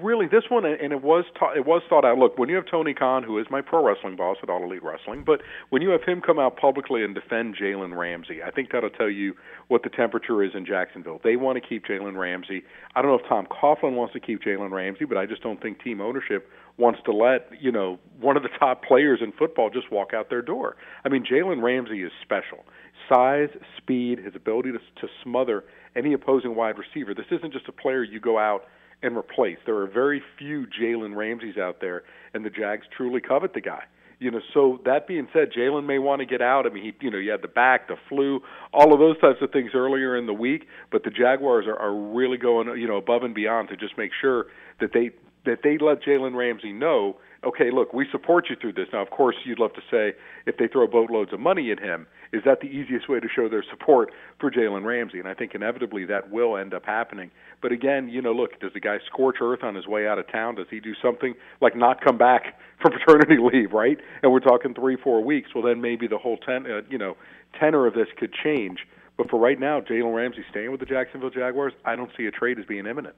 Really 0.00 0.26
this 0.28 0.44
one 0.50 0.64
and 0.64 0.92
it 0.92 1.02
was 1.02 1.24
ta- 1.36 1.52
it 1.52 1.66
was 1.66 1.82
thought 1.88 2.04
out 2.04 2.16
look 2.16 2.38
when 2.38 2.48
you 2.48 2.54
have 2.54 2.66
Tony 2.70 2.94
Khan 2.94 3.24
who 3.24 3.40
is 3.40 3.46
my 3.50 3.60
pro 3.60 3.84
wrestling 3.84 4.14
boss 4.14 4.36
at 4.40 4.48
All 4.48 4.62
Elite 4.62 4.84
Wrestling 4.84 5.24
but 5.26 5.40
when 5.70 5.82
you 5.82 5.90
have 5.90 6.04
him 6.04 6.20
come 6.20 6.38
out 6.38 6.56
publicly 6.56 7.02
and 7.02 7.12
defend 7.12 7.56
Jalen 7.56 7.96
Ramsey 7.96 8.40
I 8.40 8.52
think 8.52 8.70
that'll 8.70 8.90
tell 8.90 9.10
you 9.10 9.34
what 9.66 9.82
the 9.82 9.90
temperature 9.90 10.44
is 10.44 10.52
in 10.54 10.64
Jacksonville 10.64 11.20
they 11.24 11.34
want 11.34 11.60
to 11.60 11.68
keep 11.68 11.84
Jalen 11.86 12.16
Ramsey 12.16 12.62
I 12.94 13.02
don't 13.02 13.10
know 13.10 13.18
if 13.18 13.28
Tom 13.28 13.46
Coughlin 13.46 13.96
wants 13.96 14.12
to 14.12 14.20
keep 14.20 14.42
Jalen 14.42 14.70
Ramsey 14.70 15.06
but 15.06 15.16
I 15.16 15.26
just 15.26 15.42
don't 15.42 15.60
think 15.60 15.82
team 15.82 16.00
ownership 16.00 16.48
wants 16.78 17.00
to 17.04 17.12
let 17.12 17.48
you 17.60 17.72
know 17.72 17.98
one 18.20 18.36
of 18.36 18.42
the 18.42 18.48
top 18.60 18.84
players 18.84 19.20
in 19.22 19.32
football 19.32 19.70
just 19.70 19.90
walk 19.90 20.14
out 20.14 20.30
their 20.30 20.42
door. 20.42 20.76
I 21.04 21.08
mean, 21.08 21.24
Jalen 21.24 21.62
Ramsey 21.62 22.02
is 22.02 22.12
special. 22.22 22.64
Size, 23.08 23.50
speed, 23.76 24.18
his 24.18 24.34
ability 24.34 24.72
to, 24.72 24.78
to 24.78 25.12
smother 25.22 25.64
any 25.94 26.12
opposing 26.12 26.54
wide 26.54 26.76
receiver. 26.78 27.14
This 27.14 27.26
isn't 27.30 27.52
just 27.52 27.68
a 27.68 27.72
player 27.72 28.02
you 28.02 28.20
go 28.20 28.38
out 28.38 28.64
and 29.02 29.16
replace. 29.16 29.58
There 29.66 29.76
are 29.76 29.86
very 29.86 30.22
few 30.38 30.66
Jalen 30.66 31.16
Ramseys 31.16 31.56
out 31.56 31.80
there, 31.80 32.02
and 32.34 32.44
the 32.44 32.50
Jags 32.50 32.86
truly 32.96 33.20
covet 33.20 33.54
the 33.54 33.60
guy. 33.60 33.84
You 34.18 34.30
know, 34.30 34.40
so 34.54 34.80
that 34.84 35.08
being 35.08 35.26
said, 35.32 35.48
Jalen 35.50 35.84
may 35.84 35.98
want 35.98 36.20
to 36.20 36.26
get 36.26 36.40
out. 36.40 36.64
I 36.64 36.70
mean, 36.70 36.84
he, 36.84 36.92
you 37.00 37.10
know, 37.10 37.18
you 37.18 37.32
had 37.32 37.42
the 37.42 37.48
back, 37.48 37.88
the 37.88 37.96
flu, 38.08 38.40
all 38.72 38.92
of 38.92 39.00
those 39.00 39.18
types 39.20 39.38
of 39.42 39.50
things 39.50 39.72
earlier 39.74 40.16
in 40.16 40.26
the 40.26 40.32
week. 40.32 40.66
But 40.92 41.02
the 41.02 41.10
Jaguars 41.10 41.66
are, 41.66 41.76
are 41.76 41.92
really 41.92 42.36
going, 42.36 42.68
you 42.78 42.86
know, 42.86 42.98
above 42.98 43.24
and 43.24 43.34
beyond 43.34 43.68
to 43.70 43.76
just 43.76 43.98
make 43.98 44.12
sure 44.20 44.46
that 44.80 44.92
they 44.94 45.10
that 45.44 45.58
they 45.64 45.76
let 45.76 46.04
Jalen 46.04 46.36
Ramsey 46.36 46.72
know, 46.72 47.16
okay, 47.44 47.70
look, 47.72 47.92
we 47.92 48.06
support 48.10 48.46
you 48.48 48.56
through 48.60 48.74
this. 48.74 48.86
Now, 48.92 49.02
of 49.02 49.10
course, 49.10 49.36
you'd 49.44 49.58
love 49.58 49.72
to 49.74 49.80
say 49.90 50.16
if 50.46 50.56
they 50.56 50.68
throw 50.68 50.86
boatloads 50.86 51.32
of 51.32 51.40
money 51.40 51.70
at 51.72 51.78
him, 51.80 52.06
is 52.32 52.42
that 52.44 52.60
the 52.60 52.66
easiest 52.66 53.08
way 53.08 53.20
to 53.20 53.28
show 53.28 53.48
their 53.48 53.64
support 53.68 54.10
for 54.40 54.50
Jalen 54.50 54.84
Ramsey? 54.84 55.18
And 55.18 55.28
I 55.28 55.34
think 55.34 55.54
inevitably 55.54 56.04
that 56.06 56.30
will 56.30 56.56
end 56.56 56.72
up 56.72 56.84
happening. 56.84 57.30
But 57.60 57.72
again, 57.72 58.08
you 58.08 58.22
know, 58.22 58.32
look, 58.32 58.58
does 58.60 58.72
the 58.72 58.80
guy 58.80 58.98
scorch 59.06 59.36
earth 59.40 59.62
on 59.62 59.74
his 59.74 59.86
way 59.86 60.06
out 60.06 60.18
of 60.18 60.30
town? 60.30 60.54
Does 60.54 60.66
he 60.70 60.80
do 60.80 60.94
something 61.02 61.34
like 61.60 61.76
not 61.76 62.02
come 62.02 62.16
back 62.16 62.58
from 62.80 62.92
paternity 62.92 63.36
leave, 63.40 63.72
right? 63.72 63.98
And 64.22 64.32
we're 64.32 64.40
talking 64.40 64.74
three, 64.74 64.96
four 64.96 65.22
weeks. 65.22 65.50
Well, 65.54 65.64
then 65.64 65.80
maybe 65.80 66.06
the 66.06 66.18
whole 66.18 66.38
ten, 66.38 66.66
uh, 66.66 66.80
you 66.88 66.98
know, 66.98 67.16
tenor 67.58 67.86
of 67.86 67.94
this 67.94 68.08
could 68.18 68.32
change. 68.32 68.78
But 69.18 69.28
for 69.28 69.38
right 69.38 69.60
now, 69.60 69.80
Jalen 69.80 70.14
Ramsey 70.14 70.44
staying 70.50 70.70
with 70.70 70.80
the 70.80 70.86
Jacksonville 70.86 71.30
Jaguars, 71.30 71.74
I 71.84 71.96
don't 71.96 72.10
see 72.16 72.26
a 72.26 72.30
trade 72.30 72.58
as 72.58 72.64
being 72.64 72.86
imminent. 72.86 73.14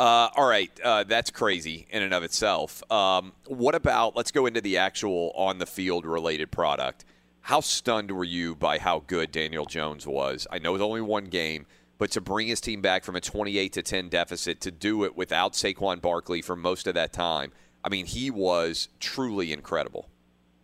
Uh, 0.00 0.30
all 0.34 0.48
right, 0.48 0.70
uh, 0.82 1.04
that's 1.04 1.30
crazy 1.30 1.86
in 1.90 2.02
and 2.02 2.14
of 2.14 2.22
itself. 2.22 2.82
Um, 2.90 3.34
what 3.48 3.74
about? 3.74 4.16
Let's 4.16 4.30
go 4.30 4.46
into 4.46 4.62
the 4.62 4.78
actual 4.78 5.30
on 5.34 5.58
the 5.58 5.66
field 5.66 6.06
related 6.06 6.50
product. 6.50 7.04
How 7.42 7.60
stunned 7.60 8.10
were 8.10 8.24
you 8.24 8.54
by 8.54 8.78
how 8.78 9.00
good 9.06 9.30
Daniel 9.30 9.66
Jones 9.66 10.06
was? 10.06 10.46
I 10.50 10.58
know 10.58 10.74
it's 10.74 10.82
only 10.82 11.02
one 11.02 11.26
game, 11.26 11.66
but 11.98 12.10
to 12.12 12.22
bring 12.22 12.46
his 12.46 12.62
team 12.62 12.80
back 12.80 13.04
from 13.04 13.14
a 13.14 13.20
28 13.20 13.74
to 13.74 13.82
10 13.82 14.08
deficit 14.08 14.62
to 14.62 14.70
do 14.70 15.04
it 15.04 15.14
without 15.16 15.52
Saquon 15.52 16.00
Barkley 16.00 16.40
for 16.40 16.56
most 16.56 16.86
of 16.86 16.94
that 16.94 17.12
time, 17.12 17.52
I 17.84 17.90
mean, 17.90 18.06
he 18.06 18.30
was 18.30 18.88
truly 19.00 19.52
incredible. 19.52 20.08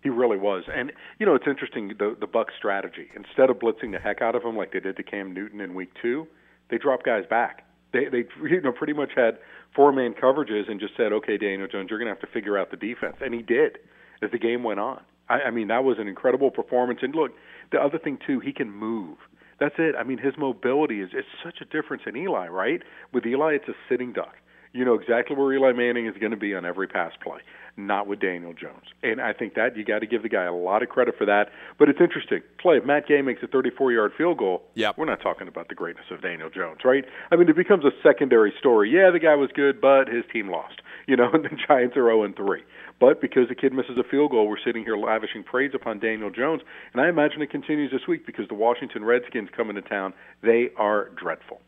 He 0.03 0.09
really 0.09 0.39
was, 0.39 0.65
and 0.75 0.93
you 1.19 1.27
know 1.27 1.35
it's 1.35 1.47
interesting 1.47 1.89
the 1.89 2.17
the 2.19 2.27
Buck 2.27 2.49
strategy. 2.57 3.11
Instead 3.15 3.51
of 3.51 3.59
blitzing 3.59 3.93
the 3.93 3.99
heck 3.99 4.23
out 4.23 4.35
of 4.35 4.43
him 4.43 4.57
like 4.57 4.73
they 4.73 4.81
did 4.81 4.97
to 4.97 5.03
Cam 5.03 5.35
Newton 5.35 5.61
in 5.61 5.75
Week 5.75 5.91
Two, 6.01 6.27
they 6.71 6.79
dropped 6.79 7.05
guys 7.05 7.27
back. 7.29 7.66
They 7.93 8.07
they 8.07 8.25
you 8.49 8.61
know 8.61 8.73
pretty 8.73 8.93
much 8.93 9.11
had 9.17 9.39
four 9.75 9.93
man 9.93 10.15
coverages 10.15 10.71
and 10.71 10.81
just 10.81 10.97
said, 10.97 11.13
okay, 11.13 11.37
Daniel 11.37 11.69
Jones, 11.69 11.89
you're 11.91 11.99
going 11.99 12.13
to 12.13 12.15
have 12.15 12.29
to 12.29 12.33
figure 12.33 12.59
out 12.59 12.71
the 12.71 12.77
defense, 12.77 13.17
and 13.21 13.35
he 13.35 13.43
did 13.43 13.79
as 14.23 14.31
the 14.31 14.39
game 14.39 14.63
went 14.63 14.81
on. 14.81 15.03
I, 15.29 15.43
I 15.43 15.51
mean 15.51 15.69
that 15.69 15.85
was 15.85 15.99
an 15.99 16.09
incredible 16.09 16.51
performance. 16.51 17.01
And 17.03 17.15
look, 17.15 17.33
the 17.73 17.79
other 17.79 17.99
thing 17.99 18.19
too, 18.27 18.41
he 18.41 18.53
can 18.53 18.71
move. 18.71 19.19
That's 19.59 19.75
it. 19.79 19.95
I 19.99 20.05
mean 20.05 20.19
his 20.19 20.35
mobility 20.39 21.01
is 21.01 21.11
is 21.11 21.25
such 21.45 21.59
a 21.61 21.65
difference 21.65 22.03
in 22.07 22.17
Eli, 22.17 22.49
right? 22.49 22.83
With 23.13 23.27
Eli, 23.27 23.55
it's 23.55 23.69
a 23.69 23.75
sitting 23.89 24.13
duck. 24.13 24.35
You 24.73 24.85
know 24.85 24.95
exactly 24.95 25.35
where 25.37 25.53
Eli 25.55 25.73
Manning 25.73 26.07
is 26.07 26.15
going 26.21 26.33
to 26.33 26.37
be 26.37 26.55
on 26.55 26.67
every 26.67 26.87
pass 26.87 27.13
play 27.23 27.41
not 27.77 28.07
with 28.07 28.21
Daniel 28.21 28.53
Jones. 28.53 28.85
And 29.03 29.21
I 29.21 29.33
think 29.33 29.55
that 29.55 29.77
you 29.77 29.85
got 29.85 29.99
to 29.99 30.07
give 30.07 30.23
the 30.23 30.29
guy 30.29 30.45
a 30.45 30.55
lot 30.55 30.83
of 30.83 30.89
credit 30.89 31.17
for 31.19 31.27
that. 31.27 31.51
But 31.79 31.89
it's 31.89 32.01
interesting. 32.01 32.41
Clay, 32.61 32.79
if 32.79 32.85
Matt 32.85 33.07
Gay 33.07 33.21
makes 33.23 33.43
a 33.43 33.47
34 33.47 33.93
yard 33.93 34.13
field 34.17 34.39
goal, 34.39 34.63
yep. 34.75 34.97
we're 34.97 35.05
not 35.07 35.21
talking 35.21 35.49
about 35.49 35.69
the 35.69 35.75
greatness 35.75 36.07
of 36.11 36.23
Daniel 36.23 36.49
Jones, 36.49 36.79
right? 36.85 37.05
I 37.31 37.37
mean, 37.37 37.49
it 37.49 37.57
becomes 37.57 37.85
a 37.85 37.91
secondary 38.03 38.53
story. 38.59 38.91
Yeah, 38.91 39.11
the 39.11 39.19
guy 39.19 39.35
was 39.35 39.51
good, 39.55 39.81
but 39.81 40.09
his 40.09 40.25
team 40.33 40.51
lost. 40.51 40.81
You 41.09 41.15
know, 41.15 41.31
and 41.33 41.45
the 41.45 41.51
Giants 41.69 41.97
are 41.97 42.11
0 42.11 42.33
3. 42.37 42.65
But 42.99 43.21
because 43.21 43.49
the 43.49 43.55
kid 43.55 43.73
misses 43.73 43.97
a 43.97 44.03
field 44.03 44.33
goal, 44.33 44.49
we're 44.49 44.59
sitting 44.59 44.83
here 44.83 44.97
lavishing 44.97 45.45
praise 45.45 45.71
upon 45.73 46.01
Daniel 46.01 46.31
Jones. 46.31 46.63
And 46.93 47.01
I 47.01 47.09
imagine 47.09 47.43
it 47.43 47.51
continues 47.51 47.93
this 47.93 48.09
week 48.09 48.27
because 48.27 48.49
the 48.49 48.57
Washington 48.57 49.05
Redskins 49.05 49.49
come 49.57 49.71
into 49.71 49.83
town. 49.83 50.15
They 50.43 50.71
are 50.77 51.11
dreadful. 51.11 51.61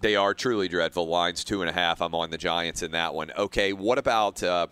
They 0.00 0.16
are 0.16 0.32
truly 0.32 0.68
dreadful. 0.68 1.08
Lines 1.08 1.44
two 1.44 1.60
and 1.60 1.68
a 1.68 1.72
half. 1.72 2.00
I'm 2.00 2.14
on 2.14 2.30
the 2.30 2.38
Giants 2.38 2.82
in 2.82 2.92
that 2.92 3.14
one. 3.14 3.32
Okay, 3.36 3.72
what 3.72 3.98
about 3.98 4.42
uh, 4.42 4.68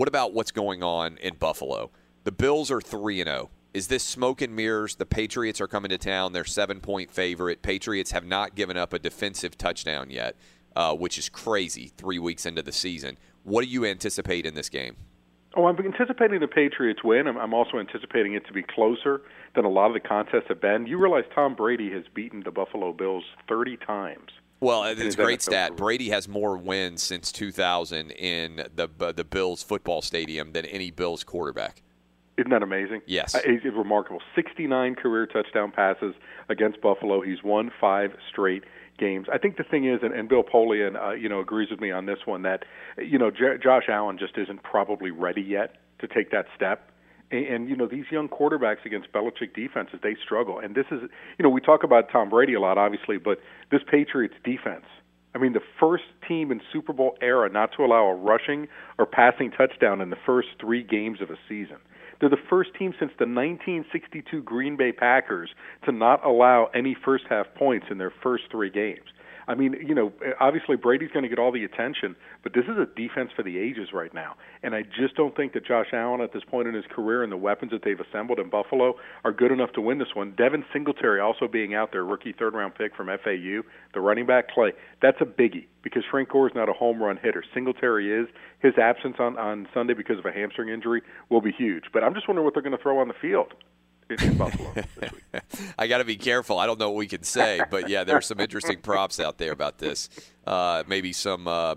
what 0.00 0.08
about 0.08 0.32
what's 0.32 0.50
going 0.50 0.82
on 0.82 1.18
in 1.18 1.34
Buffalo? 1.34 1.90
The 2.24 2.32
Bills 2.32 2.70
are 2.70 2.80
3 2.80 3.20
and 3.20 3.28
0. 3.28 3.50
Is 3.74 3.88
this 3.88 4.02
smoke 4.02 4.40
and 4.40 4.56
mirrors? 4.56 4.94
The 4.96 5.04
Patriots 5.04 5.60
are 5.60 5.66
coming 5.66 5.90
to 5.90 5.98
town. 5.98 6.32
They're 6.32 6.46
seven 6.46 6.80
point 6.80 7.10
favorite. 7.10 7.60
Patriots 7.60 8.10
have 8.12 8.24
not 8.24 8.54
given 8.54 8.78
up 8.78 8.94
a 8.94 8.98
defensive 8.98 9.58
touchdown 9.58 10.08
yet, 10.08 10.36
uh, 10.74 10.94
which 10.94 11.18
is 11.18 11.28
crazy 11.28 11.92
three 11.98 12.18
weeks 12.18 12.46
into 12.46 12.62
the 12.62 12.72
season. 12.72 13.18
What 13.42 13.62
do 13.62 13.68
you 13.68 13.84
anticipate 13.84 14.46
in 14.46 14.54
this 14.54 14.70
game? 14.70 14.96
Oh, 15.54 15.66
I'm 15.66 15.76
anticipating 15.76 16.40
the 16.40 16.48
Patriots 16.48 17.00
win. 17.04 17.26
I'm, 17.26 17.36
I'm 17.36 17.52
also 17.52 17.78
anticipating 17.78 18.32
it 18.32 18.46
to 18.46 18.54
be 18.54 18.62
closer 18.62 19.20
than 19.54 19.66
a 19.66 19.70
lot 19.70 19.88
of 19.88 19.92
the 19.92 20.08
contests 20.08 20.48
have 20.48 20.62
been. 20.62 20.86
You 20.86 20.96
realize 20.96 21.24
Tom 21.34 21.54
Brady 21.54 21.92
has 21.92 22.04
beaten 22.14 22.40
the 22.42 22.50
Buffalo 22.50 22.94
Bills 22.94 23.24
30 23.50 23.76
times. 23.86 24.30
Well, 24.60 24.84
it's 24.84 25.14
a 25.14 25.16
great 25.16 25.42
stat. 25.42 25.76
Brady 25.76 26.10
has 26.10 26.28
more 26.28 26.56
wins 26.56 27.02
since 27.02 27.32
2000 27.32 28.10
in 28.12 28.56
the 28.74 28.88
the 29.12 29.24
Bills 29.24 29.62
football 29.62 30.02
stadium 30.02 30.52
than 30.52 30.66
any 30.66 30.90
Bills 30.90 31.24
quarterback. 31.24 31.82
Isn't 32.36 32.50
that 32.50 32.62
amazing? 32.62 33.02
Yes, 33.06 33.34
uh, 33.34 33.40
it's 33.44 33.64
remarkable. 33.64 34.20
69 34.34 34.94
career 34.94 35.26
touchdown 35.26 35.72
passes 35.72 36.14
against 36.48 36.80
Buffalo. 36.80 37.20
He's 37.20 37.42
won 37.42 37.70
five 37.80 38.12
straight 38.30 38.64
games. 39.00 39.26
I 39.32 39.38
think 39.38 39.56
the 39.56 39.64
thing 39.64 39.86
is, 39.86 40.00
and, 40.02 40.14
and 40.14 40.28
Bill 40.28 40.42
Polian, 40.42 40.96
uh, 40.96 41.12
you 41.12 41.28
know, 41.28 41.40
agrees 41.40 41.70
with 41.70 41.80
me 41.80 41.90
on 41.90 42.06
this 42.06 42.18
one 42.26 42.42
that, 42.42 42.64
you 42.98 43.18
know, 43.18 43.30
J- 43.30 43.58
Josh 43.60 43.84
Allen 43.88 44.18
just 44.18 44.38
isn't 44.38 44.62
probably 44.62 45.10
ready 45.10 45.42
yet 45.42 45.76
to 45.98 46.06
take 46.06 46.30
that 46.30 46.46
step. 46.54 46.92
And, 47.30 47.46
and 47.46 47.68
you 47.68 47.76
know, 47.76 47.86
these 47.86 48.04
young 48.10 48.28
quarterbacks 48.28 48.84
against 48.84 49.12
Belichick 49.12 49.54
defenses, 49.54 49.98
they 50.02 50.16
struggle. 50.22 50.58
And 50.58 50.74
this 50.74 50.86
is, 50.90 51.00
you 51.38 51.42
know, 51.42 51.48
we 51.48 51.60
talk 51.60 51.82
about 51.82 52.10
Tom 52.12 52.28
Brady 52.30 52.54
a 52.54 52.60
lot, 52.60 52.78
obviously, 52.78 53.16
but 53.18 53.40
this 53.70 53.82
Patriots 53.90 54.34
defense. 54.44 54.84
I 55.34 55.38
mean, 55.38 55.52
the 55.52 55.60
first 55.78 56.04
team 56.26 56.50
in 56.50 56.60
Super 56.72 56.92
Bowl 56.92 57.16
era 57.20 57.48
not 57.50 57.70
to 57.76 57.84
allow 57.84 58.06
a 58.06 58.14
rushing 58.14 58.66
or 58.98 59.06
passing 59.06 59.50
touchdown 59.50 60.00
in 60.00 60.10
the 60.10 60.16
first 60.26 60.48
three 60.60 60.82
games 60.82 61.20
of 61.20 61.30
a 61.30 61.36
season. 61.48 61.76
They're 62.18 62.28
the 62.28 62.36
first 62.50 62.70
team 62.78 62.92
since 62.98 63.12
the 63.18 63.24
1962 63.24 64.42
Green 64.42 64.76
Bay 64.76 64.92
Packers 64.92 65.50
to 65.84 65.92
not 65.92 66.24
allow 66.24 66.68
any 66.74 66.96
first 67.04 67.24
half 67.30 67.46
points 67.54 67.86
in 67.90 67.98
their 67.98 68.12
first 68.22 68.44
three 68.50 68.70
games. 68.70 69.06
I 69.50 69.56
mean, 69.56 69.74
you 69.84 69.96
know, 69.96 70.12
obviously 70.38 70.76
Brady's 70.76 71.10
going 71.10 71.24
to 71.24 71.28
get 71.28 71.40
all 71.40 71.50
the 71.50 71.64
attention, 71.64 72.14
but 72.44 72.54
this 72.54 72.66
is 72.66 72.78
a 72.78 72.86
defense 72.86 73.30
for 73.34 73.42
the 73.42 73.58
ages 73.58 73.88
right 73.92 74.14
now. 74.14 74.36
And 74.62 74.76
I 74.76 74.82
just 74.82 75.16
don't 75.16 75.34
think 75.34 75.54
that 75.54 75.66
Josh 75.66 75.88
Allen 75.92 76.20
at 76.20 76.32
this 76.32 76.44
point 76.48 76.68
in 76.68 76.74
his 76.74 76.84
career 76.88 77.24
and 77.24 77.32
the 77.32 77.36
weapons 77.36 77.72
that 77.72 77.82
they've 77.82 77.98
assembled 77.98 78.38
in 78.38 78.48
Buffalo 78.48 78.94
are 79.24 79.32
good 79.32 79.50
enough 79.50 79.72
to 79.72 79.80
win 79.80 79.98
this 79.98 80.14
one. 80.14 80.34
Devin 80.36 80.64
Singletary 80.72 81.18
also 81.18 81.48
being 81.48 81.74
out 81.74 81.90
there, 81.90 82.04
rookie 82.04 82.32
third 82.32 82.54
round 82.54 82.76
pick 82.76 82.94
from 82.94 83.08
FAU, 83.08 83.62
the 83.92 84.00
running 84.00 84.24
back 84.24 84.52
Clay. 84.52 84.70
That's 85.02 85.20
a 85.20 85.24
biggie 85.24 85.66
because 85.82 86.04
Frank 86.08 86.28
Gore 86.28 86.48
is 86.48 86.54
not 86.54 86.68
a 86.68 86.72
home 86.72 87.02
run 87.02 87.18
hitter. 87.20 87.42
Singletary 87.52 88.22
is. 88.22 88.28
His 88.60 88.74
absence 88.80 89.16
on 89.18 89.36
on 89.36 89.66
Sunday 89.74 89.94
because 89.94 90.18
of 90.18 90.26
a 90.26 90.32
hamstring 90.32 90.68
injury 90.68 91.02
will 91.28 91.40
be 91.40 91.50
huge. 91.50 91.84
But 91.92 92.04
I'm 92.04 92.14
just 92.14 92.28
wondering 92.28 92.44
what 92.44 92.54
they're 92.54 92.62
going 92.62 92.76
to 92.76 92.82
throw 92.82 93.00
on 93.00 93.08
the 93.08 93.14
field 93.20 93.54
in 94.10 94.36
Buffalo 94.36 94.74
I 95.78 95.86
got 95.86 95.98
to 95.98 96.04
be 96.04 96.16
careful. 96.16 96.58
I 96.58 96.66
don't 96.66 96.78
know 96.78 96.90
what 96.90 96.98
we 96.98 97.06
can 97.06 97.22
say, 97.22 97.60
but 97.70 97.88
yeah, 97.88 98.04
there 98.04 98.20
there's 98.20 98.26
some 98.26 98.40
interesting 98.40 98.78
props 98.78 99.18
out 99.18 99.38
there 99.38 99.52
about 99.52 99.78
this. 99.78 100.08
Uh, 100.46 100.84
maybe 100.86 101.12
some. 101.12 101.48
Uh, 101.48 101.76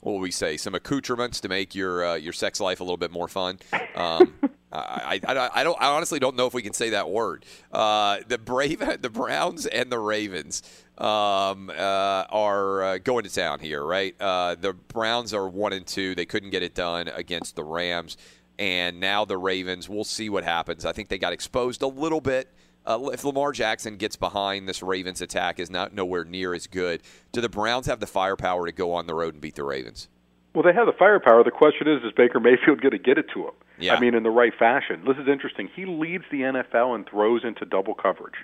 what 0.00 0.12
will 0.12 0.20
we 0.20 0.30
say? 0.30 0.56
Some 0.56 0.74
accoutrements 0.74 1.40
to 1.40 1.48
make 1.48 1.74
your 1.74 2.04
uh, 2.04 2.14
your 2.14 2.32
sex 2.32 2.60
life 2.60 2.80
a 2.80 2.84
little 2.84 2.96
bit 2.96 3.10
more 3.10 3.28
fun. 3.28 3.58
Um, 3.94 4.34
I, 4.72 5.20
I, 5.26 5.50
I, 5.54 5.64
don't. 5.64 5.80
I 5.80 5.86
honestly 5.94 6.18
don't 6.18 6.36
know 6.36 6.46
if 6.46 6.54
we 6.54 6.62
can 6.62 6.72
say 6.72 6.90
that 6.90 7.08
word. 7.08 7.44
Uh, 7.72 8.18
the 8.26 8.38
Brave, 8.38 8.80
the 9.00 9.10
Browns, 9.10 9.66
and 9.66 9.90
the 9.90 9.98
Ravens 9.98 10.62
um, 10.98 11.70
uh, 11.70 12.24
are 12.30 12.82
uh, 12.82 12.98
going 12.98 13.24
to 13.24 13.32
town 13.32 13.60
here, 13.60 13.84
right? 13.84 14.14
Uh, 14.20 14.56
the 14.58 14.72
Browns 14.72 15.32
are 15.32 15.48
one 15.48 15.72
and 15.72 15.86
two. 15.86 16.14
They 16.14 16.26
couldn't 16.26 16.50
get 16.50 16.62
it 16.62 16.74
done 16.74 17.08
against 17.08 17.56
the 17.56 17.64
Rams 17.64 18.16
and 18.58 19.00
now 19.00 19.24
the 19.24 19.38
Ravens. 19.38 19.88
We'll 19.88 20.04
see 20.04 20.28
what 20.28 20.44
happens. 20.44 20.84
I 20.84 20.92
think 20.92 21.08
they 21.08 21.18
got 21.18 21.32
exposed 21.32 21.82
a 21.82 21.86
little 21.86 22.20
bit. 22.20 22.52
Uh, 22.84 23.10
if 23.12 23.24
Lamar 23.24 23.52
Jackson 23.52 23.96
gets 23.96 24.14
behind, 24.14 24.68
this 24.68 24.82
Ravens 24.82 25.20
attack 25.20 25.58
is 25.58 25.70
not 25.70 25.92
nowhere 25.92 26.24
near 26.24 26.54
as 26.54 26.66
good. 26.66 27.02
Do 27.32 27.40
the 27.40 27.48
Browns 27.48 27.86
have 27.86 27.98
the 27.98 28.06
firepower 28.06 28.66
to 28.66 28.72
go 28.72 28.92
on 28.92 29.06
the 29.06 29.14
road 29.14 29.34
and 29.34 29.40
beat 29.40 29.56
the 29.56 29.64
Ravens? 29.64 30.08
Well, 30.54 30.62
they 30.62 30.72
have 30.72 30.86
the 30.86 30.92
firepower. 30.92 31.42
The 31.44 31.50
question 31.50 31.88
is, 31.88 32.02
is 32.02 32.12
Baker 32.16 32.40
Mayfield 32.40 32.80
going 32.80 32.92
to 32.92 32.98
get 32.98 33.18
it 33.18 33.26
to 33.34 33.42
him? 33.42 33.54
Yeah. 33.78 33.94
I 33.94 34.00
mean, 34.00 34.14
in 34.14 34.22
the 34.22 34.30
right 34.30 34.54
fashion. 34.58 35.02
This 35.06 35.18
is 35.18 35.28
interesting. 35.28 35.68
He 35.74 35.84
leads 35.84 36.24
the 36.30 36.42
NFL 36.42 36.94
and 36.94 37.06
throws 37.06 37.42
into 37.44 37.66
double 37.66 37.94
coverage. 37.94 38.36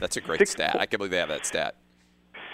That's 0.00 0.16
a 0.16 0.20
great 0.20 0.38
Six 0.38 0.50
stat. 0.50 0.74
I 0.74 0.86
can't 0.86 0.98
believe 0.98 1.12
they 1.12 1.18
have 1.18 1.28
that 1.28 1.46
stat. 1.46 1.76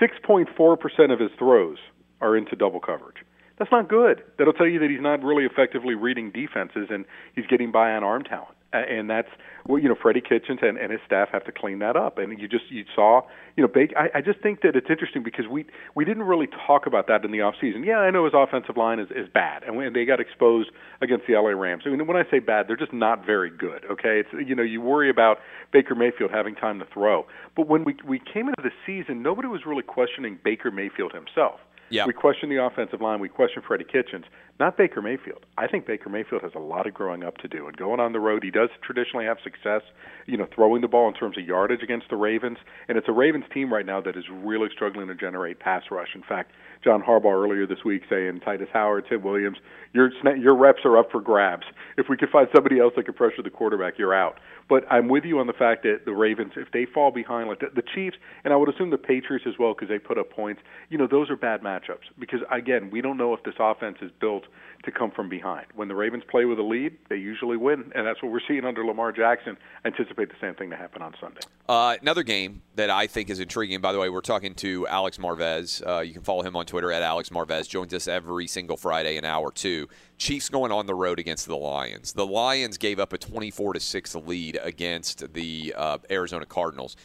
6.4% 0.01 1.13
of 1.13 1.19
his 1.19 1.31
throws 1.39 1.79
are 2.21 2.37
into 2.37 2.57
double 2.57 2.81
coverage. 2.81 3.17
That's 3.59 3.73
not 3.73 3.89
good. 3.89 4.23
That'll 4.39 4.53
tell 4.53 4.69
you 4.69 4.79
that 4.81 4.91
he's 4.91 5.01
not 5.01 5.23
really 5.23 5.45
effectively 5.45 5.95
reading 5.95 6.31
defenses 6.31 6.89
and 6.91 7.05
he's 7.35 7.47
getting 7.47 7.73
by 7.73 7.93
on 7.93 8.05
arm 8.05 8.25
talent. 8.25 8.57
And 8.73 9.09
that's 9.09 9.29
well, 9.67 9.81
you 9.81 9.89
know, 9.89 9.95
Freddie 10.01 10.21
Kitchens 10.21 10.59
and, 10.61 10.77
and 10.77 10.93
his 10.93 11.01
staff 11.07 11.29
have 11.33 11.45
to 11.45 11.53
clean 11.53 11.79
that 11.79 11.97
up. 11.97 12.19
And 12.19 12.39
you 12.39 12.47
just 12.47 12.65
you 12.69 12.85
saw, 12.95 13.23
you 13.57 13.63
know, 13.63 13.69
Baker. 13.73 13.97
I, 13.97 14.19
I 14.19 14.21
just 14.21 14.41
think 14.41 14.61
that 14.63 14.77
it's 14.77 14.89
interesting 14.91 15.23
because 15.23 15.47
we 15.51 15.65
we 15.95 16.05
didn't 16.05 16.25
really 16.25 16.49
talk 16.67 16.87
about 16.87 17.07
that 17.09 17.25
in 17.25 17.33
the 17.33 17.41
off 17.41 17.55
season. 17.61 17.85
Yeah, 17.85 17.99
I 17.99 18.11
know 18.11 18.25
his 18.25 18.35
offensive 18.37 18.77
line 18.77 18.99
is 18.99 19.09
is 19.11 19.29
bad, 19.33 19.63
and 19.63 19.77
when 19.77 19.93
they 19.95 20.05
got 20.05 20.21
exposed 20.21 20.71
against 21.01 21.27
the 21.27 21.35
LA 21.35 21.51
Rams. 21.51 21.85
I 21.87 21.91
mean, 21.91 22.07
when 22.07 22.17
I 22.17 22.25
say 22.31 22.39
bad, 22.39 22.67
they're 22.69 22.77
just 22.77 22.93
not 22.93 23.25
very 23.25 23.51
good. 23.51 23.85
Okay, 23.91 24.21
it's 24.21 24.29
you 24.47 24.55
know, 24.55 24.63
you 24.63 24.83
worry 24.83 25.09
about 25.09 25.39
Baker 25.73 25.95
Mayfield 25.95 26.31
having 26.31 26.55
time 26.55 26.79
to 26.81 26.87
throw, 26.93 27.27
but 27.57 27.69
when 27.69 27.85
we 27.85 27.97
we 28.07 28.19
came 28.21 28.49
into 28.49 28.63
the 28.63 28.73
season, 28.85 29.23
nobody 29.23 29.49
was 29.49 29.63
really 29.65 29.85
questioning 29.85 30.39
Baker 30.45 30.71
Mayfield 30.71 31.13
himself. 31.13 31.61
We 32.07 32.13
question 32.13 32.49
the 32.49 32.63
offensive 32.65 33.01
line. 33.01 33.21
We 33.21 33.29
question 33.29 33.63
Freddie 33.67 33.85
Kitchens, 33.85 34.25
not 34.59 34.77
Baker 34.77 35.03
Mayfield. 35.03 35.45
I 35.57 35.67
think 35.67 35.87
Baker 35.87 36.09
Mayfield 36.09 36.43
has 36.43 36.53
a 36.55 36.59
lot 36.59 36.87
of 36.87 36.95
growing 36.95 37.23
up 37.23 37.37
to 37.39 37.49
do. 37.49 37.67
And 37.67 37.77
going 37.77 38.01
on 38.01 38.13
the 38.13 38.21
road, 38.21 38.43
he 38.43 38.51
does 38.51 38.71
traditionally 38.83 39.25
have 39.27 39.39
success, 39.45 39.83
you 40.27 40.37
know, 40.37 40.47
throwing 40.55 40.81
the 40.81 40.89
ball 40.89 41.09
in 41.09 41.15
terms 41.15 41.39
of 41.39 41.45
yardage 41.45 41.83
against 41.83 42.09
the 42.11 42.17
Ravens. 42.17 42.59
And 42.89 42.99
it's 42.99 43.09
a 43.09 43.13
Ravens 43.13 43.45
team 43.53 43.73
right 43.73 43.87
now 43.87 44.01
that 44.01 44.17
is 44.17 44.25
really 44.31 44.69
struggling 44.73 45.09
to 45.09 45.15
generate 45.15 45.61
pass 45.61 45.85
rush. 45.91 46.09
In 46.15 46.23
fact, 46.23 46.53
John 46.83 47.03
Harbaugh 47.03 47.33
earlier 47.33 47.67
this 47.67 47.85
week 47.85 48.03
saying 48.09 48.41
Titus 48.41 48.69
Howard, 48.73 49.07
Tim 49.09 49.23
Williams, 49.23 49.59
your 49.93 50.11
your 50.37 50.55
reps 50.55 50.81
are 50.85 50.99
up 50.99 51.11
for 51.11 51.21
grabs. 51.21 51.65
If 51.97 52.07
we 52.09 52.17
could 52.17 52.31
find 52.31 52.49
somebody 52.55 52.79
else 52.79 52.93
that 52.97 53.07
could 53.07 53.17
pressure 53.17 53.43
the 53.43 53.51
quarterback, 53.51 53.99
you're 53.99 54.15
out. 54.15 54.39
But 54.69 54.85
I'm 54.91 55.09
with 55.09 55.25
you 55.25 55.39
on 55.39 55.47
the 55.47 55.53
fact 55.53 55.85
that 55.85 56.01
the 56.05 56.13
Ravens, 56.13 56.53
if 56.57 56.73
they 56.73 56.87
fall 56.87 57.11
behind, 57.13 57.49
like 57.49 57.61
the, 57.61 57.83
Chiefs, 57.95 58.17
and 58.45 58.53
I 58.53 58.57
would 58.57 58.69
assume 58.69 58.91
the 58.91 58.99
Patriots 58.99 59.47
as 59.47 59.55
well, 59.59 59.75
because 59.75 59.89
they 59.89 59.99
put 59.99 60.19
up 60.19 60.31
points. 60.31 60.61
You 60.89 60.99
know, 60.99 61.07
those 61.07 61.31
are 61.31 61.37
bad 61.37 61.63
matchups. 61.63 62.11
Because 62.19 62.41
again, 62.51 62.91
we 62.91 63.01
don't 63.01 63.17
know 63.17 63.33
if 63.33 63.43
this 63.45 63.55
offense 63.61 63.99
is 64.03 64.11
built 64.21 64.45
to 64.85 64.91
come 64.91 65.11
from 65.11 65.29
behind. 65.29 65.67
When 65.75 65.89
the 65.89 65.95
Ravens 65.95 66.25
play 66.29 66.45
with 66.45 66.59
a 66.59 66.63
lead, 66.63 66.97
they 67.09 67.17
usually 67.17 67.57
win, 67.57 67.93
and 67.95 68.07
that's 68.07 68.23
what 68.23 68.33
we're 68.33 68.41
seeing 68.47 68.65
under 68.65 68.85
Lamar 68.85 69.13
Jackson. 69.13 69.57
I 69.85 69.89
anticipate 69.89 70.29
the 70.29 70.37
same 70.41 70.55
thing 70.55 70.71
to 70.71 70.77
happen 70.77 71.01
on 71.01 71.15
Sunday. 71.21 71.41
Uh, 71.69 71.97
another 72.01 72.23
game 72.23 72.63
that 72.77 72.91
I 72.91 73.09
think 73.09 73.29
is 73.29 73.41
intriguing. 73.41 73.81
By 73.81 73.93
the 73.93 73.99
way, 73.99 74.09
we're 74.09 74.21
talking 74.21 74.55
to 74.57 74.87
Alex 74.87 75.19
Marvez. 75.19 75.85
Uh, 75.85 76.01
you 76.01 76.13
can 76.13 76.23
follow 76.23 76.43
him 76.43 76.55
on 76.55 76.65
Twitter 76.65 76.93
at 76.93 77.03
Alex 77.03 77.31
Marvez. 77.31 77.69
Joins 77.69 77.93
us 77.93 78.07
every 78.07 78.47
single 78.47 78.77
Friday, 78.77 79.17
an 79.17 79.25
hour 79.25 79.51
two. 79.51 79.89
Chiefs 80.17 80.49
going 80.49 80.71
on 80.71 80.87
the 80.87 80.95
road 80.95 81.19
against 81.19 81.47
the 81.47 81.57
Lions. 81.57 82.13
The 82.13 82.27
Lions 82.27 82.79
gave 82.79 83.01
up 83.01 83.13
a 83.13 83.19
24 83.19 83.73
to 83.73 83.81
six 83.81 84.15
lead 84.15 84.61
against 84.63 85.33
the 85.33 85.75
uh, 85.77 85.99
Arizona 86.09 86.47
Cardinals. 86.47 86.97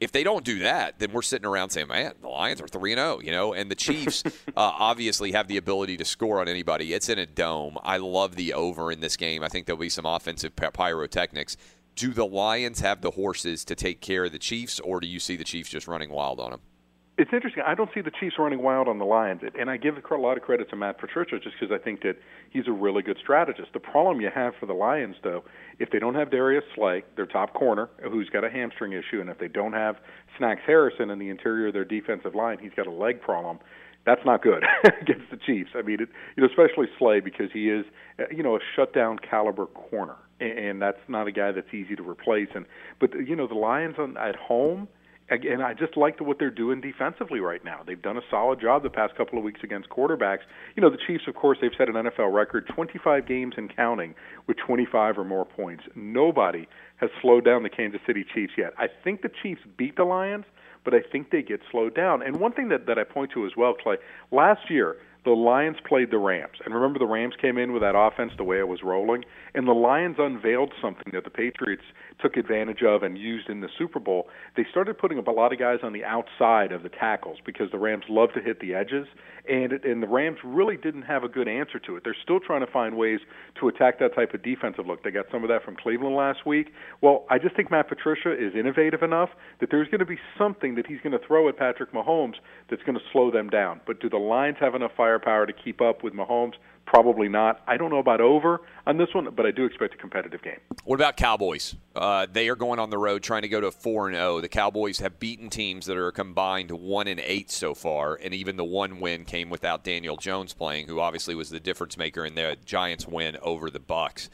If 0.00 0.12
they 0.12 0.22
don't 0.22 0.44
do 0.44 0.60
that, 0.60 0.98
then 0.98 1.12
we're 1.12 1.22
sitting 1.22 1.46
around 1.46 1.70
saying, 1.70 1.88
"Man, 1.88 2.12
the 2.20 2.28
Lions 2.28 2.60
are 2.60 2.68
three 2.68 2.92
and 2.92 2.98
zero," 2.98 3.20
you 3.20 3.30
know. 3.30 3.54
And 3.54 3.70
the 3.70 3.74
Chiefs 3.74 4.22
uh, 4.48 4.50
obviously 4.56 5.32
have 5.32 5.46
the 5.48 5.56
ability 5.56 5.96
to 5.98 6.04
score 6.04 6.40
on 6.40 6.48
anybody. 6.48 6.92
It's 6.92 7.08
in 7.08 7.18
a 7.18 7.26
dome. 7.26 7.78
I 7.82 7.98
love 7.98 8.36
the 8.36 8.52
over 8.52 8.92
in 8.92 9.00
this 9.00 9.16
game. 9.16 9.42
I 9.42 9.48
think 9.48 9.66
there'll 9.66 9.78
be 9.80 9.90
some 9.90 10.06
offensive 10.06 10.56
pyrotechnics. 10.56 11.56
Do 12.00 12.14
the 12.14 12.24
Lions 12.24 12.80
have 12.80 13.02
the 13.02 13.10
horses 13.10 13.62
to 13.66 13.74
take 13.74 14.00
care 14.00 14.24
of 14.24 14.32
the 14.32 14.38
Chiefs, 14.38 14.80
or 14.80 15.00
do 15.00 15.06
you 15.06 15.20
see 15.20 15.36
the 15.36 15.44
Chiefs 15.44 15.68
just 15.68 15.86
running 15.86 16.08
wild 16.08 16.40
on 16.40 16.50
them? 16.50 16.60
It's 17.18 17.30
interesting. 17.30 17.62
I 17.66 17.74
don't 17.74 17.90
see 17.92 18.00
the 18.00 18.10
Chiefs 18.10 18.36
running 18.38 18.62
wild 18.62 18.88
on 18.88 18.98
the 18.98 19.04
Lions, 19.04 19.42
and 19.58 19.68
I 19.68 19.76
give 19.76 19.96
a 19.98 20.14
lot 20.14 20.38
of 20.38 20.42
credit 20.42 20.70
to 20.70 20.76
Matt 20.76 20.96
Patricia 20.96 21.38
just 21.38 21.56
because 21.60 21.70
I 21.70 21.76
think 21.76 22.00
that 22.00 22.16
he's 22.48 22.66
a 22.66 22.72
really 22.72 23.02
good 23.02 23.18
strategist. 23.20 23.74
The 23.74 23.80
problem 23.80 24.22
you 24.22 24.30
have 24.34 24.54
for 24.58 24.64
the 24.64 24.72
Lions, 24.72 25.16
though, 25.22 25.44
if 25.78 25.90
they 25.90 25.98
don't 25.98 26.14
have 26.14 26.30
Darius 26.30 26.64
Slay, 26.74 27.04
their 27.16 27.26
top 27.26 27.52
corner, 27.52 27.90
who's 28.02 28.30
got 28.30 28.44
a 28.44 28.48
hamstring 28.48 28.94
issue, 28.94 29.20
and 29.20 29.28
if 29.28 29.38
they 29.38 29.48
don't 29.48 29.74
have 29.74 29.96
Snacks 30.38 30.62
Harrison 30.64 31.10
in 31.10 31.18
the 31.18 31.28
interior 31.28 31.66
of 31.66 31.74
their 31.74 31.84
defensive 31.84 32.34
line, 32.34 32.56
he's 32.62 32.72
got 32.74 32.86
a 32.86 32.90
leg 32.90 33.20
problem. 33.20 33.58
That's 34.06 34.24
not 34.24 34.42
good 34.42 34.64
against 35.00 35.30
the 35.30 35.36
Chiefs. 35.36 35.70
I 35.74 35.82
mean, 35.82 36.00
it, 36.00 36.08
you 36.36 36.42
know, 36.42 36.48
especially 36.48 36.86
Slay 36.98 37.20
because 37.20 37.50
he 37.52 37.68
is, 37.68 37.84
uh, 38.18 38.24
you 38.34 38.42
know, 38.42 38.56
a 38.56 38.60
shutdown 38.74 39.18
caliber 39.18 39.66
corner, 39.66 40.16
and, 40.40 40.80
that's 40.80 40.98
not 41.08 41.26
a 41.26 41.32
guy 41.32 41.52
that's 41.52 41.72
easy 41.74 41.96
to 41.96 42.08
replace. 42.08 42.48
And 42.54 42.64
but 42.98 43.10
you 43.14 43.36
know, 43.36 43.46
the 43.46 43.54
Lions 43.54 43.96
on 43.98 44.16
at 44.16 44.36
home 44.36 44.88
again, 45.30 45.62
I 45.62 45.74
just 45.74 45.96
like 45.96 46.20
what 46.20 46.38
they're 46.38 46.50
doing 46.50 46.80
defensively 46.80 47.40
right 47.40 47.64
now. 47.64 47.80
They've 47.86 48.00
done 48.00 48.16
a 48.16 48.22
solid 48.30 48.60
job 48.60 48.82
the 48.82 48.90
past 48.90 49.14
couple 49.16 49.38
of 49.38 49.44
weeks 49.44 49.60
against 49.62 49.88
quarterbacks. 49.88 50.40
You 50.76 50.82
know, 50.82 50.90
the 50.90 50.98
Chiefs, 51.06 51.24
of 51.28 51.34
course, 51.34 51.58
they've 51.60 51.70
set 51.78 51.88
an 51.88 51.94
NFL 51.94 52.32
record 52.32 52.68
25 52.74 53.26
games 53.26 53.54
and 53.56 53.74
counting 53.74 54.14
with 54.46 54.56
25 54.66 55.18
or 55.18 55.24
more 55.24 55.44
points. 55.44 55.84
Nobody 55.94 56.68
has 56.96 57.10
slowed 57.22 57.44
down 57.44 57.62
the 57.62 57.70
Kansas 57.70 58.00
City 58.06 58.24
Chiefs 58.34 58.54
yet. 58.58 58.72
I 58.76 58.86
think 59.04 59.22
the 59.22 59.30
Chiefs 59.42 59.62
beat 59.76 59.96
the 59.96 60.04
Lions, 60.04 60.44
but 60.84 60.94
I 60.94 61.00
think 61.00 61.30
they 61.30 61.42
get 61.42 61.60
slowed 61.70 61.94
down. 61.94 62.22
And 62.22 62.40
one 62.40 62.52
thing 62.52 62.68
that, 62.68 62.86
that 62.86 62.98
I 62.98 63.04
point 63.04 63.32
to 63.32 63.46
as 63.46 63.52
well, 63.56 63.74
Clay, 63.74 63.96
last 64.30 64.70
year, 64.70 64.96
the 65.24 65.32
Lions 65.32 65.76
played 65.86 66.10
the 66.10 66.18
Rams. 66.18 66.58
And 66.64 66.74
remember, 66.74 66.98
the 66.98 67.06
Rams 67.06 67.34
came 67.40 67.58
in 67.58 67.72
with 67.72 67.82
that 67.82 67.94
offense 67.94 68.32
the 68.36 68.44
way 68.44 68.58
it 68.58 68.68
was 68.68 68.82
rolling. 68.82 69.24
And 69.54 69.68
the 69.68 69.72
Lions 69.72 70.16
unveiled 70.18 70.72
something 70.80 71.12
that 71.12 71.24
the 71.24 71.30
Patriots 71.30 71.82
took 72.22 72.36
advantage 72.36 72.82
of 72.82 73.02
and 73.02 73.16
used 73.18 73.48
in 73.48 73.60
the 73.60 73.68
Super 73.78 73.98
Bowl. 73.98 74.28
They 74.56 74.66
started 74.70 74.98
putting 74.98 75.18
up 75.18 75.26
a 75.26 75.30
lot 75.30 75.52
of 75.52 75.58
guys 75.58 75.78
on 75.82 75.92
the 75.92 76.04
outside 76.04 76.72
of 76.72 76.82
the 76.82 76.88
tackles 76.88 77.38
because 77.44 77.70
the 77.70 77.78
Rams 77.78 78.04
love 78.08 78.30
to 78.34 78.40
hit 78.40 78.60
the 78.60 78.74
edges. 78.74 79.06
And, 79.48 79.72
it, 79.72 79.84
and 79.84 80.02
the 80.02 80.08
Rams 80.08 80.38
really 80.44 80.76
didn't 80.76 81.02
have 81.02 81.24
a 81.24 81.28
good 81.28 81.48
answer 81.48 81.78
to 81.80 81.96
it. 81.96 82.04
They're 82.04 82.16
still 82.22 82.40
trying 82.40 82.64
to 82.64 82.70
find 82.70 82.96
ways 82.96 83.20
to 83.58 83.68
attack 83.68 83.98
that 83.98 84.14
type 84.14 84.34
of 84.34 84.42
defensive 84.42 84.86
look. 84.86 85.02
They 85.02 85.10
got 85.10 85.26
some 85.32 85.42
of 85.42 85.48
that 85.48 85.64
from 85.64 85.76
Cleveland 85.76 86.14
last 86.14 86.46
week. 86.46 86.72
Well, 87.00 87.24
I 87.30 87.38
just 87.38 87.56
think 87.56 87.70
Matt 87.70 87.88
Patricia 87.88 88.32
is 88.32 88.54
innovative 88.54 89.02
enough 89.02 89.30
that 89.60 89.70
there's 89.70 89.88
going 89.88 90.00
to 90.00 90.06
be 90.06 90.18
something 90.38 90.74
that 90.74 90.86
he's 90.86 91.00
going 91.00 91.18
to 91.18 91.26
throw 91.26 91.48
at 91.48 91.56
Patrick 91.56 91.92
Mahomes 91.92 92.34
that's 92.68 92.82
going 92.82 92.98
to 92.98 93.04
slow 93.12 93.30
them 93.30 93.48
down. 93.48 93.80
But 93.86 94.00
do 94.00 94.08
the 94.08 94.18
Lions 94.18 94.58
have 94.60 94.74
enough 94.74 94.92
firepower 94.96 95.46
to 95.46 95.52
keep 95.52 95.80
up 95.80 96.04
with 96.04 96.12
Mahomes? 96.12 96.54
Probably 96.90 97.28
not. 97.28 97.60
I 97.68 97.76
don't 97.76 97.90
know 97.90 98.00
about 98.00 98.20
over 98.20 98.62
on 98.84 98.96
this 98.96 99.14
one, 99.14 99.28
but 99.36 99.46
I 99.46 99.52
do 99.52 99.64
expect 99.64 99.94
a 99.94 99.96
competitive 99.96 100.42
game. 100.42 100.58
What 100.82 100.96
about 100.96 101.16
Cowboys? 101.16 101.76
Uh, 101.94 102.26
they 102.28 102.48
are 102.48 102.56
going 102.56 102.80
on 102.80 102.90
the 102.90 102.98
road 102.98 103.22
trying 103.22 103.42
to 103.42 103.48
go 103.48 103.60
to 103.60 103.70
four 103.70 104.08
and 104.08 104.16
zero. 104.16 104.40
The 104.40 104.48
Cowboys 104.48 104.98
have 104.98 105.20
beaten 105.20 105.50
teams 105.50 105.86
that 105.86 105.96
are 105.96 106.10
combined 106.10 106.72
one 106.72 107.06
and 107.06 107.20
eight 107.20 107.48
so 107.48 107.74
far, 107.74 108.18
and 108.20 108.34
even 108.34 108.56
the 108.56 108.64
one 108.64 108.98
win 108.98 109.24
came 109.24 109.50
without 109.50 109.84
Daniel 109.84 110.16
Jones 110.16 110.52
playing, 110.52 110.88
who 110.88 110.98
obviously 110.98 111.36
was 111.36 111.48
the 111.48 111.60
difference 111.60 111.96
maker 111.96 112.24
in 112.24 112.34
the 112.34 112.56
Giants' 112.64 113.06
win 113.06 113.36
over 113.40 113.70
the 113.70 113.78
Bucs. 113.78 114.28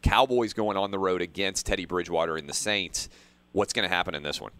Cowboys 0.00 0.54
going 0.54 0.78
on 0.78 0.90
the 0.90 0.98
road 0.98 1.20
against 1.20 1.66
Teddy 1.66 1.84
Bridgewater 1.84 2.38
and 2.38 2.48
the 2.48 2.54
Saints. 2.54 3.10
What's 3.52 3.74
going 3.74 3.86
to 3.86 3.94
happen 3.94 4.14
in 4.14 4.22
this 4.22 4.40
one? 4.40 4.52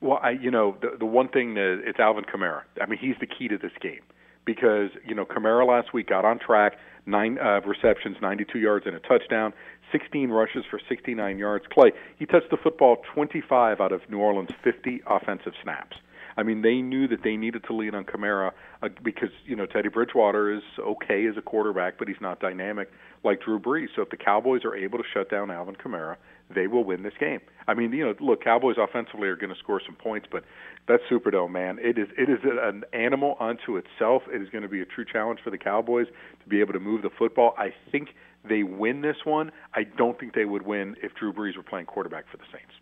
Well, 0.00 0.20
I, 0.22 0.30
you 0.30 0.50
know, 0.50 0.78
the 0.80 0.96
the 0.98 1.06
one 1.06 1.28
thing 1.28 1.52
that 1.52 1.82
it's 1.84 2.00
Alvin 2.00 2.24
Kamara. 2.24 2.62
I 2.80 2.86
mean, 2.86 2.98
he's 2.98 3.16
the 3.20 3.26
key 3.26 3.48
to 3.48 3.58
this 3.58 3.72
game 3.82 4.00
because 4.44 4.90
you 5.06 5.14
know 5.14 5.24
Kamara 5.24 5.66
last 5.66 5.92
week 5.92 6.08
got 6.08 6.24
on 6.24 6.38
track, 6.38 6.76
nine 7.06 7.38
uh, 7.38 7.60
receptions, 7.62 8.16
92 8.20 8.58
yards 8.58 8.86
and 8.86 8.94
a 8.94 9.00
touchdown, 9.00 9.52
16 9.92 10.30
rushes 10.30 10.64
for 10.70 10.80
69 10.88 11.38
yards. 11.38 11.64
Clay, 11.72 11.92
he 12.18 12.26
touched 12.26 12.50
the 12.50 12.56
football 12.56 12.98
25 13.14 13.80
out 13.80 13.92
of 13.92 14.00
New 14.10 14.18
Orleans' 14.18 14.50
50 14.62 15.02
offensive 15.06 15.52
snaps. 15.62 15.96
I 16.36 16.42
mean, 16.42 16.62
they 16.62 16.80
knew 16.80 17.06
that 17.08 17.22
they 17.22 17.36
needed 17.36 17.64
to 17.68 17.74
lean 17.74 17.94
on 17.94 18.04
Kamara 18.04 18.52
uh, 18.82 18.88
because 19.02 19.30
you 19.44 19.56
know 19.56 19.66
Teddy 19.66 19.88
Bridgewater 19.88 20.52
is 20.52 20.62
okay 20.78 21.26
as 21.26 21.36
a 21.36 21.42
quarterback, 21.42 21.98
but 21.98 22.08
he's 22.08 22.20
not 22.20 22.40
dynamic 22.40 22.90
like 23.22 23.40
Drew 23.40 23.58
Brees. 23.58 23.88
So 23.94 24.02
if 24.02 24.10
the 24.10 24.16
Cowboys 24.16 24.64
are 24.64 24.74
able 24.74 24.98
to 24.98 25.04
shut 25.12 25.30
down 25.30 25.50
Alvin 25.50 25.76
Kamara, 25.76 26.16
they 26.54 26.66
will 26.66 26.84
win 26.84 27.02
this 27.02 27.14
game. 27.18 27.40
I 27.66 27.74
mean, 27.74 27.92
you 27.92 28.04
know, 28.04 28.14
look, 28.20 28.44
Cowboys 28.44 28.76
offensively 28.78 29.28
are 29.28 29.36
going 29.36 29.52
to 29.52 29.58
score 29.58 29.80
some 29.84 29.96
points, 29.96 30.26
but 30.30 30.44
that 30.88 31.00
Superdome, 31.10 31.50
man, 31.50 31.78
it 31.80 31.98
is 31.98 32.08
it 32.18 32.28
is 32.28 32.40
an 32.44 32.84
animal 32.92 33.36
unto 33.40 33.76
itself. 33.76 34.22
It 34.32 34.42
is 34.42 34.48
going 34.50 34.62
to 34.62 34.68
be 34.68 34.80
a 34.80 34.86
true 34.86 35.04
challenge 35.10 35.40
for 35.42 35.50
the 35.50 35.58
Cowboys 35.58 36.06
to 36.42 36.48
be 36.48 36.60
able 36.60 36.72
to 36.74 36.80
move 36.80 37.02
the 37.02 37.10
football. 37.16 37.54
I 37.56 37.72
think 37.90 38.10
they 38.46 38.62
win 38.62 39.00
this 39.00 39.16
one. 39.24 39.50
I 39.74 39.84
don't 39.84 40.18
think 40.18 40.34
they 40.34 40.44
would 40.44 40.62
win 40.62 40.96
if 41.02 41.14
Drew 41.14 41.32
Brees 41.32 41.56
were 41.56 41.62
playing 41.62 41.86
quarterback 41.86 42.24
for 42.30 42.36
the 42.36 42.44
Saints. 42.52 42.72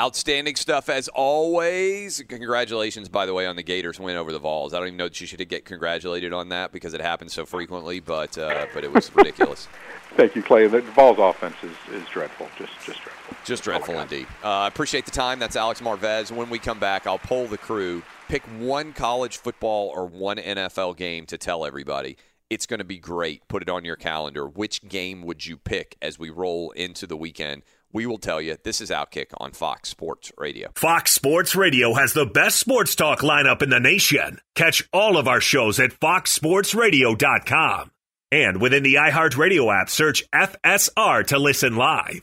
Outstanding 0.00 0.56
stuff 0.56 0.88
as 0.88 1.08
always. 1.08 2.24
Congratulations, 2.26 3.10
by 3.10 3.26
the 3.26 3.34
way, 3.34 3.46
on 3.46 3.56
the 3.56 3.62
Gators 3.62 4.00
win 4.00 4.16
over 4.16 4.32
the 4.32 4.38
Vols. 4.38 4.72
I 4.72 4.78
don't 4.78 4.86
even 4.86 4.96
know 4.96 5.08
that 5.08 5.20
you 5.20 5.26
should 5.26 5.46
get 5.46 5.66
congratulated 5.66 6.32
on 6.32 6.48
that 6.48 6.72
because 6.72 6.94
it 6.94 7.02
happens 7.02 7.34
so 7.34 7.44
frequently, 7.44 8.00
but 8.00 8.38
uh, 8.38 8.64
but 8.72 8.82
it 8.82 8.90
was 8.90 9.14
ridiculous. 9.14 9.68
Thank 10.16 10.34
you, 10.34 10.42
Clay. 10.42 10.68
The 10.68 10.80
Vols 10.80 11.18
offense 11.18 11.56
is, 11.62 11.76
is 11.92 12.08
dreadful, 12.08 12.48
just 12.56 12.72
just 12.82 13.02
dreadful. 13.02 13.36
Just 13.44 13.62
dreadful 13.62 14.00
indeed. 14.00 14.26
I 14.42 14.64
uh, 14.64 14.68
appreciate 14.68 15.04
the 15.04 15.10
time. 15.10 15.38
That's 15.38 15.54
Alex 15.54 15.82
Marvez. 15.82 16.32
When 16.32 16.48
we 16.48 16.58
come 16.58 16.78
back, 16.78 17.06
I'll 17.06 17.18
poll 17.18 17.46
the 17.46 17.58
crew. 17.58 18.02
Pick 18.26 18.42
one 18.58 18.94
college 18.94 19.36
football 19.36 19.92
or 19.94 20.06
one 20.06 20.38
NFL 20.38 20.96
game 20.96 21.26
to 21.26 21.36
tell 21.36 21.66
everybody. 21.66 22.16
It's 22.48 22.64
going 22.64 22.78
to 22.78 22.84
be 22.84 22.98
great. 22.98 23.46
Put 23.48 23.60
it 23.60 23.68
on 23.68 23.84
your 23.84 23.96
calendar. 23.96 24.48
Which 24.48 24.88
game 24.88 25.22
would 25.26 25.44
you 25.44 25.58
pick 25.58 25.98
as 26.00 26.18
we 26.18 26.30
roll 26.30 26.70
into 26.70 27.06
the 27.06 27.18
weekend? 27.18 27.64
We 27.92 28.06
will 28.06 28.18
tell 28.18 28.40
you. 28.40 28.56
This 28.62 28.80
is 28.80 28.90
Outkick 28.90 29.28
on 29.38 29.52
Fox 29.52 29.88
Sports 29.88 30.32
Radio. 30.38 30.70
Fox 30.74 31.12
Sports 31.12 31.56
Radio 31.56 31.94
has 31.94 32.12
the 32.12 32.26
best 32.26 32.58
sports 32.58 32.94
talk 32.94 33.20
lineup 33.20 33.62
in 33.62 33.70
the 33.70 33.80
nation. 33.80 34.40
Catch 34.54 34.88
all 34.92 35.16
of 35.16 35.26
our 35.26 35.40
shows 35.40 35.80
at 35.80 35.90
foxsportsradio.com. 35.90 37.90
And 38.32 38.60
within 38.60 38.84
the 38.84 38.94
iHeartRadio 38.94 39.80
app, 39.80 39.90
search 39.90 40.22
FSR 40.32 41.26
to 41.28 41.38
listen 41.38 41.74
live. 41.74 42.22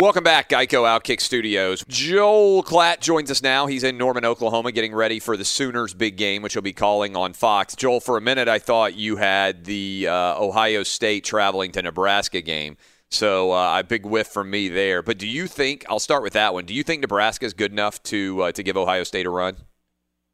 Welcome 0.00 0.24
back, 0.24 0.48
Geico 0.48 0.82
Outkick 0.82 1.20
Studios. 1.20 1.84
Joel 1.86 2.64
Klatt 2.64 2.98
joins 2.98 3.30
us 3.30 3.44
now. 3.44 3.66
He's 3.66 3.84
in 3.84 3.96
Norman, 3.96 4.24
Oklahoma, 4.24 4.72
getting 4.72 4.92
ready 4.92 5.20
for 5.20 5.36
the 5.36 5.44
Sooners' 5.44 5.94
big 5.94 6.16
game, 6.16 6.42
which 6.42 6.54
he'll 6.54 6.62
be 6.62 6.72
calling 6.72 7.14
on 7.14 7.32
Fox. 7.32 7.76
Joel, 7.76 8.00
for 8.00 8.16
a 8.16 8.20
minute, 8.20 8.48
I 8.48 8.58
thought 8.58 8.96
you 8.96 9.14
had 9.16 9.64
the 9.66 10.08
uh, 10.10 10.42
Ohio 10.42 10.82
State 10.82 11.22
traveling 11.22 11.70
to 11.72 11.82
Nebraska 11.82 12.42
game. 12.42 12.76
So 13.12 13.52
uh, 13.52 13.78
a 13.78 13.84
big 13.84 14.04
whiff 14.04 14.26
from 14.26 14.50
me 14.50 14.68
there. 14.68 15.00
But 15.00 15.16
do 15.16 15.28
you 15.28 15.46
think? 15.46 15.84
I'll 15.88 16.00
start 16.00 16.24
with 16.24 16.32
that 16.32 16.54
one. 16.54 16.64
Do 16.66 16.74
you 16.74 16.82
think 16.82 17.00
Nebraska 17.00 17.46
is 17.46 17.54
good 17.54 17.70
enough 17.70 18.02
to 18.04 18.42
uh, 18.42 18.52
to 18.52 18.64
give 18.64 18.76
Ohio 18.76 19.04
State 19.04 19.26
a 19.26 19.30
run? 19.30 19.58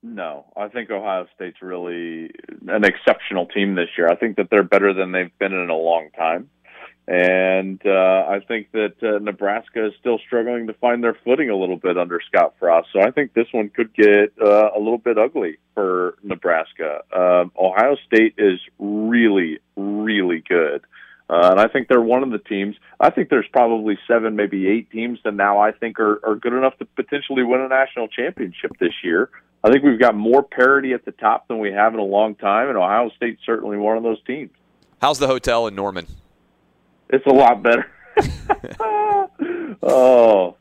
No, 0.02 0.46
I 0.56 0.68
think 0.68 0.90
Ohio 0.90 1.26
State's 1.34 1.60
really 1.60 2.30
an 2.66 2.84
exceptional 2.84 3.44
team 3.44 3.74
this 3.74 3.90
year. 3.98 4.08
I 4.08 4.16
think 4.16 4.38
that 4.38 4.48
they're 4.50 4.62
better 4.62 4.94
than 4.94 5.12
they've 5.12 5.38
been 5.38 5.52
in 5.52 5.68
a 5.68 5.76
long 5.76 6.08
time 6.16 6.48
And 7.10 7.82
uh, 7.84 8.24
I 8.28 8.38
think 8.46 8.70
that 8.70 8.94
uh, 9.02 9.18
Nebraska 9.18 9.86
is 9.86 9.94
still 9.98 10.20
struggling 10.24 10.68
to 10.68 10.74
find 10.74 11.02
their 11.02 11.18
footing 11.24 11.50
a 11.50 11.56
little 11.56 11.76
bit 11.76 11.98
under 11.98 12.20
Scott 12.24 12.54
Frost. 12.60 12.86
So 12.92 13.00
I 13.00 13.10
think 13.10 13.34
this 13.34 13.48
one 13.50 13.68
could 13.68 13.92
get 13.92 14.32
uh, 14.40 14.70
a 14.76 14.78
little 14.78 14.96
bit 14.96 15.18
ugly 15.18 15.58
for 15.74 16.14
Nebraska. 16.22 17.00
Um, 17.12 17.50
Ohio 17.58 17.96
State 18.06 18.34
is 18.38 18.60
really, 18.78 19.58
really 19.74 20.44
good. 20.48 20.82
Uh, 21.28 21.48
and 21.50 21.60
I 21.60 21.66
think 21.66 21.88
they're 21.88 22.00
one 22.00 22.22
of 22.22 22.30
the 22.30 22.38
teams. 22.38 22.76
I 23.00 23.10
think 23.10 23.28
there's 23.28 23.48
probably 23.52 23.98
seven, 24.06 24.36
maybe 24.36 24.68
eight 24.68 24.88
teams 24.92 25.18
that 25.24 25.34
now 25.34 25.58
I 25.58 25.72
think 25.72 25.98
are, 25.98 26.20
are 26.24 26.36
good 26.36 26.52
enough 26.52 26.78
to 26.78 26.84
potentially 26.84 27.42
win 27.42 27.60
a 27.60 27.68
national 27.68 28.06
championship 28.06 28.70
this 28.78 28.94
year. 29.02 29.30
I 29.64 29.72
think 29.72 29.82
we've 29.82 30.00
got 30.00 30.14
more 30.14 30.44
parity 30.44 30.92
at 30.92 31.04
the 31.04 31.12
top 31.12 31.48
than 31.48 31.58
we 31.58 31.72
have 31.72 31.92
in 31.92 31.98
a 31.98 32.04
long 32.04 32.36
time, 32.36 32.68
and 32.68 32.78
Ohio 32.78 33.10
State's 33.16 33.42
certainly 33.44 33.78
one 33.78 33.96
of 33.96 34.04
those 34.04 34.22
teams. 34.24 34.52
How's 35.00 35.18
the 35.18 35.26
hotel 35.26 35.66
in 35.66 35.74
Norman? 35.74 36.06
It's 37.12 37.26
a 37.26 37.30
lot 37.32 37.62
better. 37.62 37.86
oh, 39.82 40.56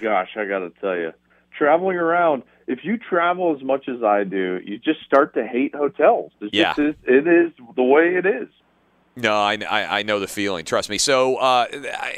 gosh, 0.00 0.30
I 0.36 0.44
got 0.46 0.60
to 0.60 0.72
tell 0.80 0.96
you, 0.96 1.12
traveling 1.56 1.96
around. 1.96 2.42
If 2.66 2.80
you 2.84 2.98
travel 2.98 3.54
as 3.56 3.62
much 3.62 3.88
as 3.88 4.02
I 4.02 4.24
do, 4.24 4.60
you 4.64 4.78
just 4.78 5.00
start 5.04 5.34
to 5.34 5.46
hate 5.46 5.74
hotels. 5.74 6.32
It's 6.40 6.52
Yeah. 6.52 6.74
just, 6.74 6.98
it, 7.06 7.26
it 7.26 7.26
is 7.28 7.52
the 7.76 7.82
way 7.82 8.16
it 8.16 8.26
is. 8.26 8.48
No, 9.14 9.34
I, 9.34 9.56
I, 9.68 9.98
I 10.00 10.02
know 10.02 10.18
the 10.20 10.26
feeling. 10.26 10.64
Trust 10.64 10.90
me. 10.90 10.98
So, 10.98 11.36
uh, 11.36 11.66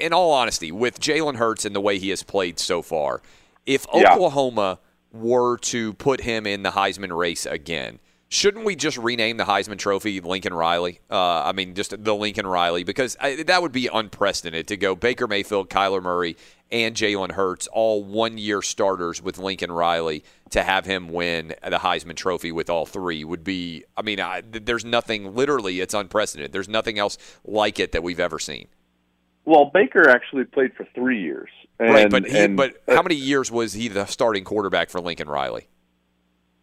in 0.01 0.13
all 0.13 0.33
honesty, 0.33 0.73
with 0.73 0.99
Jalen 0.99 1.37
Hurts 1.37 1.65
and 1.65 1.77
the 1.77 1.81
way 1.81 1.99
he 1.99 2.09
has 2.11 2.23
played 2.23 2.59
so 2.59 2.83
far, 2.83 3.23
if 3.67 3.87
Yeah. 3.95 4.15
Oklahoma 4.15 4.81
were 5.13 5.59
to 5.59 5.93
put 5.95 6.23
him 6.23 6.47
in 6.47 6.63
the 6.63 6.71
Heisman 6.71 7.17
race 7.17 7.47
again, 7.47 7.99
shouldn't 8.29 8.65
we 8.65 8.77
just 8.77 8.99
rename 8.99 9.37
the 9.37 9.45
Heisman 9.45 9.79
Trophy 9.79 10.21
Lincoln 10.21 10.55
Riley? 10.55 11.01
Uh, 11.11 11.43
I 11.45 11.53
mean, 11.53 11.75
just 11.75 12.03
the 12.03 12.15
Lincoln 12.15 12.47
Riley, 12.47 12.85
because 12.85 13.17
I, 13.21 13.43
that 13.45 13.63
would 13.63 13.73
be 13.73 13.89
unprecedented 13.93 14.69
to 14.69 14.77
go 14.77 14.95
Baker 14.95 15.27
Mayfield, 15.27 15.71
Kyler 15.71 16.03
Murray, 16.03 16.37
and 16.71 16.95
Jalen 16.95 17.33
Hurts, 17.33 17.67
all 17.69 18.05
one 18.05 18.37
year 18.37 18.61
starters 18.61 19.23
with 19.23 19.39
Lincoln 19.39 19.73
Riley, 19.73 20.23
to 20.51 20.63
have 20.63 20.85
him 20.85 21.09
win 21.09 21.55
the 21.63 21.79
Heisman 21.79 22.17
Trophy 22.17 22.53
with 22.53 22.69
all 22.69 22.85
three 22.85 23.25
would 23.25 23.45
be, 23.45 23.85
I 23.97 24.03
mean, 24.03 24.21
I, 24.21 24.43
there's 24.43 24.85
nothing, 24.85 25.35
literally, 25.35 25.81
it's 25.81 25.95
unprecedented. 25.95 26.53
There's 26.53 26.69
nothing 26.69 26.99
else 26.99 27.17
like 27.45 27.81
it 27.81 27.93
that 27.93 28.03
we've 28.03 28.21
ever 28.21 28.39
seen. 28.39 28.69
Well, 29.47 29.71
Baker 29.73 30.11
actually 30.11 30.45
played 30.45 30.75
for 30.75 30.87
three 30.95 31.23
years. 31.23 31.49
And, 31.81 31.95
right, 31.95 32.11
but 32.11 32.27
he, 32.27 32.37
and, 32.37 32.57
but 32.57 32.83
how 32.87 33.03
many 33.03 33.15
years 33.15 33.51
was 33.51 33.73
he 33.73 33.89
the 33.89 34.05
starting 34.05 34.45
quarterback 34.45 34.91
for 34.91 35.01
Lincoln 35.01 35.29
Riley? 35.29 35.69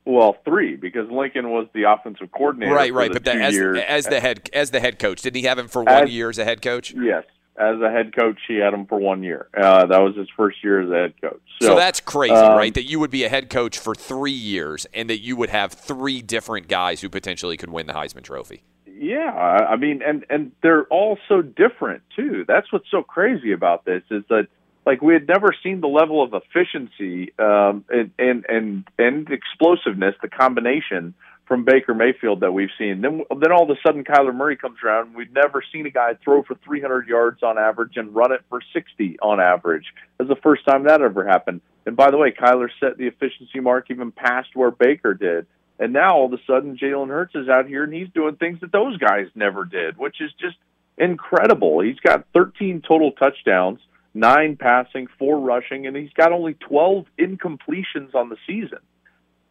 Well, 0.06 0.38
three 0.46 0.76
because 0.76 1.10
Lincoln 1.10 1.50
was 1.50 1.68
the 1.74 1.84
offensive 1.84 2.32
coordinator. 2.32 2.74
Right, 2.74 2.94
right. 2.94 3.12
But 3.12 3.24
that, 3.26 3.38
as 3.38 3.58
as 3.58 4.06
the 4.06 4.20
head 4.20 4.50
as 4.54 4.72
the 4.72 4.80
head 4.80 5.00
coach, 5.00 5.22
didn't 5.22 5.38
he 5.38 5.44
have 5.44 5.58
him 5.60 5.68
for 5.68 5.84
one 5.84 6.04
As- 6.04 6.10
year 6.12 6.30
as 6.30 6.38
a 6.38 6.46
head 6.46 6.62
coach? 6.62 6.94
yes, 6.96 7.24
as 7.58 7.80
a 7.82 7.90
head 7.90 8.16
coach, 8.16 8.40
he 8.48 8.58
had 8.58 8.74
him 8.74 8.86
for 8.86 9.00
one 9.00 9.24
year. 9.24 9.48
Uh, 9.56 9.86
that 9.88 10.00
was 10.02 10.16
his 10.16 10.28
first 10.38 10.64
year 10.64 10.82
as 10.82 10.90
a 10.90 10.94
head 10.94 11.14
coach. 11.22 11.42
So, 11.60 11.68
So, 11.70 11.76
that's 11.76 12.00
crazy, 12.02 12.34
um, 12.36 12.58
right? 12.58 12.74
That 12.74 12.84
you 12.84 13.00
would 13.00 13.12
be 13.12 13.24
a 13.24 13.30
head 13.30 13.50
coach 13.50 13.78
for 13.80 13.96
three 13.96 14.32
years, 14.32 14.86
and 14.94 15.10
that 15.10 15.20
you 15.22 15.36
would 15.38 15.50
have 15.50 15.72
three 15.74 16.22
different 16.22 16.68
guys 16.68 17.02
who 17.02 17.10
potentially 17.10 17.58
could 17.58 17.70
win 17.72 17.88
the 17.88 17.94
Heisman 17.94 18.24
Trophy. 18.24 18.64
Yeah, 18.98 19.32
I 19.34 19.74
I 19.74 19.76
mean, 19.76 20.02
and 20.06 20.26
and 20.30 20.52
they're 20.62 20.84
all 20.86 21.18
so 21.28 21.42
different 21.42 22.04
too. 22.16 22.46
That's 22.48 22.72
what's 22.72 22.90
so 22.92 23.04
crazy 23.04 23.52
about 23.52 23.84
this 23.86 24.04
is 24.10 24.24
that 24.30 24.48
like 24.86 25.02
we 25.02 25.14
had 25.14 25.28
never 25.28 25.54
seen 25.64 25.82
the 25.82 25.88
level 25.88 26.22
of 26.24 26.34
efficiency 26.34 27.34
um, 27.40 27.86
and, 27.90 28.12
and 28.20 28.46
and 28.48 28.88
and 28.98 29.30
explosiveness, 29.30 30.16
the 30.22 30.28
combination 30.28 31.14
from 31.48 31.64
Baker 31.64 31.94
Mayfield 31.94 32.42
that 32.42 32.52
we've 32.52 32.70
seen. 32.78 33.02
Then 33.02 33.24
then 33.40 33.52
all 33.52 33.64
of 33.64 33.70
a 33.70 33.80
sudden 33.86 34.04
Kyler 34.04 34.36
Murray 34.36 34.58
comes 34.58 34.78
around. 34.84 35.16
We've 35.16 35.32
never 35.32 35.64
seen 35.72 35.86
a 35.86 35.92
guy 35.92 36.14
throw 36.24 36.44
for 36.44 36.56
300 36.64 37.08
yards 37.08 37.44
on 37.44 37.58
average 37.58 37.98
and 37.98 38.16
run 38.16 38.32
it 38.32 38.42
for 38.50 38.62
60 38.74 39.20
on 39.22 39.40
average. 39.40 39.86
That's 40.18 40.30
the 40.30 40.36
first 40.38 40.66
time 40.66 40.84
that 40.84 41.02
ever 41.02 41.26
happened. 41.26 41.62
And 41.86 41.96
by 41.96 42.10
the 42.10 42.18
way, 42.18 42.32
Kyler 42.32 42.70
set 42.80 42.98
the 42.98 43.08
efficiency 43.08 43.60
mark 43.60 43.92
even 43.92 44.12
past 44.12 44.50
where 44.56 44.72
Baker 44.72 45.14
did. 45.14 45.46
And 45.78 45.94
now 45.94 46.16
all 46.16 46.26
of 46.26 46.34
a 46.34 46.42
sudden 46.48 46.78
Jalen 46.78 47.10
Hurts 47.10 47.36
is 47.36 47.50
out 47.50 47.68
here 47.68 47.84
and 47.84 47.94
he's 47.94 48.10
doing 48.14 48.38
things 48.38 48.62
that 48.62 48.72
those 48.72 48.98
guys 48.98 49.28
never 49.36 49.66
did, 49.66 49.98
which 49.98 50.22
is 50.22 50.32
just 50.40 50.56
incredible. 50.98 51.82
He's 51.82 52.00
got 52.00 52.26
13 52.34 52.82
total 52.88 53.12
touchdowns, 53.12 53.80
nine 54.16 54.56
passing, 54.56 55.08
four 55.20 55.40
rushing, 55.40 55.86
and 55.86 55.96
he's 55.96 56.14
got 56.14 56.32
only 56.32 56.54
12 56.54 57.06
incompletions 57.20 58.16
on 58.16 58.30
the 58.30 58.38
season. 58.48 58.80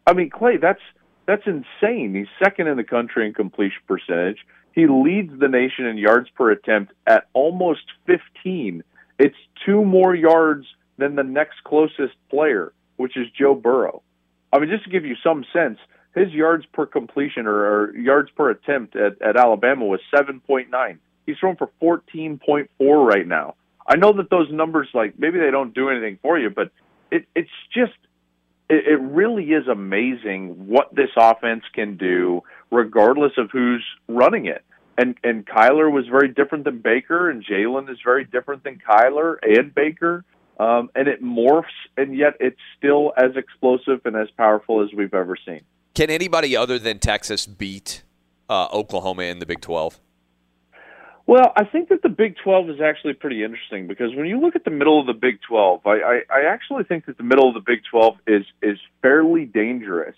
I 0.05 0.13
mean, 0.13 0.29
Clay, 0.29 0.57
that's 0.57 0.81
that's 1.25 1.43
insane. 1.45 2.13
He's 2.13 2.27
second 2.43 2.67
in 2.67 2.77
the 2.77 2.83
country 2.83 3.25
in 3.25 3.33
completion 3.33 3.81
percentage. 3.87 4.37
He 4.73 4.87
leads 4.87 5.31
the 5.39 5.47
nation 5.47 5.85
in 5.85 5.97
yards 5.97 6.29
per 6.35 6.51
attempt 6.51 6.93
at 7.07 7.27
almost 7.33 7.81
15. 8.05 8.83
It's 9.17 9.35
two 9.65 9.83
more 9.83 10.13
yards 10.13 10.67
than 10.97 11.15
the 11.15 11.23
next 11.23 11.63
closest 11.63 12.13
player, 12.29 12.73
which 12.97 13.17
is 13.17 13.27
Joe 13.37 13.55
Burrow. 13.55 14.03
I 14.51 14.59
mean, 14.59 14.69
just 14.69 14.83
to 14.83 14.89
give 14.89 15.05
you 15.05 15.15
some 15.23 15.45
sense, 15.51 15.79
his 16.13 16.31
yards 16.31 16.65
per 16.73 16.85
completion 16.85 17.47
or, 17.47 17.95
yards 17.97 18.29
per 18.31 18.49
attempt 18.49 18.95
at, 18.95 19.21
at 19.21 19.37
Alabama 19.37 19.85
was 19.85 19.99
7.9. 20.13 20.97
He's 21.25 21.37
thrown 21.37 21.55
for 21.55 21.69
14.4 21.81 22.67
right 22.79 23.27
now. 23.27 23.55
I 23.87 23.95
know 23.95 24.13
that 24.13 24.29
those 24.29 24.51
numbers, 24.51 24.87
like 24.93 25.17
maybe 25.19 25.39
they 25.39 25.51
don't 25.51 25.73
do 25.73 25.89
anything 25.89 26.19
for 26.21 26.39
you, 26.39 26.49
but 26.49 26.71
it, 27.11 27.25
it's 27.35 27.49
just 27.73 27.93
it, 28.69 28.87
it 28.87 28.99
really 28.99 29.45
is 29.51 29.67
amazing 29.67 30.67
what 30.67 30.93
this 30.93 31.09
offense 31.15 31.63
can 31.73 31.97
do, 31.97 32.41
regardless 32.71 33.33
of 33.37 33.51
who's 33.51 33.85
running 34.07 34.47
it. 34.47 34.63
And 34.97 35.15
and 35.23 35.45
Kyler 35.45 35.91
was 35.91 36.07
very 36.07 36.29
different 36.29 36.63
than 36.63 36.79
Baker, 36.79 37.29
and 37.29 37.45
Jalen 37.45 37.89
is 37.89 37.97
very 38.03 38.23
different 38.25 38.63
than 38.63 38.79
Kyler 38.79 39.35
and 39.43 39.73
Baker. 39.73 40.23
Um, 40.57 40.89
and 40.95 41.09
it 41.09 41.21
morphs, 41.21 41.65
and 41.97 42.15
yet 42.15 42.35
it's 42.39 42.59
still 42.77 43.11
as 43.17 43.35
explosive 43.35 44.05
and 44.05 44.15
as 44.15 44.29
powerful 44.37 44.81
as 44.81 44.89
we've 44.95 45.13
ever 45.13 45.35
seen. 45.45 45.61
Can 45.93 46.09
anybody 46.09 46.55
other 46.55 46.79
than 46.79 46.99
Texas 46.99 47.45
beat 47.45 48.03
uh, 48.49 48.67
Oklahoma 48.71 49.23
in 49.23 49.39
the 49.39 49.45
Big 49.45 49.59
Twelve? 49.59 49.99
Well, 51.27 51.53
I 51.55 51.65
think 51.65 51.89
that 51.89 52.03
the 52.03 52.09
Big 52.09 52.35
12 52.43 52.69
is 52.69 52.81
actually 52.81 53.13
pretty 53.13 53.43
interesting 53.43 53.87
because 53.87 54.15
when 54.15 54.27
you 54.27 54.39
look 54.39 54.55
at 54.55 54.63
the 54.63 54.71
middle 54.71 54.99
of 54.99 55.07
the 55.07 55.13
Big 55.13 55.39
12, 55.47 55.81
I, 55.85 55.89
I, 55.89 56.21
I 56.29 56.45
actually 56.47 56.83
think 56.83 57.07
that 57.07 57.17
the 57.17 57.23
middle 57.23 57.47
of 57.47 57.55
the 57.55 57.63
Big 57.65 57.79
12 57.89 58.17
is 58.27 58.45
is 58.61 58.77
fairly 59.01 59.45
dangerous. 59.45 60.15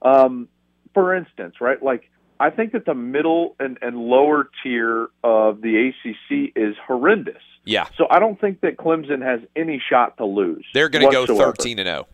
Um, 0.00 0.48
for 0.94 1.14
instance, 1.14 1.56
right, 1.60 1.82
like 1.82 2.10
I 2.40 2.50
think 2.50 2.72
that 2.72 2.86
the 2.86 2.94
middle 2.94 3.56
and, 3.60 3.78
and 3.82 3.96
lower 3.98 4.48
tier 4.62 5.08
of 5.22 5.60
the 5.60 5.90
ACC 5.90 6.52
is 6.56 6.76
horrendous. 6.86 7.42
Yeah, 7.64 7.86
So 7.98 8.06
I 8.10 8.18
don't 8.18 8.40
think 8.40 8.62
that 8.62 8.78
Clemson 8.78 9.20
has 9.22 9.40
any 9.54 9.82
shot 9.90 10.16
to 10.16 10.24
lose. 10.24 10.64
they're 10.72 10.88
going 10.88 11.04
to 11.04 11.12
go 11.12 11.26
thirteen 11.26 11.78
and 11.78 11.88
oh. 11.88 11.92
zero. 11.92 12.06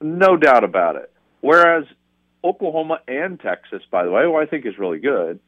No 0.00 0.36
doubt 0.36 0.64
about 0.64 0.96
it. 0.96 1.12
Whereas 1.40 1.84
Oklahoma 2.42 2.98
and 3.06 3.38
Texas, 3.38 3.82
by 3.92 4.04
the 4.04 4.10
way, 4.10 4.24
who 4.24 4.34
I 4.34 4.46
think 4.46 4.66
is 4.66 4.76
really 4.78 4.98
good, 4.98 5.38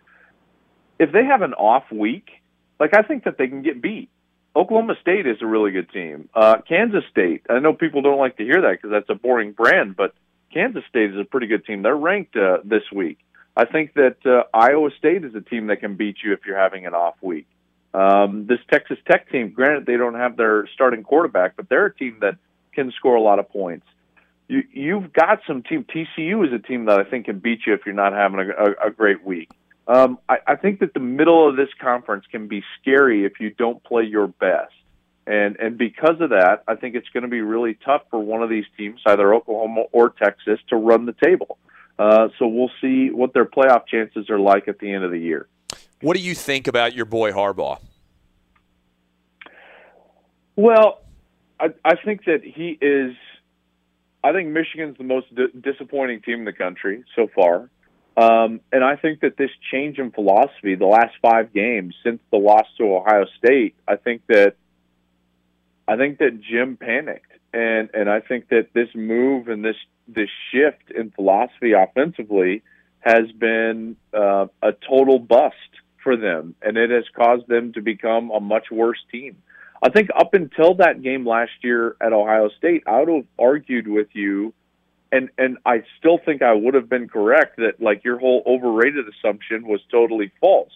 if 0.99 1.12
they 1.12 1.24
have 1.24 1.42
an 1.42 1.55
off 1.55 1.84
week, 1.90 2.30
like 2.78 2.95
I 2.95 3.03
think 3.03 3.24
that 3.24 3.38
they 3.38 3.49
can 3.49 3.62
get 3.62 3.82
beat. 3.82 4.11
Oklahoma 4.57 4.95
State 5.01 5.26
is 5.26 5.38
a 5.42 5.47
really 5.47 5.72
good 5.72 5.90
team. 5.90 6.28
Uh, 6.34 6.59
Kansas 6.68 7.03
State, 7.11 7.42
I 7.51 7.59
know 7.59 7.72
people 7.72 8.03
don't 8.03 8.18
like 8.18 8.36
to 8.36 8.45
hear 8.45 8.62
that 8.62 8.72
because 8.72 8.90
that's 8.90 9.11
a 9.11 9.14
boring 9.14 9.53
brand, 9.53 9.97
but 9.97 10.14
Kansas 10.53 10.84
State 10.88 11.11
is 11.11 11.18
a 11.18 11.24
pretty 11.24 11.49
good 11.49 11.64
team. 11.64 11.82
They're 11.82 11.97
ranked 11.97 12.36
uh, 12.36 12.59
this 12.64 12.84
week. 12.92 13.18
I 13.57 13.64
think 13.64 13.95
that 13.95 14.16
uh, 14.24 14.45
Iowa 14.57 14.90
State 14.99 15.24
is 15.24 15.34
a 15.34 15.40
team 15.40 15.68
that 15.68 15.80
can 15.80 15.97
beat 15.97 16.16
you 16.24 16.32
if 16.32 16.40
you're 16.47 16.59
having 16.59 16.86
an 16.86 16.95
off 16.95 17.14
week. 17.20 17.47
Um, 17.92 18.47
this 18.49 18.59
Texas 18.70 18.99
Tech 19.09 19.30
team, 19.30 19.51
granted 19.51 19.86
they 19.86 19.97
don't 19.97 20.14
have 20.14 20.36
their 20.36 20.68
starting 20.74 21.05
quarterback, 21.05 21.57
but 21.57 21.68
they're 21.68 21.86
a 21.86 21.95
team 21.95 22.18
that 22.20 22.36
can 22.72 22.92
score 22.92 23.14
a 23.14 23.22
lot 23.22 23.38
of 23.38 23.49
points. 23.49 23.86
You, 24.49 24.62
you've 24.72 25.12
got 25.12 25.40
some 25.47 25.62
team. 25.62 25.84
TCU 25.84 26.47
is 26.47 26.53
a 26.53 26.59
team 26.59 26.86
that 26.86 26.99
I 26.99 27.05
think 27.05 27.26
can 27.26 27.38
beat 27.38 27.61
you 27.66 27.74
if 27.74 27.86
you're 27.86 27.95
not 27.95 28.12
having 28.12 28.40
a, 28.40 28.49
a, 28.51 28.88
a 28.88 28.90
great 28.90 29.24
week. 29.24 29.51
Um, 29.87 30.18
I, 30.28 30.39
I 30.47 30.57
think 30.57 30.80
that 30.80 30.95
the 30.95 31.01
middle 31.01 31.49
of 31.49 31.57
this 31.57 31.68
conference 31.80 32.24
can 32.30 32.49
be 32.49 32.62
scary 32.80 33.24
if 33.24 33.39
you 33.41 33.51
don't 33.51 33.82
play 33.85 34.05
your 34.05 34.28
best. 34.28 34.72
And 35.26 35.57
and 35.57 35.78
because 35.78 36.20
of 36.20 36.30
that, 36.30 36.64
I 36.68 36.74
think 36.74 36.95
it's 36.95 37.09
going 37.09 37.22
to 37.22 37.28
be 37.28 37.41
really 37.41 37.78
tough 37.85 38.03
for 38.11 38.18
one 38.20 38.43
of 38.43 38.51
these 38.51 38.66
teams, 38.76 39.01
either 39.07 39.32
Oklahoma 39.35 39.85
or 39.93 40.11
Texas, 40.11 40.61
to 40.68 40.76
run 40.76 41.07
the 41.07 41.14
table. 41.24 41.59
Uh, 41.99 42.28
so 42.39 42.47
we'll 42.47 42.70
see 42.80 43.11
what 43.11 43.32
their 43.32 43.47
playoff 43.47 43.87
chances 43.87 44.28
are 44.28 44.39
like 44.39 44.68
at 44.68 44.78
the 44.80 44.93
end 44.93 45.05
of 45.05 45.11
the 45.11 45.18
year. 45.18 45.49
What 46.03 46.16
do 46.16 46.22
you 46.22 46.35
think 46.35 46.66
about 46.66 46.95
your 46.95 47.07
boy 47.07 47.32
Harbaugh? 47.32 47.80
Well, 50.57 51.01
I, 51.59 51.68
I 51.85 51.95
think 52.05 52.24
that 52.26 52.43
he 52.45 52.78
is. 52.80 53.14
I 54.22 54.32
think 54.32 54.49
Michigan's 54.49 54.99
the 54.99 55.05
most 55.05 55.35
di- 55.35 55.59
disappointing 55.61 56.20
team 56.22 56.41
in 56.41 56.45
the 56.45 56.53
country 56.53 57.05
so 57.16 57.28
far. 57.35 57.70
Um, 58.17 58.61
and 58.73 58.85
I 58.85 58.97
think 58.97 59.21
that 59.21 59.37
this 59.37 59.51
change 59.73 59.99
in 59.99 60.12
philosophy, 60.12 60.77
the 60.77 60.87
last 60.87 61.15
five 61.21 61.53
games 61.53 61.95
since 62.05 62.21
the 62.31 62.39
loss 62.39 62.67
to 62.79 62.85
Ohio 62.85 63.27
State, 63.39 63.75
I 63.89 63.97
think 63.97 64.23
that 64.29 64.55
I 65.87 65.97
think 65.97 66.19
that 66.19 66.41
Jim 66.41 66.77
panicked, 66.77 67.33
and 67.53 67.91
and 67.93 68.09
I 68.09 68.21
think 68.21 68.49
that 68.49 68.69
this 68.73 68.89
move 68.95 69.49
and 69.49 69.65
this 69.65 69.77
this 70.07 70.31
shift 70.53 70.91
in 70.97 71.11
philosophy 71.11 71.73
offensively 71.73 72.62
has 73.01 73.31
been 73.33 73.97
uh, 74.15 74.47
a 74.62 74.73
total 74.89 75.19
bust 75.19 75.55
for 76.03 76.17
them, 76.17 76.55
and 76.62 76.77
it 76.77 76.91
has 76.91 77.05
caused 77.15 77.49
them 77.49 77.73
to 77.73 77.83
become 77.83 78.31
a 78.31 78.41
much 78.41 78.71
worse 78.71 79.03
team. 79.11 79.37
I 79.83 79.91
think 79.91 80.09
up 80.17 80.35
until 80.35 80.75
that 80.77 81.03
game 81.03 81.27
last 81.27 81.53
year 81.62 81.97
at 82.01 82.12
Ohio 82.12 82.49
State, 82.57 82.85
I 82.87 83.01
would 83.01 83.09
have 83.09 83.27
argued 83.39 83.89
with 83.89 84.09
you, 84.12 84.55
and 85.13 85.29
and 85.39 85.59
I 85.65 85.85
still 85.99 86.19
think 86.19 86.43
I 86.43 86.53
would 86.53 86.75
have 86.75 86.89
been 86.89 87.09
correct 87.09 87.57
that 87.59 87.81
like 87.81 88.05
your 88.05 88.19
whole 88.19 88.43
overrated 88.47 89.07
assumption 89.09 89.67
was 89.67 89.81
totally 89.91 90.33
false. 90.41 90.73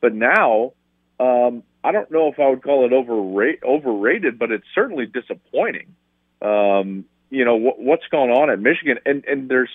But 0.00 0.14
now, 0.14 0.72
um, 1.18 1.62
I 1.82 1.92
don't 1.92 2.10
know 2.10 2.28
if 2.28 2.38
I 2.38 2.48
would 2.48 2.62
call 2.62 2.84
it 2.86 2.92
overrate, 2.92 3.60
overrated, 3.64 4.38
but 4.38 4.50
it's 4.50 4.66
certainly 4.74 5.06
disappointing. 5.06 5.94
Um, 6.42 7.04
you 7.30 7.44
know 7.44 7.56
what, 7.56 7.80
what's 7.80 8.06
going 8.10 8.30
on 8.30 8.50
at 8.50 8.60
Michigan, 8.60 8.98
and 9.04 9.24
and 9.24 9.48
there's 9.48 9.70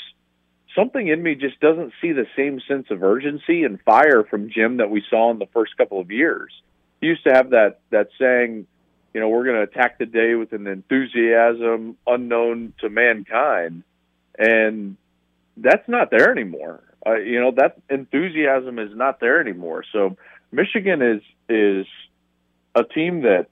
something 0.75 1.07
in 1.07 1.21
me 1.21 1.35
just 1.35 1.59
doesn't 1.59 1.93
see 2.01 2.11
the 2.11 2.25
same 2.35 2.59
sense 2.67 2.87
of 2.89 3.03
urgency 3.03 3.63
and 3.63 3.79
fire 3.81 4.23
from 4.23 4.49
Jim 4.49 4.77
that 4.77 4.89
we 4.89 5.03
saw 5.09 5.31
in 5.31 5.39
the 5.39 5.47
first 5.47 5.77
couple 5.77 5.99
of 5.99 6.11
years. 6.11 6.51
He 7.01 7.07
used 7.07 7.23
to 7.25 7.33
have 7.33 7.51
that 7.51 7.79
that 7.91 8.09
saying, 8.19 8.65
you 9.13 9.21
know, 9.21 9.29
we're 9.29 9.45
going 9.45 9.57
to 9.57 9.63
attack 9.63 9.99
the 9.99 10.05
day 10.05 10.35
with 10.35 10.53
an 10.53 10.67
enthusiasm 10.67 11.97
unknown 12.07 12.73
to 12.79 12.89
mankind, 12.89 13.83
and 14.37 14.97
that's 15.57 15.87
not 15.87 16.09
there 16.11 16.31
anymore. 16.31 16.83
Uh, 17.05 17.15
you 17.15 17.39
know, 17.39 17.51
that 17.51 17.77
enthusiasm 17.89 18.79
is 18.79 18.95
not 18.95 19.19
there 19.19 19.39
anymore. 19.39 19.83
So 19.91 20.17
Michigan 20.51 21.01
is 21.01 21.21
is 21.49 21.85
a 22.75 22.83
team 22.83 23.21
that 23.21 23.47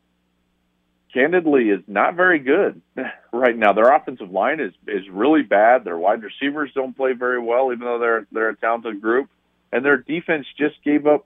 candidly 1.13 1.69
is 1.69 1.81
not 1.87 2.15
very 2.15 2.39
good 2.39 2.81
right 3.33 3.57
now. 3.57 3.73
Their 3.73 3.93
offensive 3.93 4.31
line 4.31 4.59
is 4.59 4.73
is 4.87 5.07
really 5.09 5.43
bad. 5.43 5.83
Their 5.83 5.97
wide 5.97 6.23
receivers 6.23 6.71
don't 6.73 6.95
play 6.95 7.13
very 7.13 7.39
well, 7.39 7.71
even 7.73 7.85
though 7.85 7.99
they're 7.99 8.27
they're 8.31 8.49
a 8.49 8.55
talented 8.55 9.01
group. 9.01 9.29
And 9.73 9.85
their 9.85 9.97
defense 9.97 10.45
just 10.57 10.83
gave 10.83 11.07
up 11.07 11.25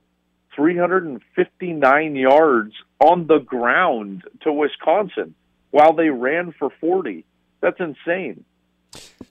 359 0.56 2.16
yards 2.16 2.74
on 2.99 3.28
the 3.28 3.39
ground 3.39 4.24
to 4.41 4.53
Wisconsin 4.53 5.36
while 5.72 5.93
they 5.93 6.10
ran 6.10 6.53
for 6.58 6.70
40. 6.80 7.26
That's 7.62 7.80
insane. 7.80 8.45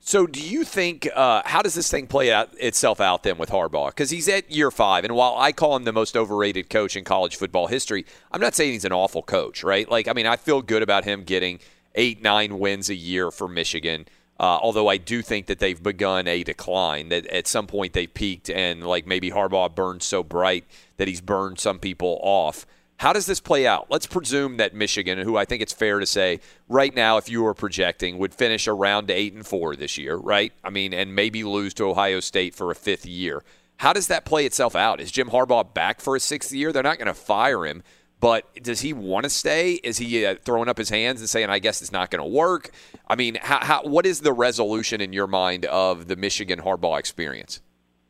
So, 0.01 0.27
do 0.27 0.41
you 0.41 0.65
think 0.65 1.09
uh, 1.15 1.43
how 1.45 1.62
does 1.62 1.75
this 1.75 1.91
thing 1.91 2.07
play 2.07 2.33
out 2.33 2.51
itself 2.59 3.01
out 3.01 3.23
then 3.23 3.39
with 3.39 3.51
Harbaugh? 3.51 3.89
Because 3.89 4.11
he's 4.11 4.29
at 4.29 4.51
year 4.51 4.71
five, 4.71 5.05
and 5.05 5.15
while 5.15 5.37
I 5.39 5.53
call 5.53 5.77
him 5.77 5.85
the 5.85 5.93
most 5.93 6.17
overrated 6.17 6.69
coach 6.69 6.97
in 6.97 7.05
college 7.05 7.37
football 7.37 7.69
history, 7.69 8.05
I'm 8.31 8.41
not 8.41 8.55
saying 8.55 8.73
he's 8.73 8.85
an 8.85 8.93
awful 8.93 9.23
coach, 9.23 9.65
right? 9.65 9.89
Like, 9.89 10.07
I 10.09 10.12
mean, 10.12 10.27
I 10.27 10.37
feel 10.37 10.62
good 10.62 10.83
about 10.83 11.05
him 11.05 11.25
getting 11.25 11.59
eight, 11.95 12.23
nine 12.23 12.59
wins 12.59 12.91
a 12.91 12.95
year 12.95 13.31
for 13.31 13.49
Michigan. 13.49 14.07
Uh, 14.39 14.59
although 14.61 14.89
I 14.89 14.97
do 14.97 15.23
think 15.23 15.47
that 15.47 15.61
they've 15.61 15.81
begun 15.81 16.27
a 16.27 16.43
decline, 16.43 17.09
that 17.11 17.27
at 17.29 17.47
some 17.47 17.67
point 17.67 17.93
they 17.93 18.07
peaked, 18.07 18.51
and 18.51 18.85
like 18.85 19.07
maybe 19.07 19.31
Harbaugh 19.31 19.73
burned 19.73 20.03
so 20.03 20.25
bright 20.25 20.65
that 20.97 21.07
he's 21.07 21.21
burned 21.21 21.61
some 21.61 21.79
people 21.79 22.19
off. 22.23 22.67
How 22.99 23.13
does 23.13 23.27
this 23.27 23.41
play 23.41 23.67
out? 23.67 23.87
Let's 23.91 24.07
presume 24.07 24.57
that 24.59 24.75
Michigan, 24.75 25.19
who 25.19 25.37
I 25.37 25.45
think 25.45 25.63
it's 25.63 25.73
fair 25.73 25.99
to 25.99 26.07
say 26.07 26.41
right 26.69 26.95
now, 26.95 27.17
if 27.17 27.29
you 27.29 27.43
were 27.43 27.55
projecting, 27.55 28.19
would 28.19 28.35
finish 28.35 28.69
around 28.69 29.11
eight 29.11 29.35
and 29.35 29.47
four 29.47 29.75
this 29.75 29.99
year, 29.99 30.17
right? 30.17 30.53
I 30.63 30.71
mean, 30.71 30.95
and 30.95 31.15
maybe 31.15 31.45
lose 31.45 31.75
to 31.75 31.85
Ohio 31.85 32.21
State 32.21 32.55
for 32.55 32.71
a 32.71 32.75
fifth 32.75 33.05
year. 33.05 33.43
How 33.79 33.93
does 33.93 34.07
that 34.07 34.25
play 34.25 34.47
itself 34.47 34.77
out? 34.77 35.01
Is 35.01 35.11
Jim 35.11 35.31
Harbaugh 35.31 35.75
back 35.75 36.01
for 36.01 36.15
a 36.15 36.21
sixth 36.21 36.53
year? 36.53 36.73
They're 36.73 36.83
not 36.83 36.99
going 36.99 37.09
to 37.09 37.15
fire 37.15 37.67
him, 37.67 37.83
but 38.21 38.63
does 38.63 38.81
he 38.81 38.93
want 38.93 39.25
to 39.25 39.31
stay? 39.31 39.73
Is 39.73 39.99
he 39.99 40.25
uh, 40.25 40.37
throwing 40.43 40.69
up 40.69 40.79
his 40.79 40.89
hands 40.89 41.21
and 41.21 41.29
saying, 41.29 41.51
"I 41.51 41.59
guess 41.59 41.83
it's 41.83 41.93
not 41.93 42.11
going 42.11 42.23
to 42.23 42.31
work"? 42.31 42.71
I 43.09 43.17
mean, 43.17 43.37
how, 43.43 43.59
how, 43.63 43.83
what 43.83 44.07
is 44.07 44.21
the 44.21 44.33
resolution 44.33 45.01
in 45.01 45.13
your 45.13 45.27
mind 45.27 45.67
of 45.67 46.07
the 46.07 46.17
Michigan 46.17 46.61
Harbaugh 46.61 46.99
experience? 46.99 47.61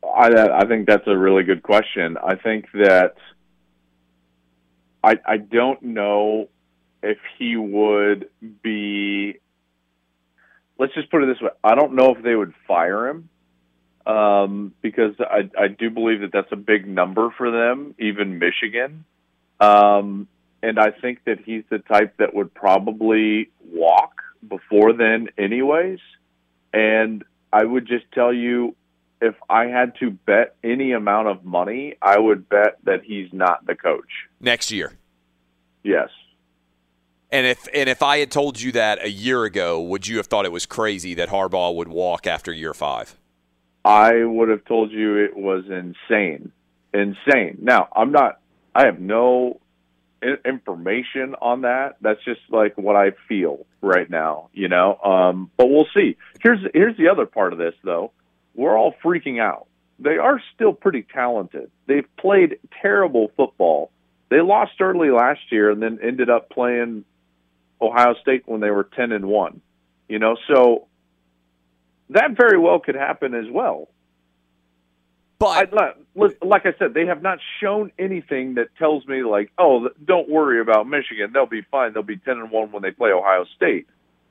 I, 0.03 0.29
I 0.29 0.65
think 0.67 0.87
that's 0.87 1.07
a 1.07 1.17
really 1.17 1.43
good 1.43 1.63
question. 1.63 2.15
I 2.23 2.35
think 2.35 2.67
that 2.73 3.15
I, 5.05 5.19
I 5.25 5.37
don't 5.37 5.81
know 5.83 6.49
if 7.03 7.19
he 7.37 7.55
would 7.55 8.29
be. 8.63 9.39
Let's 10.79 10.95
just 10.95 11.11
put 11.11 11.23
it 11.23 11.27
this 11.27 11.39
way: 11.41 11.51
I 11.63 11.75
don't 11.75 11.93
know 11.93 12.15
if 12.15 12.23
they 12.23 12.35
would 12.35 12.53
fire 12.67 13.07
him 13.07 13.29
um, 14.07 14.73
because 14.81 15.13
I, 15.19 15.49
I 15.57 15.67
do 15.67 15.91
believe 15.91 16.21
that 16.21 16.31
that's 16.33 16.51
a 16.51 16.57
big 16.57 16.87
number 16.87 17.29
for 17.37 17.51
them, 17.51 17.93
even 17.99 18.39
Michigan. 18.39 19.05
Um, 19.59 20.27
and 20.63 20.79
I 20.79 20.89
think 20.89 21.23
that 21.25 21.37
he's 21.45 21.63
the 21.69 21.77
type 21.77 22.17
that 22.17 22.33
would 22.33 22.53
probably 22.53 23.51
walk 23.63 24.23
before 24.47 24.93
then, 24.93 25.29
anyways. 25.37 25.99
And 26.73 27.23
I 27.53 27.63
would 27.63 27.87
just 27.87 28.05
tell 28.11 28.33
you, 28.33 28.75
if 29.25 29.35
I 29.49 29.65
had 29.65 29.93
to 29.99 30.11
bet 30.11 30.55
any 30.63 30.91
amount 30.91 31.27
of 31.27 31.43
money, 31.43 31.95
I 32.01 32.17
would 32.17 32.47
bet 32.47 32.77
that 32.83 33.03
he's 33.03 33.27
not 33.33 33.65
the 33.65 33.75
coach 33.75 34.09
next 34.39 34.71
year. 34.71 34.93
Yes. 35.83 36.09
And 37.31 37.45
if 37.45 37.67
and 37.73 37.89
if 37.89 38.01
I 38.01 38.19
had 38.19 38.31
told 38.31 38.61
you 38.61 38.71
that 38.73 39.03
a 39.03 39.09
year 39.09 39.43
ago, 39.43 39.81
would 39.81 40.07
you 40.07 40.17
have 40.17 40.27
thought 40.27 40.45
it 40.45 40.51
was 40.51 40.65
crazy 40.65 41.15
that 41.15 41.29
Harbaugh 41.29 41.75
would 41.75 41.87
walk 41.87 42.27
after 42.27 42.53
year 42.53 42.73
five? 42.73 43.17
I 43.83 44.23
would 44.23 44.49
have 44.49 44.65
told 44.65 44.91
you 44.91 45.17
it 45.17 45.35
was 45.35 45.65
insane, 45.65 46.51
insane. 46.93 47.57
Now 47.61 47.89
I'm 47.95 48.11
not. 48.11 48.39
I 48.73 48.85
have 48.85 48.99
no 48.99 49.59
information 50.45 51.35
on 51.41 51.61
that. 51.61 51.97
That's 52.01 52.23
just 52.23 52.41
like 52.49 52.77
what 52.77 52.95
I 52.95 53.11
feel 53.27 53.65
right 53.81 54.09
now, 54.09 54.49
you 54.53 54.67
know. 54.67 54.97
Um, 54.97 55.51
but 55.57 55.69
we'll 55.69 55.87
see. 55.93 56.17
Here's 56.41 56.59
here's 56.73 56.97
the 56.97 57.09
other 57.09 57.25
part 57.25 57.53
of 57.53 57.59
this 57.59 57.75
though. 57.83 58.11
We're 58.55 58.77
all 58.77 58.95
freaking 59.03 59.39
out. 59.39 59.67
They 59.99 60.17
are 60.17 60.41
still 60.53 60.73
pretty 60.73 61.05
talented. 61.13 61.71
They've 61.87 62.07
played 62.17 62.57
terrible 62.81 63.31
football. 63.37 63.91
They 64.29 64.41
lost 64.41 64.73
early 64.81 65.11
last 65.11 65.41
year 65.51 65.69
and 65.69 65.81
then 65.81 65.99
ended 66.01 66.29
up 66.29 66.49
playing 66.49 67.05
Ohio 67.81 68.15
State 68.21 68.43
when 68.45 68.61
they 68.61 68.71
were 68.71 68.83
10 68.95 69.11
and 69.11 69.25
1. 69.25 69.61
You 70.07 70.19
know, 70.19 70.37
so 70.47 70.87
that 72.09 72.31
very 72.37 72.57
well 72.57 72.79
could 72.79 72.95
happen 72.95 73.33
as 73.33 73.45
well. 73.49 73.89
But 75.37 75.73
I, 75.77 75.93
like 76.41 76.65
I 76.65 76.73
said, 76.79 76.93
they 76.93 77.07
have 77.07 77.21
not 77.21 77.39
shown 77.61 77.91
anything 77.99 78.55
that 78.55 78.67
tells 78.77 79.05
me 79.05 79.23
like, 79.23 79.51
oh, 79.57 79.89
don't 80.03 80.29
worry 80.29 80.61
about 80.61 80.87
Michigan; 80.87 81.31
they'll 81.33 81.45
be 81.45 81.63
fine. 81.69 81.93
They'll 81.93 82.03
be 82.03 82.17
ten 82.17 82.37
and 82.37 82.51
one 82.51 82.71
when 82.71 82.81
they 82.81 82.91
play 82.91 83.11
Ohio 83.11 83.45
State. 83.55 83.87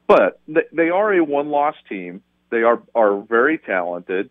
But 0.06 0.40
they 0.46 0.88
are 0.88 1.12
a 1.14 1.22
one-loss 1.22 1.74
team. 1.88 2.22
They 2.54 2.62
are 2.62 2.80
are 2.94 3.20
very 3.20 3.58
talented, 3.58 4.30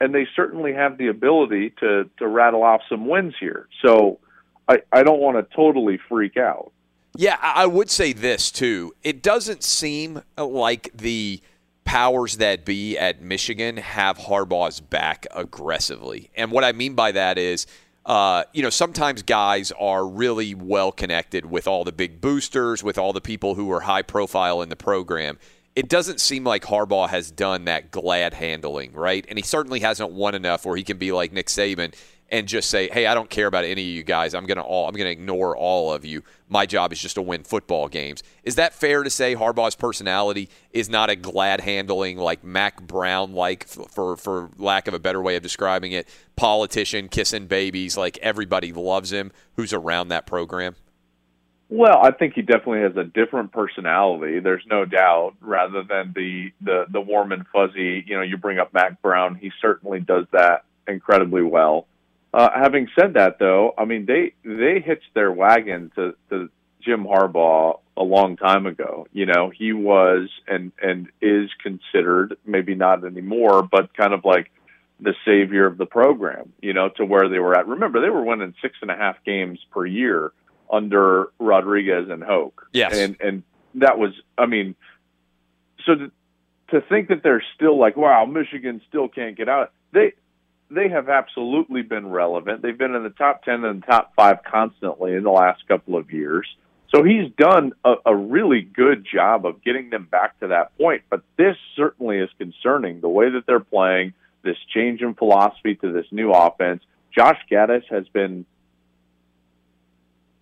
and 0.00 0.14
they 0.14 0.28
certainly 0.36 0.72
have 0.72 0.96
the 0.96 1.08
ability 1.08 1.70
to 1.80 2.08
to 2.18 2.28
rattle 2.28 2.62
off 2.62 2.82
some 2.88 3.08
wins 3.08 3.34
here. 3.40 3.68
So 3.84 4.20
I 4.68 4.82
I 4.92 5.02
don't 5.02 5.18
want 5.18 5.36
to 5.36 5.56
totally 5.56 5.98
freak 6.08 6.36
out. 6.36 6.70
Yeah, 7.16 7.36
I 7.40 7.66
would 7.66 7.90
say 7.90 8.12
this 8.12 8.52
too. 8.52 8.94
It 9.02 9.22
doesn't 9.22 9.64
seem 9.64 10.22
like 10.38 10.90
the 10.94 11.40
powers 11.84 12.36
that 12.36 12.64
be 12.64 12.96
at 12.96 13.20
Michigan 13.20 13.76
have 13.76 14.18
Harbaugh's 14.18 14.80
back 14.80 15.26
aggressively. 15.32 16.30
And 16.36 16.52
what 16.52 16.64
I 16.64 16.72
mean 16.72 16.94
by 16.94 17.12
that 17.12 17.38
is, 17.38 17.66
uh, 18.06 18.44
you 18.52 18.62
know, 18.62 18.70
sometimes 18.70 19.22
guys 19.22 19.72
are 19.78 20.06
really 20.06 20.54
well 20.54 20.92
connected 20.92 21.46
with 21.46 21.66
all 21.66 21.84
the 21.84 21.92
big 21.92 22.20
boosters, 22.20 22.82
with 22.82 22.98
all 22.98 23.12
the 23.12 23.20
people 23.20 23.54
who 23.54 23.70
are 23.72 23.80
high 23.80 24.02
profile 24.02 24.62
in 24.62 24.68
the 24.68 24.76
program. 24.76 25.38
It 25.76 25.88
doesn't 25.88 26.20
seem 26.20 26.44
like 26.44 26.62
Harbaugh 26.62 27.08
has 27.08 27.32
done 27.32 27.64
that 27.64 27.90
glad 27.90 28.34
handling, 28.34 28.92
right? 28.92 29.24
And 29.28 29.36
he 29.36 29.42
certainly 29.42 29.80
hasn't 29.80 30.12
won 30.12 30.34
enough 30.34 30.64
where 30.64 30.76
he 30.76 30.84
can 30.84 30.98
be 30.98 31.10
like 31.10 31.32
Nick 31.32 31.48
Saban 31.48 31.94
and 32.30 32.48
just 32.48 32.70
say, 32.70 32.88
"Hey, 32.88 33.06
I 33.06 33.14
don't 33.14 33.28
care 33.28 33.46
about 33.46 33.64
any 33.64 33.82
of 33.82 33.88
you 33.88 34.02
guys. 34.02 34.34
I'm 34.34 34.46
gonna 34.46 34.62
all 34.62 34.88
I'm 34.88 34.94
gonna 34.94 35.10
ignore 35.10 35.56
all 35.56 35.92
of 35.92 36.04
you. 36.04 36.22
My 36.48 36.64
job 36.64 36.92
is 36.92 37.00
just 37.00 37.16
to 37.16 37.22
win 37.22 37.44
football 37.44 37.88
games." 37.88 38.22
Is 38.44 38.54
that 38.54 38.72
fair 38.72 39.02
to 39.02 39.10
say? 39.10 39.34
Harbaugh's 39.34 39.74
personality 39.74 40.48
is 40.72 40.88
not 40.88 41.10
a 41.10 41.16
glad 41.16 41.60
handling 41.60 42.18
like 42.18 42.42
Mack 42.42 42.82
Brown 42.82 43.34
like 43.34 43.66
for 43.66 44.16
for 44.16 44.50
lack 44.56 44.88
of 44.88 44.94
a 44.94 44.98
better 44.98 45.20
way 45.20 45.36
of 45.36 45.42
describing 45.42 45.92
it, 45.92 46.08
politician 46.36 47.08
kissing 47.08 47.46
babies. 47.46 47.96
Like 47.96 48.16
everybody 48.18 48.72
loves 48.72 49.12
him 49.12 49.32
who's 49.56 49.72
around 49.72 50.08
that 50.08 50.26
program. 50.26 50.76
Well, 51.70 51.98
I 52.02 52.10
think 52.10 52.34
he 52.34 52.42
definitely 52.42 52.80
has 52.80 52.96
a 52.96 53.04
different 53.04 53.52
personality. 53.52 54.38
There's 54.40 54.64
no 54.70 54.84
doubt. 54.84 55.34
Rather 55.40 55.82
than 55.82 56.12
the 56.14 56.52
the 56.60 56.84
the 56.90 57.00
warm 57.00 57.32
and 57.32 57.46
fuzzy, 57.52 58.04
you 58.06 58.16
know, 58.16 58.22
you 58.22 58.36
bring 58.36 58.58
up 58.58 58.74
Mack 58.74 59.00
Brown. 59.00 59.34
He 59.34 59.50
certainly 59.60 60.00
does 60.00 60.26
that 60.32 60.64
incredibly 60.86 61.42
well. 61.42 61.86
Uh, 62.32 62.50
having 62.54 62.88
said 62.98 63.14
that, 63.14 63.38
though, 63.38 63.72
I 63.78 63.86
mean 63.86 64.06
they 64.06 64.34
they 64.44 64.80
hitched 64.80 65.14
their 65.14 65.32
wagon 65.32 65.90
to, 65.94 66.14
to 66.30 66.50
Jim 66.82 67.04
Harbaugh 67.04 67.80
a 67.96 68.02
long 68.02 68.36
time 68.36 68.66
ago. 68.66 69.06
You 69.12 69.26
know, 69.26 69.50
he 69.50 69.72
was 69.72 70.28
and 70.46 70.70
and 70.82 71.08
is 71.22 71.48
considered 71.62 72.36
maybe 72.44 72.74
not 72.74 73.04
anymore, 73.04 73.62
but 73.62 73.96
kind 73.96 74.12
of 74.12 74.24
like 74.24 74.50
the 75.00 75.14
savior 75.24 75.66
of 75.66 75.78
the 75.78 75.86
program. 75.86 76.52
You 76.60 76.74
know, 76.74 76.90
to 76.96 77.06
where 77.06 77.28
they 77.30 77.38
were 77.38 77.56
at. 77.56 77.66
Remember, 77.66 78.02
they 78.02 78.10
were 78.10 78.22
winning 78.22 78.54
six 78.60 78.76
and 78.82 78.90
a 78.90 78.96
half 78.96 79.16
games 79.24 79.58
per 79.70 79.86
year 79.86 80.32
under 80.70 81.28
Rodriguez 81.38 82.08
and 82.10 82.22
Hoke. 82.22 82.68
Yes, 82.72 82.96
and 82.96 83.16
and 83.20 83.42
that 83.76 83.98
was, 83.98 84.12
I 84.38 84.46
mean, 84.46 84.74
so 85.84 85.94
to, 85.94 86.10
to 86.70 86.80
think 86.88 87.08
that 87.08 87.22
they're 87.22 87.44
still 87.54 87.78
like, 87.78 87.96
wow, 87.96 88.24
Michigan 88.24 88.80
still 88.88 89.08
can't 89.08 89.36
get 89.36 89.48
out. 89.48 89.72
They 89.92 90.12
they 90.70 90.88
have 90.88 91.08
absolutely 91.08 91.82
been 91.82 92.08
relevant. 92.08 92.62
They've 92.62 92.76
been 92.76 92.94
in 92.94 93.02
the 93.02 93.10
top 93.10 93.44
10 93.44 93.64
and 93.64 93.82
the 93.82 93.86
top 93.86 94.12
five 94.16 94.38
constantly 94.50 95.14
in 95.14 95.22
the 95.22 95.30
last 95.30 95.66
couple 95.68 95.96
of 95.96 96.10
years. 96.10 96.46
So 96.94 97.02
he's 97.02 97.30
done 97.36 97.72
a, 97.84 97.94
a 98.06 98.16
really 98.16 98.62
good 98.62 99.06
job 99.10 99.46
of 99.46 99.62
getting 99.62 99.90
them 99.90 100.06
back 100.10 100.38
to 100.40 100.48
that 100.48 100.76
point. 100.78 101.02
But 101.10 101.22
this 101.36 101.56
certainly 101.76 102.18
is 102.18 102.30
concerning 102.38 103.00
the 103.00 103.08
way 103.08 103.30
that 103.30 103.46
they're 103.46 103.60
playing, 103.60 104.14
this 104.42 104.56
change 104.72 105.00
in 105.00 105.14
philosophy 105.14 105.74
to 105.76 105.92
this 105.92 106.06
new 106.10 106.32
offense. 106.32 106.82
Josh 107.16 107.38
Gattis 107.50 107.84
has 107.90 108.08
been, 108.08 108.46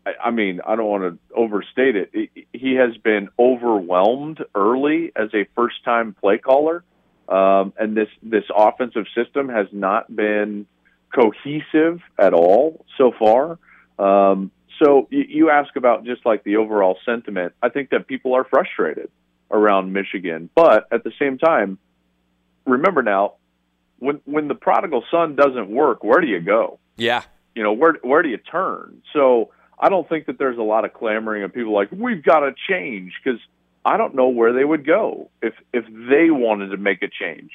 I, 0.05 0.31
mean, 0.31 0.61
I 0.67 0.75
don't 0.77 0.87
want 0.89 1.03
to 1.05 1.19
overstate 1.35 1.97
it. 1.97 2.11
He- 2.13 2.47
He 2.53 2.75
has 2.75 2.97
been 2.99 3.29
overwhelmed 3.39 4.45
early 4.55 5.13
as 5.17 5.29
a 5.35 5.45
first 5.55 5.85
time 5.85 6.15
play 6.15 6.39
caller. 6.39 6.85
Um, 7.29 7.73
and 7.79 7.97
this, 7.97 8.09
this 8.23 8.45
offensive 8.55 9.07
system 9.15 9.49
has 9.49 9.67
not 9.73 10.15
been 10.15 10.67
cohesive 11.15 12.01
at 12.19 12.35
all 12.35 12.85
so 12.99 13.13
far. 13.19 13.59
Um, 13.99 14.51
so 14.83 15.07
you, 15.11 15.25
you 15.29 15.51
ask 15.51 15.77
about 15.77 16.05
just 16.05 16.27
like 16.27 16.43
the 16.45 16.57
overall 16.57 16.99
sentiment. 17.07 17.53
I 17.63 17.69
think 17.69 17.91
that 17.91 18.07
people 18.09 18.35
are 18.35 18.45
frustrated 18.45 19.11
around 19.51 19.93
Michigan, 19.93 20.51
but 20.55 20.89
at 20.91 21.05
the 21.05 21.13
same 21.19 21.39
time, 21.39 21.79
remember 22.67 23.03
now, 23.03 23.35
when 23.99 24.21
when 24.25 24.49
the 24.49 24.55
prodigal 24.55 25.05
son 25.11 25.37
doesn't 25.37 25.69
work, 25.71 26.03
where 26.03 26.21
do 26.21 26.27
you 26.27 26.41
go? 26.41 26.81
Yeah. 26.97 27.23
You 27.55 27.63
know, 27.63 27.73
where 27.73 27.95
where 28.03 28.23
do 28.23 28.29
you 28.31 28.39
turn? 28.39 29.03
So 29.13 29.51
I 29.83 29.89
don't 29.89 30.09
think 30.09 30.27
that 30.27 30.39
there's 30.39 30.59
a 30.59 30.63
lot 30.63 30.85
of 30.85 30.95
clamoring 30.95 31.43
of 31.43 31.53
people 31.53 31.75
like 31.75 31.91
we've 31.91 32.23
got 32.23 32.41
to 32.41 32.55
change 32.69 33.13
because 33.23 33.41
I 33.85 33.97
don't 33.97 34.15
know 34.15 34.29
where 34.29 34.53
they 34.53 34.65
would 34.65 34.87
go 34.87 35.29
if 35.43 35.55
if 35.73 35.85
they 35.87 36.31
wanted 36.31 36.69
to 36.69 36.77
make 36.77 37.03
a 37.03 37.09
change. 37.09 37.51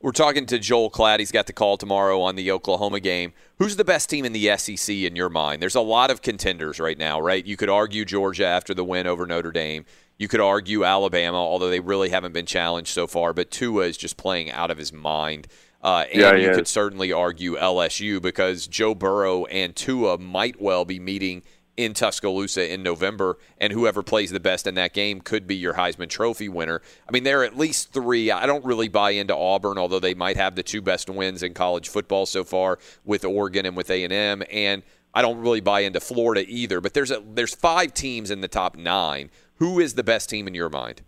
We're 0.00 0.12
talking 0.12 0.46
to 0.46 0.58
Joel 0.58 0.90
Klatt. 0.90 1.18
He's 1.18 1.32
got 1.32 1.46
the 1.46 1.52
call 1.54 1.76
tomorrow 1.76 2.20
on 2.20 2.36
the 2.36 2.52
Oklahoma 2.52 3.00
game. 3.00 3.32
Who's 3.58 3.76
the 3.76 3.84
best 3.84 4.10
team 4.10 4.24
in 4.26 4.32
the 4.32 4.56
SEC 4.58 4.94
in 4.94 5.16
your 5.16 5.30
mind? 5.30 5.62
There's 5.62 5.74
a 5.74 5.80
lot 5.80 6.10
of 6.10 6.20
contenders 6.20 6.78
right 6.78 6.98
now, 6.98 7.18
right? 7.18 7.44
You 7.44 7.56
could 7.56 7.70
argue 7.70 8.04
Georgia 8.04 8.46
after 8.46 8.74
the 8.74 8.84
win 8.84 9.06
over 9.06 9.26
Notre 9.26 9.50
Dame. 9.50 9.86
You 10.18 10.28
could 10.28 10.40
argue 10.40 10.84
Alabama, 10.84 11.38
although 11.38 11.70
they 11.70 11.80
really 11.80 12.10
haven't 12.10 12.32
been 12.32 12.46
challenged 12.46 12.90
so 12.90 13.06
far. 13.06 13.32
But 13.32 13.50
Tua 13.50 13.86
is 13.86 13.96
just 13.96 14.18
playing 14.18 14.50
out 14.50 14.70
of 14.70 14.76
his 14.76 14.92
mind. 14.92 15.48
Uh, 15.84 16.06
and 16.10 16.20
Yeah, 16.20 16.34
you 16.34 16.50
is. 16.50 16.56
could 16.56 16.66
certainly 16.68 17.12
argue 17.12 17.56
LSU 17.56 18.20
because 18.20 18.66
Joe 18.66 18.94
Burrow 18.94 19.44
and 19.44 19.76
Tua 19.76 20.16
might 20.18 20.60
well 20.60 20.84
be 20.86 20.98
meeting 20.98 21.42
in 21.76 21.92
Tuscaloosa 21.92 22.72
in 22.72 22.82
November, 22.82 23.36
and 23.58 23.72
whoever 23.72 24.02
plays 24.02 24.30
the 24.30 24.40
best 24.40 24.66
in 24.66 24.74
that 24.76 24.94
game 24.94 25.20
could 25.20 25.46
be 25.46 25.56
your 25.56 25.74
Heisman 25.74 26.08
Trophy 26.08 26.48
winner. 26.48 26.80
I 27.08 27.12
mean, 27.12 27.24
there 27.24 27.40
are 27.40 27.44
at 27.44 27.58
least 27.58 27.92
three. 27.92 28.30
I 28.30 28.46
don't 28.46 28.64
really 28.64 28.88
buy 28.88 29.10
into 29.10 29.36
Auburn, 29.36 29.76
although 29.76 29.98
they 29.98 30.14
might 30.14 30.36
have 30.36 30.54
the 30.54 30.62
two 30.62 30.80
best 30.80 31.10
wins 31.10 31.42
in 31.42 31.52
college 31.52 31.88
football 31.88 32.26
so 32.26 32.44
far 32.44 32.78
with 33.04 33.24
Oregon 33.24 33.66
and 33.66 33.76
with 33.76 33.90
A 33.90 34.04
and 34.04 34.12
M, 34.12 34.42
and 34.50 34.82
I 35.12 35.20
don't 35.22 35.38
really 35.38 35.60
buy 35.60 35.80
into 35.80 36.00
Florida 36.00 36.44
either. 36.48 36.80
But 36.80 36.94
there's 36.94 37.10
a 37.10 37.22
there's 37.34 37.54
five 37.54 37.92
teams 37.92 38.30
in 38.30 38.40
the 38.40 38.48
top 38.48 38.76
nine. 38.76 39.30
Who 39.56 39.80
is 39.80 39.94
the 39.94 40.04
best 40.04 40.30
team 40.30 40.46
in 40.46 40.54
your 40.54 40.68
mind? 40.70 41.02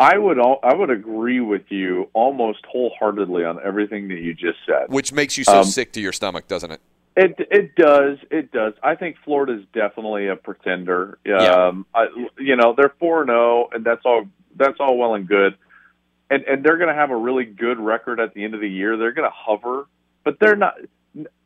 I 0.00 0.16
would 0.16 0.38
all, 0.38 0.60
I 0.62 0.74
would 0.74 0.88
agree 0.88 1.40
with 1.40 1.64
you 1.68 2.08
almost 2.14 2.64
wholeheartedly 2.66 3.44
on 3.44 3.60
everything 3.62 4.08
that 4.08 4.20
you 4.20 4.32
just 4.32 4.58
said. 4.64 4.88
Which 4.88 5.12
makes 5.12 5.36
you 5.36 5.44
so 5.44 5.58
Um, 5.58 5.64
sick 5.64 5.92
to 5.92 6.00
your 6.00 6.12
stomach, 6.12 6.48
doesn't 6.48 6.70
it? 6.70 6.80
It 7.16 7.34
it 7.50 7.74
does 7.74 8.16
it 8.30 8.50
does. 8.50 8.72
I 8.82 8.94
think 8.94 9.16
Florida's 9.24 9.64
definitely 9.74 10.28
a 10.28 10.36
pretender. 10.36 11.18
Um, 11.66 11.84
I, 11.94 12.06
you 12.38 12.56
know 12.56 12.72
they're 12.74 12.94
four 12.98 13.20
and 13.20 13.28
zero, 13.28 13.68
and 13.72 13.84
that's 13.84 14.00
all 14.06 14.24
that's 14.56 14.78
all 14.80 14.96
well 14.96 15.14
and 15.14 15.28
good, 15.28 15.56
and 16.30 16.44
and 16.44 16.64
they're 16.64 16.78
going 16.78 16.88
to 16.88 16.94
have 16.94 17.10
a 17.10 17.16
really 17.16 17.44
good 17.44 17.78
record 17.78 18.20
at 18.20 18.32
the 18.32 18.42
end 18.44 18.54
of 18.54 18.60
the 18.60 18.70
year. 18.70 18.96
They're 18.96 19.12
going 19.12 19.28
to 19.28 19.34
hover, 19.34 19.86
but 20.24 20.38
they're 20.40 20.56
not. 20.56 20.76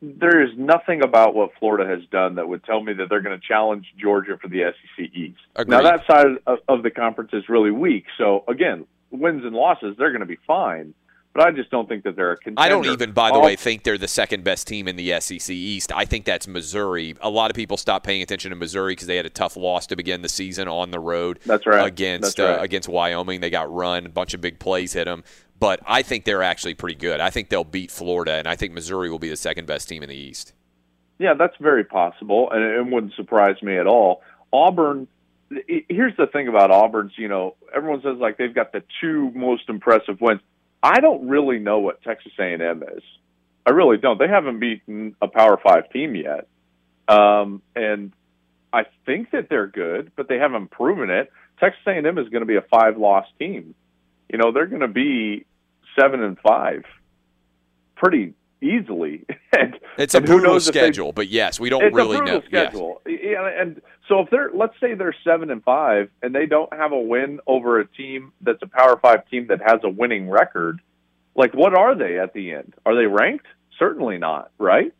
There 0.01 0.43
is 0.43 0.51
nothing 0.57 1.03
about 1.03 1.33
what 1.33 1.51
Florida 1.59 1.89
has 1.89 2.07
done 2.11 2.35
that 2.35 2.47
would 2.47 2.63
tell 2.63 2.81
me 2.81 2.93
that 2.93 3.09
they're 3.09 3.21
going 3.21 3.39
to 3.39 3.47
challenge 3.47 3.87
Georgia 3.97 4.37
for 4.39 4.47
the 4.47 4.71
SEC 4.71 5.05
East. 5.13 5.39
Now 5.67 5.81
that 5.81 6.05
side 6.07 6.27
of, 6.45 6.59
of 6.67 6.83
the 6.83 6.91
conference 6.91 7.31
is 7.33 7.49
really 7.49 7.71
weak. 7.71 8.05
So 8.17 8.43
again, 8.47 8.85
wins 9.11 9.43
and 9.43 9.55
losses, 9.55 9.95
they're 9.97 10.11
going 10.11 10.21
to 10.21 10.27
be 10.27 10.37
fine. 10.45 10.93
But 11.35 11.47
I 11.47 11.51
just 11.51 11.69
don't 11.69 11.89
think 11.89 12.05
that 12.05 12.15
they're 12.15 12.31
a 12.31 12.37
contender. 12.37 12.61
I 12.61 12.69
don't 12.69 12.85
even, 12.85 13.11
by 13.11 13.29
the 13.29 13.35
All- 13.35 13.43
way, 13.43 13.57
think 13.57 13.83
they're 13.83 13.97
the 13.97 14.07
second 14.07 14.45
best 14.45 14.67
team 14.67 14.87
in 14.87 14.95
the 14.95 15.19
SEC 15.19 15.49
East. 15.49 15.91
I 15.93 16.05
think 16.05 16.23
that's 16.23 16.47
Missouri. 16.47 17.13
A 17.19 17.29
lot 17.29 17.51
of 17.51 17.55
people 17.55 17.75
stopped 17.75 18.05
paying 18.05 18.21
attention 18.21 18.51
to 18.51 18.55
Missouri 18.55 18.93
because 18.93 19.07
they 19.07 19.17
had 19.17 19.25
a 19.25 19.29
tough 19.29 19.57
loss 19.57 19.85
to 19.87 19.97
begin 19.97 20.21
the 20.21 20.29
season 20.29 20.69
on 20.69 20.91
the 20.91 20.99
road. 20.99 21.41
That's 21.45 21.67
right. 21.67 21.85
Against 21.85 22.37
That's 22.37 22.39
right. 22.39 22.59
Uh, 22.59 22.63
against 22.63 22.87
Wyoming, 22.87 23.41
they 23.41 23.49
got 23.49 23.69
run. 23.69 24.05
A 24.05 24.09
bunch 24.09 24.33
of 24.33 24.39
big 24.39 24.59
plays 24.59 24.93
hit 24.93 25.05
them. 25.05 25.25
But 25.59 25.79
I 25.85 26.01
think 26.01 26.25
they're 26.25 26.43
actually 26.43 26.73
pretty 26.73 26.95
good. 26.95 27.19
I 27.19 27.29
think 27.29 27.49
they'll 27.49 27.63
beat 27.63 27.91
Florida, 27.91 28.33
and 28.33 28.47
I 28.47 28.55
think 28.55 28.73
Missouri 28.73 29.09
will 29.09 29.19
be 29.19 29.29
the 29.29 29.37
second 29.37 29.67
best 29.67 29.87
team 29.87 30.03
in 30.03 30.09
the 30.09 30.15
East. 30.15 30.53
Yeah, 31.17 31.33
that's 31.33 31.55
very 31.61 31.85
possible, 31.85 32.49
and 32.51 32.61
it 32.61 32.93
wouldn't 32.93 33.13
surprise 33.13 33.61
me 33.61 33.77
at 33.77 33.87
all. 33.87 34.21
Auburn. 34.51 35.07
Here's 35.67 36.15
the 36.17 36.27
thing 36.27 36.47
about 36.47 36.71
Auburn's. 36.71 37.13
You 37.17 37.27
know, 37.27 37.55
everyone 37.73 38.01
says 38.01 38.17
like 38.17 38.37
they've 38.37 38.53
got 38.53 38.73
the 38.73 38.83
two 38.99 39.31
most 39.33 39.69
impressive 39.69 40.19
wins. 40.19 40.41
I 40.83 40.99
don't 40.99 41.27
really 41.29 41.59
know 41.59 41.79
what 41.79 42.01
Texas 42.03 42.33
A&M 42.37 42.83
is. 42.95 43.03
I 43.65 43.71
really 43.71 43.97
don't. 43.97 44.19
They 44.19 44.27
haven't 44.27 44.59
beaten 44.59 45.15
a 45.21 45.27
Power 45.27 45.57
Five 45.63 45.89
team 45.91 46.15
yet, 46.15 46.47
um, 47.07 47.61
and 47.75 48.11
I 48.73 48.83
think 49.05 49.31
that 49.31 49.47
they're 49.49 49.67
good, 49.67 50.11
but 50.17 50.27
they 50.27 50.37
haven't 50.37 50.69
proven 50.69 51.09
it. 51.09 51.31
Texas 51.59 51.81
A&M 51.87 52.17
is 52.17 52.27
going 52.27 52.41
to 52.41 52.45
be 52.45 52.57
a 52.57 52.61
five-loss 52.61 53.25
team. 53.39 53.73
You 54.31 54.37
know, 54.37 54.51
they're 54.51 54.67
going 54.67 54.81
to 54.81 54.87
be 54.87 55.45
seven 55.99 56.21
and 56.23 56.37
five 56.39 56.83
pretty 57.95 58.33
easily. 58.61 59.25
and 59.57 59.79
It's 59.97 60.13
a 60.13 60.17
and 60.17 60.25
brutal 60.25 60.53
knows 60.53 60.67
if 60.67 60.73
they- 60.73 60.79
schedule, 60.81 61.11
but 61.11 61.27
yes, 61.29 61.59
we 61.59 61.69
don't 61.69 61.93
really 61.93 62.19
know. 62.21 62.35
Yes. 62.35 62.45
schedule. 62.45 63.01
Yeah, 63.05 63.47
and 63.61 63.81
so 64.07 64.19
if 64.21 64.29
they're 64.29 64.51
let's 64.53 64.73
say 64.79 64.93
they're 64.93 65.15
seven 65.23 65.49
and 65.51 65.63
five 65.63 66.09
and 66.21 66.33
they 66.33 66.45
don't 66.45 66.71
have 66.73 66.91
a 66.91 66.99
win 66.99 67.39
over 67.47 67.79
a 67.79 67.87
team 67.87 68.31
that's 68.41 68.61
a 68.61 68.67
Power 68.67 68.97
Five 69.01 69.27
team 69.29 69.47
that 69.47 69.61
has 69.61 69.79
a 69.83 69.89
winning 69.89 70.29
record, 70.29 70.79
like 71.35 71.53
what 71.53 71.75
are 71.75 71.95
they 71.95 72.19
at 72.19 72.33
the 72.33 72.51
end? 72.53 72.73
Are 72.85 72.95
they 72.95 73.05
ranked? 73.07 73.45
Certainly 73.79 74.17
not, 74.19 74.51
right? 74.57 74.93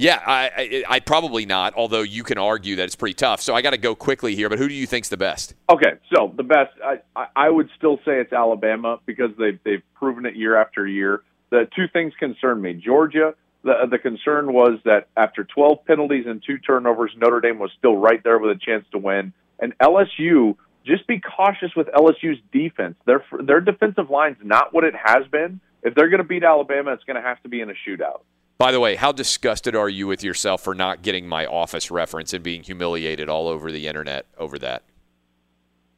Yeah, 0.00 0.18
I, 0.26 0.50
I, 0.56 0.84
I 0.88 1.00
probably 1.00 1.44
not. 1.44 1.74
Although 1.74 2.00
you 2.00 2.24
can 2.24 2.38
argue 2.38 2.76
that 2.76 2.84
it's 2.84 2.96
pretty 2.96 3.12
tough. 3.12 3.42
So 3.42 3.54
I 3.54 3.60
got 3.60 3.72
to 3.72 3.78
go 3.78 3.94
quickly 3.94 4.34
here. 4.34 4.48
But 4.48 4.58
who 4.58 4.66
do 4.66 4.72
you 4.72 4.86
think's 4.86 5.10
the 5.10 5.18
best? 5.18 5.52
Okay, 5.68 5.92
so 6.14 6.32
the 6.34 6.42
best 6.42 6.70
I, 6.82 7.26
I, 7.36 7.50
would 7.50 7.68
still 7.76 7.98
say 7.98 8.18
it's 8.18 8.32
Alabama 8.32 8.98
because 9.04 9.30
they've 9.38 9.58
they've 9.62 9.82
proven 9.94 10.24
it 10.24 10.36
year 10.36 10.56
after 10.56 10.86
year. 10.86 11.22
The 11.50 11.68
two 11.76 11.86
things 11.92 12.14
concern 12.18 12.62
me. 12.62 12.72
Georgia, 12.72 13.34
the 13.62 13.86
the 13.90 13.98
concern 13.98 14.54
was 14.54 14.78
that 14.86 15.08
after 15.18 15.44
12 15.44 15.84
penalties 15.84 16.24
and 16.26 16.42
two 16.46 16.56
turnovers, 16.56 17.12
Notre 17.18 17.42
Dame 17.42 17.58
was 17.58 17.70
still 17.76 17.96
right 17.96 18.24
there 18.24 18.38
with 18.38 18.56
a 18.56 18.58
chance 18.58 18.86
to 18.92 18.98
win. 18.98 19.34
And 19.58 19.76
LSU, 19.80 20.56
just 20.86 21.06
be 21.08 21.20
cautious 21.20 21.72
with 21.76 21.88
LSU's 21.88 22.38
defense. 22.52 22.96
Their 23.04 23.22
their 23.44 23.60
defensive 23.60 24.08
line's 24.08 24.38
not 24.42 24.72
what 24.72 24.84
it 24.84 24.94
has 24.94 25.26
been. 25.30 25.60
If 25.82 25.94
they're 25.94 26.08
going 26.08 26.22
to 26.22 26.28
beat 26.28 26.42
Alabama, 26.42 26.92
it's 26.92 27.04
going 27.04 27.16
to 27.16 27.22
have 27.22 27.42
to 27.42 27.50
be 27.50 27.60
in 27.60 27.68
a 27.68 27.74
shootout. 27.86 28.22
By 28.60 28.72
the 28.72 28.78
way, 28.80 28.94
how 28.94 29.10
disgusted 29.10 29.74
are 29.74 29.88
you 29.88 30.06
with 30.06 30.22
yourself 30.22 30.62
for 30.62 30.74
not 30.74 31.00
getting 31.00 31.26
my 31.26 31.46
office 31.46 31.90
reference 31.90 32.34
and 32.34 32.44
being 32.44 32.62
humiliated 32.62 33.26
all 33.30 33.48
over 33.48 33.72
the 33.72 33.86
internet 33.86 34.26
over 34.36 34.58
that? 34.58 34.82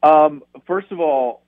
Um, 0.04 0.44
first 0.64 0.92
of 0.92 1.00
all, 1.00 1.42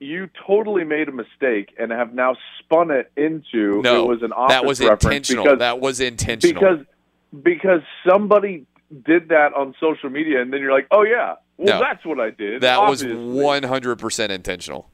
you 0.00 0.30
totally 0.46 0.82
made 0.84 1.10
a 1.10 1.12
mistake 1.12 1.74
and 1.78 1.92
have 1.92 2.14
now 2.14 2.36
spun 2.58 2.90
it 2.90 3.12
into 3.18 3.82
No, 3.82 4.04
it 4.04 4.08
was 4.08 4.22
an 4.22 4.32
office 4.32 4.54
that 4.54 4.64
was 4.64 4.80
reference 4.80 5.04
intentional. 5.04 5.44
because- 5.44 5.58
that 5.58 5.78
was 5.78 6.00
intentional. 6.00 6.54
because 6.54 6.86
because 7.42 7.82
somebody 8.08 8.64
did 9.04 9.28
that 9.28 9.52
on 9.52 9.74
social 9.78 10.08
media 10.08 10.40
and 10.40 10.50
then 10.54 10.60
you're 10.60 10.72
like, 10.72 10.86
oh 10.90 11.02
yeah, 11.02 11.34
well 11.58 11.78
No. 11.78 11.84
that's 11.84 12.02
what 12.06 12.18
I 12.18 12.30
did. 12.30 12.62
that 12.62 12.80
was 12.88 13.02
100% 13.02 14.30
intentional. 14.30 14.88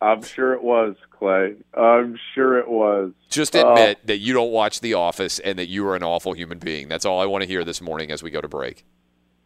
I'm 0.00 0.22
sure 0.22 0.54
it 0.54 0.62
was 0.64 0.96
Clay. 1.18 1.54
I'm 1.74 2.18
sure 2.34 2.58
it 2.58 2.68
was. 2.68 3.12
Just 3.28 3.54
Uh, 3.56 3.66
admit 3.72 4.06
that 4.06 4.18
you 4.18 4.32
don't 4.32 4.50
watch 4.52 4.80
The 4.80 4.94
Office 4.94 5.38
and 5.40 5.58
that 5.58 5.68
you 5.68 5.86
are 5.88 5.96
an 5.96 6.02
awful 6.02 6.32
human 6.32 6.58
being. 6.58 6.88
That's 6.88 7.04
all 7.04 7.20
I 7.20 7.26
want 7.26 7.42
to 7.42 7.48
hear 7.48 7.64
this 7.64 7.80
morning 7.80 8.10
as 8.10 8.22
we 8.22 8.30
go 8.30 8.40
to 8.40 8.48
break. 8.48 8.84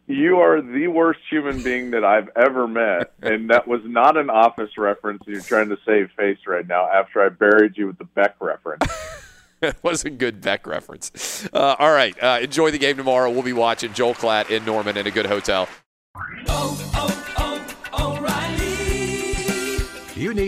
you 0.07 0.39
are 0.39 0.61
the 0.61 0.87
worst 0.87 1.21
human 1.29 1.63
being 1.63 1.91
that 1.91 2.03
I've 2.03 2.29
ever 2.35 2.67
met, 2.67 3.13
and 3.21 3.49
that 3.49 3.67
was 3.67 3.79
not 3.85 4.17
an 4.17 4.29
office 4.29 4.77
reference. 4.77 5.23
You're 5.25 5.39
trying 5.41 5.69
to 5.69 5.77
save 5.85 6.11
face 6.17 6.39
right 6.45 6.67
now 6.67 6.89
after 6.89 7.21
I 7.23 7.29
buried 7.29 7.77
you 7.77 7.87
with 7.87 7.97
the 7.97 8.03
Beck 8.05 8.35
reference. 8.39 8.85
It 9.63 9.77
was 9.81 10.03
a 10.03 10.09
good 10.09 10.41
Beck 10.41 10.67
reference. 10.67 11.47
Uh, 11.53 11.77
all 11.79 11.93
right. 11.93 12.21
Uh, 12.21 12.39
enjoy 12.41 12.69
the 12.71 12.77
game 12.77 12.97
tomorrow. 12.97 13.31
We'll 13.31 13.43
be 13.43 13.53
watching 13.53 13.93
Joel 13.93 14.13
Klatt 14.13 14.49
in 14.49 14.65
Norman 14.65 14.97
in 14.97 15.07
a 15.07 15.11
good 15.11 15.25
hotel. 15.25 15.69
You 16.37 16.43